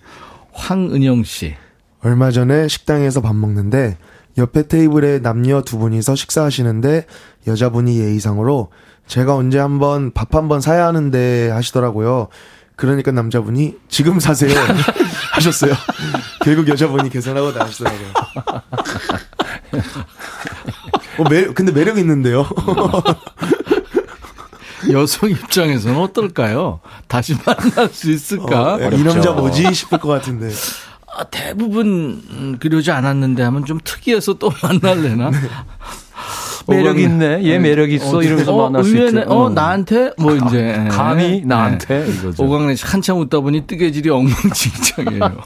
황은영 0.52 1.22
씨. 1.22 1.54
얼마 2.02 2.32
전에 2.32 2.66
식당에서 2.66 3.20
밥 3.20 3.36
먹는데 3.36 3.98
옆에 4.36 4.66
테이블에 4.66 5.20
남녀 5.20 5.62
두 5.62 5.78
분이서 5.78 6.16
식사하시는데 6.16 7.06
여자분이 7.46 8.00
예의상으로 8.00 8.70
제가 9.06 9.36
언제 9.36 9.60
한번 9.60 10.12
밥 10.12 10.34
한번 10.34 10.60
사야 10.60 10.84
하는데 10.86 11.50
하시더라고요. 11.50 12.26
그러니까 12.74 13.12
남자분이 13.12 13.76
지금 13.88 14.18
사세요 14.18 14.58
하셨어요. 15.34 15.72
결국 16.42 16.68
여자분이 16.68 17.10
계산하고 17.10 17.52
나가시더라고요. 17.52 18.08
어, 21.18 21.24
매, 21.28 21.44
근데 21.46 21.72
매력 21.72 21.98
있는데요. 21.98 22.46
여성 24.92 25.30
입장에서는 25.30 25.98
어떨까요? 25.98 26.80
다시 27.08 27.34
만날 27.44 27.88
수 27.88 28.10
있을까? 28.10 28.74
어, 28.74 28.90
이 28.92 29.02
남자 29.02 29.32
뭐지 29.32 29.72
싶을 29.72 29.98
것 29.98 30.08
같은데. 30.08 30.50
아, 31.16 31.24
대부분 31.24 32.22
음, 32.30 32.56
그러지 32.58 32.90
않았는데 32.90 33.42
하면 33.44 33.64
좀 33.64 33.78
특이해서 33.82 34.34
또 34.34 34.50
만날래나? 34.62 35.30
매력 36.66 36.98
있네 36.98 37.44
얘 37.44 37.58
매력 37.58 37.92
있어 37.92 38.22
이러면서 38.22 38.54
어, 38.54 38.62
만날 38.64 38.84
수 38.84 38.96
의외네. 38.96 39.20
있죠 39.20 39.30
어, 39.30 39.50
나한테? 39.50 40.12
뭐, 40.16 40.34
이제. 40.34 40.82
예. 40.86 40.88
감히 40.88 41.24
예. 41.24 41.40
나한테 41.44 42.08
이거죠 42.08 42.42
오광래 42.42 42.74
씨 42.74 42.86
한참 42.86 43.18
웃다 43.18 43.40
보니 43.40 43.66
뜨개질이 43.66 44.08
엉망진창이에요. 44.08 45.42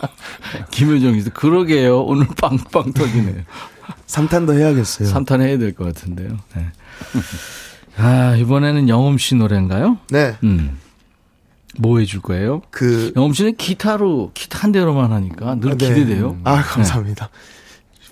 김효정이도 0.70 1.30
그러게요. 1.34 2.02
오늘 2.02 2.26
빵빵 2.40 2.92
터지네요. 2.92 3.42
3탄도 4.09 4.56
해야겠어요. 4.59 5.09
3탄 5.12 5.40
해야 5.42 5.59
될 5.59 5.74
것 5.74 5.84
같은데요. 5.84 6.38
네. 6.56 6.66
아, 7.96 8.34
이번에는 8.36 8.88
영음 8.88 9.18
씨 9.18 9.34
노래인가요? 9.34 9.98
네. 10.11 10.36
음. 10.44 10.78
뭐 11.78 11.98
해줄 11.98 12.20
거예요? 12.20 12.62
그, 12.70 13.12
영음 13.16 13.32
씨는 13.32 13.56
기타로, 13.56 14.30
기타 14.34 14.61
한 14.61 14.72
대로만 14.72 15.12
하니까 15.12 15.56
늘 15.56 15.76
네. 15.76 15.88
기대돼요. 15.88 16.38
아, 16.44 16.62
감사합니다. 16.62 17.28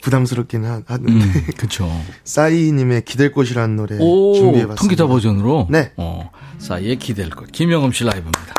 부담스럽긴 0.02 0.64
하, 0.64 0.82
하는데. 0.86 1.12
음, 1.12 1.46
그쵸. 1.56 1.90
싸이님의 2.24 3.04
기댈 3.04 3.32
곳이라는 3.32 3.74
노래 3.76 3.96
오, 3.98 4.34
준비해봤습니다. 4.34 4.76
통기타 4.80 5.06
버전으로? 5.08 5.66
네. 5.70 5.92
어, 5.96 6.30
싸이의 6.58 6.96
기댈 6.96 7.30
것. 7.30 7.50
김영음 7.50 7.90
씨 7.92 8.04
라이브입니다. 8.04 8.54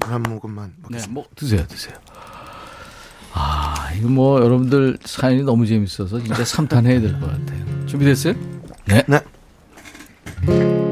한 0.00 0.22
모금만 0.22 0.68
네, 0.68 0.82
먹겠습니다. 0.82 1.12
뭐, 1.12 1.24
드세요, 1.36 1.66
드세요. 1.66 1.94
아, 3.34 3.90
이거 3.98 4.08
뭐, 4.08 4.40
여러분들 4.40 4.98
사연이 5.04 5.42
너무 5.42 5.66
재밌어서 5.66 6.18
진짜 6.20 6.42
3탄 6.42 6.86
해야 6.86 7.00
될 7.00 7.12
것 7.18 7.30
같아요. 7.30 7.86
준비됐어요? 7.86 8.34
네. 8.86 9.02
네. 9.06 10.91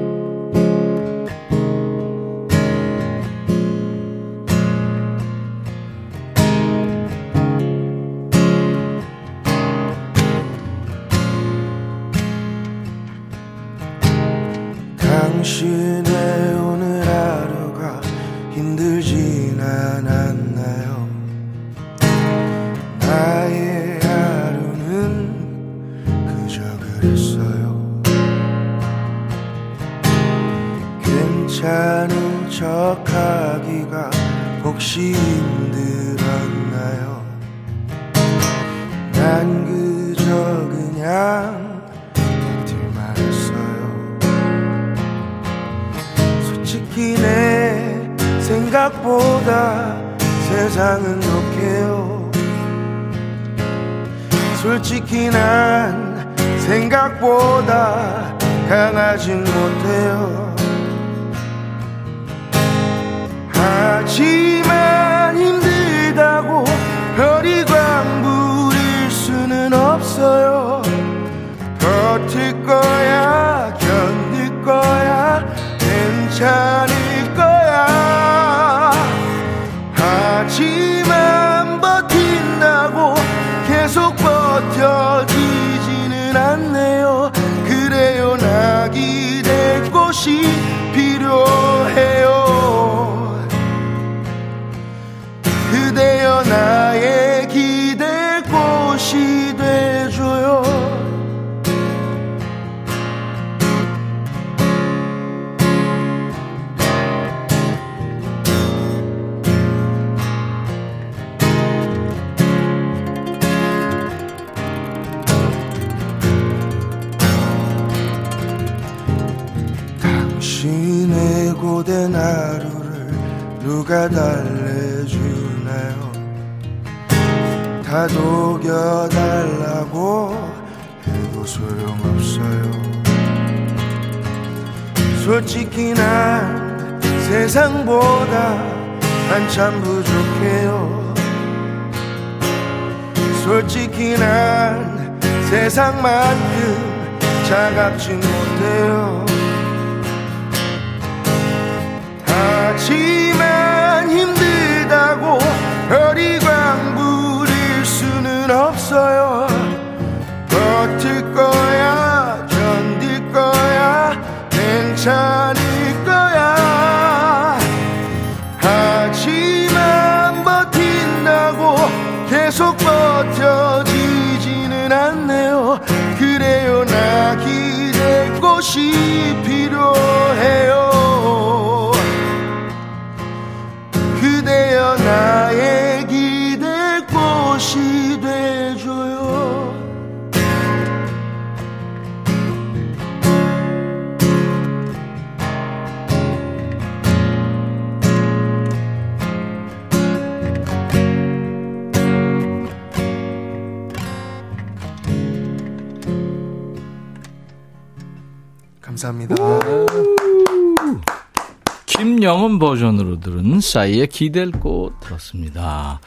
싸이의 213.71 214.09
기댈 214.09 214.51
곳 214.51 214.99
들었습니다. 214.99 216.01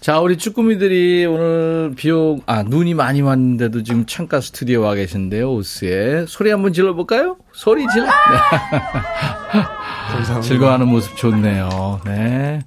자, 0.00 0.20
우리 0.20 0.38
쭈꾸미들이 0.38 1.26
오늘 1.26 1.94
비옥, 1.96 2.44
아, 2.46 2.62
눈이 2.62 2.94
많이 2.94 3.22
왔는데도 3.22 3.82
지금 3.82 4.06
창가 4.06 4.40
스튜디오에 4.40 4.84
와 4.84 4.94
계신데요, 4.94 5.52
오스에. 5.52 6.26
소리 6.28 6.52
한번 6.52 6.72
질러볼까요? 6.72 7.38
소리 7.52 7.88
질러. 7.88 8.06
네. 8.06 8.12
즐거워하는 10.42 10.86
모습 10.86 11.16
좋네요. 11.16 12.00
네. 12.04 12.60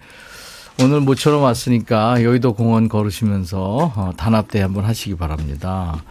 오늘 0.82 1.00
모처럼 1.00 1.42
왔으니까 1.42 2.22
여의도 2.22 2.56
공원 2.56 2.90
걸으시면서 2.90 3.94
어, 3.96 4.12
단합대 4.18 4.62
한번 4.62 4.84
하시기 4.84 5.16
바랍니다. 5.16 6.04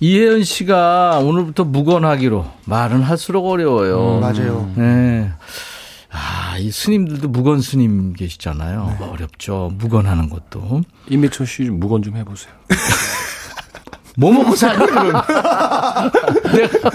이혜연 0.00 0.42
씨가 0.42 1.20
오늘부터 1.20 1.62
무건하기로 1.62 2.46
말은 2.64 3.02
할수록 3.02 3.48
어려워요. 3.48 4.16
음, 4.16 4.20
맞아요. 4.20 4.72
네. 4.74 5.30
아, 6.58 6.60
이 6.60 6.72
스님들도 6.72 7.28
무건 7.28 7.60
스님 7.60 8.14
계시잖아요. 8.14 8.98
어렵죠. 9.00 9.70
무건하는 9.78 10.28
것도. 10.28 10.82
임미철 11.08 11.46
씨 11.46 11.62
무건 11.62 12.02
좀 12.02 12.16
해보세요. 12.16 12.52
뭐 14.18 14.32
먹고 14.32 14.56
사니, 14.56 14.76
그럼? 14.84 15.04
내가. 16.52 16.90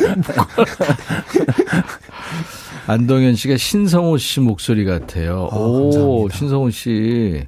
안동현 2.88 3.36
씨가 3.38 3.56
신성호 3.56 4.18
씨 4.18 4.42
목소리 4.42 4.84
같아요. 4.84 5.48
아, 5.50 5.56
오, 5.56 5.84
감사합니다. 6.28 6.38
신성호 6.38 6.70
씨. 6.70 7.48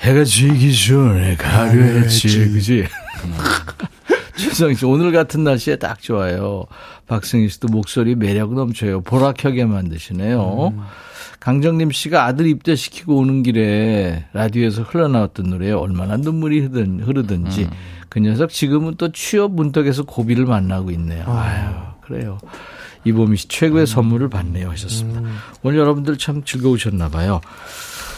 해가 0.00 0.24
지기 0.24 0.76
전에 0.88 1.36
가려했지, 1.36 2.50
그지? 2.50 2.84
최성 4.36 4.74
씨, 4.74 4.84
오늘 4.84 5.12
같은 5.12 5.42
날씨에 5.44 5.76
딱 5.76 6.02
좋아요. 6.02 6.66
박승희 7.06 7.48
씨도 7.48 7.68
목소리 7.68 8.14
매력 8.14 8.52
넘쳐요. 8.52 9.00
보라켜게 9.00 9.64
만드시네요. 9.64 10.74
강정림 11.40 11.90
씨가 11.90 12.26
아들 12.26 12.46
입대시키고 12.46 13.16
오는 13.16 13.42
길에 13.42 14.26
라디오에서 14.34 14.82
흘러나왔던 14.82 15.48
노래에 15.48 15.72
얼마나 15.72 16.16
눈물이 16.16 16.60
흐르든, 16.60 17.00
흐르든지 17.00 17.68
그 18.10 18.20
녀석 18.20 18.50
지금은 18.50 18.96
또 18.98 19.10
취업 19.12 19.52
문턱에서 19.52 20.04
고비를 20.04 20.44
만나고 20.44 20.90
있네요. 20.92 21.24
아유, 21.26 21.70
그래요. 22.02 22.38
이보미 23.04 23.38
씨 23.38 23.48
최고의 23.48 23.86
선물을 23.86 24.28
받네요 24.28 24.70
하셨습니다. 24.70 25.22
오늘 25.62 25.78
여러분들 25.78 26.18
참 26.18 26.44
즐거우셨나 26.44 27.08
봐요. 27.08 27.40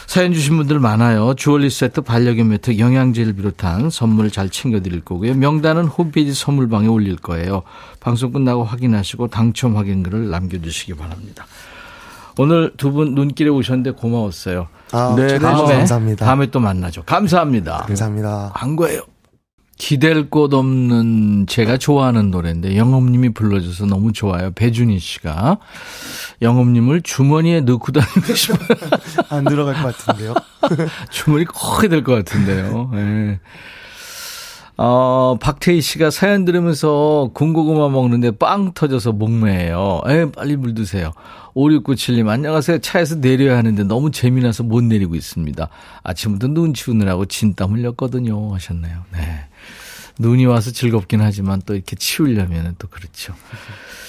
사연 0.05 0.33
주신 0.33 0.57
분들 0.57 0.79
많아요. 0.79 1.33
주얼리 1.35 1.69
세트, 1.69 2.01
반려견 2.01 2.49
매트, 2.49 2.77
영양제를 2.77 3.33
비롯한 3.33 3.89
선물 3.89 4.29
잘 4.29 4.49
챙겨드릴 4.49 4.99
거고요. 5.01 5.35
명단은 5.35 5.85
홈페이지 5.85 6.33
선물방에 6.33 6.87
올릴 6.87 7.15
거예요. 7.15 7.63
방송 8.01 8.33
끝나고 8.33 8.65
확인하시고 8.65 9.29
당첨 9.29 9.77
확인글을 9.77 10.29
남겨주시기 10.29 10.95
바랍니다. 10.95 11.45
오늘 12.37 12.73
두 12.77 12.91
분 12.91 13.15
눈길에 13.15 13.49
오셨는데 13.49 13.91
고마웠어요. 13.91 14.67
아, 14.91 15.13
네, 15.17 15.27
초대해 15.27 15.39
다음에, 15.39 15.75
감사합니다. 15.77 16.25
다음에 16.25 16.45
또 16.47 16.59
만나죠. 16.59 17.03
감사합니다. 17.03 17.77
감사합니다. 17.87 18.51
광고예요. 18.55 19.01
기댈 19.75 20.29
곳 20.29 20.53
없는 20.53 21.47
제가 21.47 21.77
좋아하는 21.77 22.29
노래인데 22.29 22.77
영업님이 22.77 23.33
불러줘서 23.33 23.85
너무 23.87 24.13
좋아요. 24.13 24.51
배준희 24.51 24.99
씨가 24.99 25.57
영업님을 26.43 27.01
주머니에 27.01 27.61
넣고 27.61 27.91
다니고 27.91 28.33
싶어요. 28.35 28.67
안 29.29 29.43
들어갈 29.45 29.73
것 29.81 29.97
같은데요. 29.97 30.35
주머니 31.09 31.45
커게 31.45 31.87
될 31.87 32.03
것 32.03 32.13
같은데요. 32.13 32.91
예. 32.93 33.39
어, 34.75 35.37
박태희 35.39 35.81
씨가 35.81 36.09
사연 36.09 36.45
들으면서 36.45 37.29
군고구마 37.33 37.89
먹는데 37.89 38.31
빵 38.31 38.73
터져서 38.73 39.11
목매해요. 39.11 40.01
에 40.07 40.31
빨리 40.31 40.55
물 40.55 40.73
드세요. 40.73 41.13
5697님, 41.55 42.27
안녕하세요. 42.27 42.79
차에서 42.79 43.15
내려야 43.15 43.57
하는데 43.57 43.83
너무 43.83 44.09
재미나서 44.09 44.63
못 44.63 44.83
내리고 44.83 45.15
있습니다. 45.15 45.69
아침부터 46.01 46.47
눈 46.47 46.73
치우느라고 46.73 47.25
진땀 47.25 47.73
흘렸거든요. 47.73 48.53
하셨네요. 48.55 49.03
네. 49.13 49.45
눈이 50.19 50.45
와서 50.45 50.71
즐겁긴 50.71 51.21
하지만 51.21 51.61
또 51.65 51.75
이렇게 51.75 51.95
치우려면 51.95 52.75
또 52.79 52.87
그렇죠. 52.87 53.33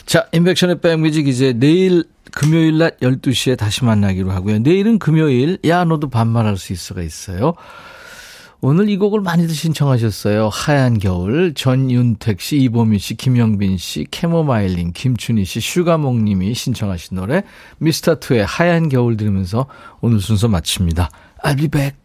자, 0.06 0.26
인백션의 0.32 0.80
백뮤직 0.80 1.28
이제 1.28 1.52
내일 1.52 2.04
금요일 2.32 2.78
낮 2.78 2.98
12시에 3.00 3.56
다시 3.56 3.84
만나기로 3.84 4.30
하고요. 4.30 4.58
내일은 4.58 4.98
금요일, 4.98 5.58
야, 5.66 5.84
너도 5.84 6.08
반말할 6.08 6.56
수 6.56 6.72
있어가 6.72 7.02
있어요. 7.02 7.54
오늘 8.66 8.88
이 8.88 8.96
곡을 8.96 9.20
많이들 9.20 9.54
신청하셨어요. 9.54 10.48
하얀 10.48 10.98
겨울, 10.98 11.52
전윤택 11.52 12.40
씨, 12.40 12.56
이보미 12.60 12.98
씨, 12.98 13.14
김영빈 13.14 13.76
씨, 13.76 14.06
캐모마일링, 14.10 14.92
김춘희 14.94 15.44
씨, 15.44 15.60
슈가몽 15.60 16.24
님이 16.24 16.54
신청하신 16.54 17.18
노래, 17.18 17.42
미스터 17.76 18.20
투의 18.20 18.46
하얀 18.46 18.88
겨울 18.88 19.18
들으면서 19.18 19.66
오늘 20.00 20.18
순서 20.18 20.48
마칩니다. 20.48 21.10
I'll 21.44 21.58
be 21.58 21.68
back. 21.68 22.03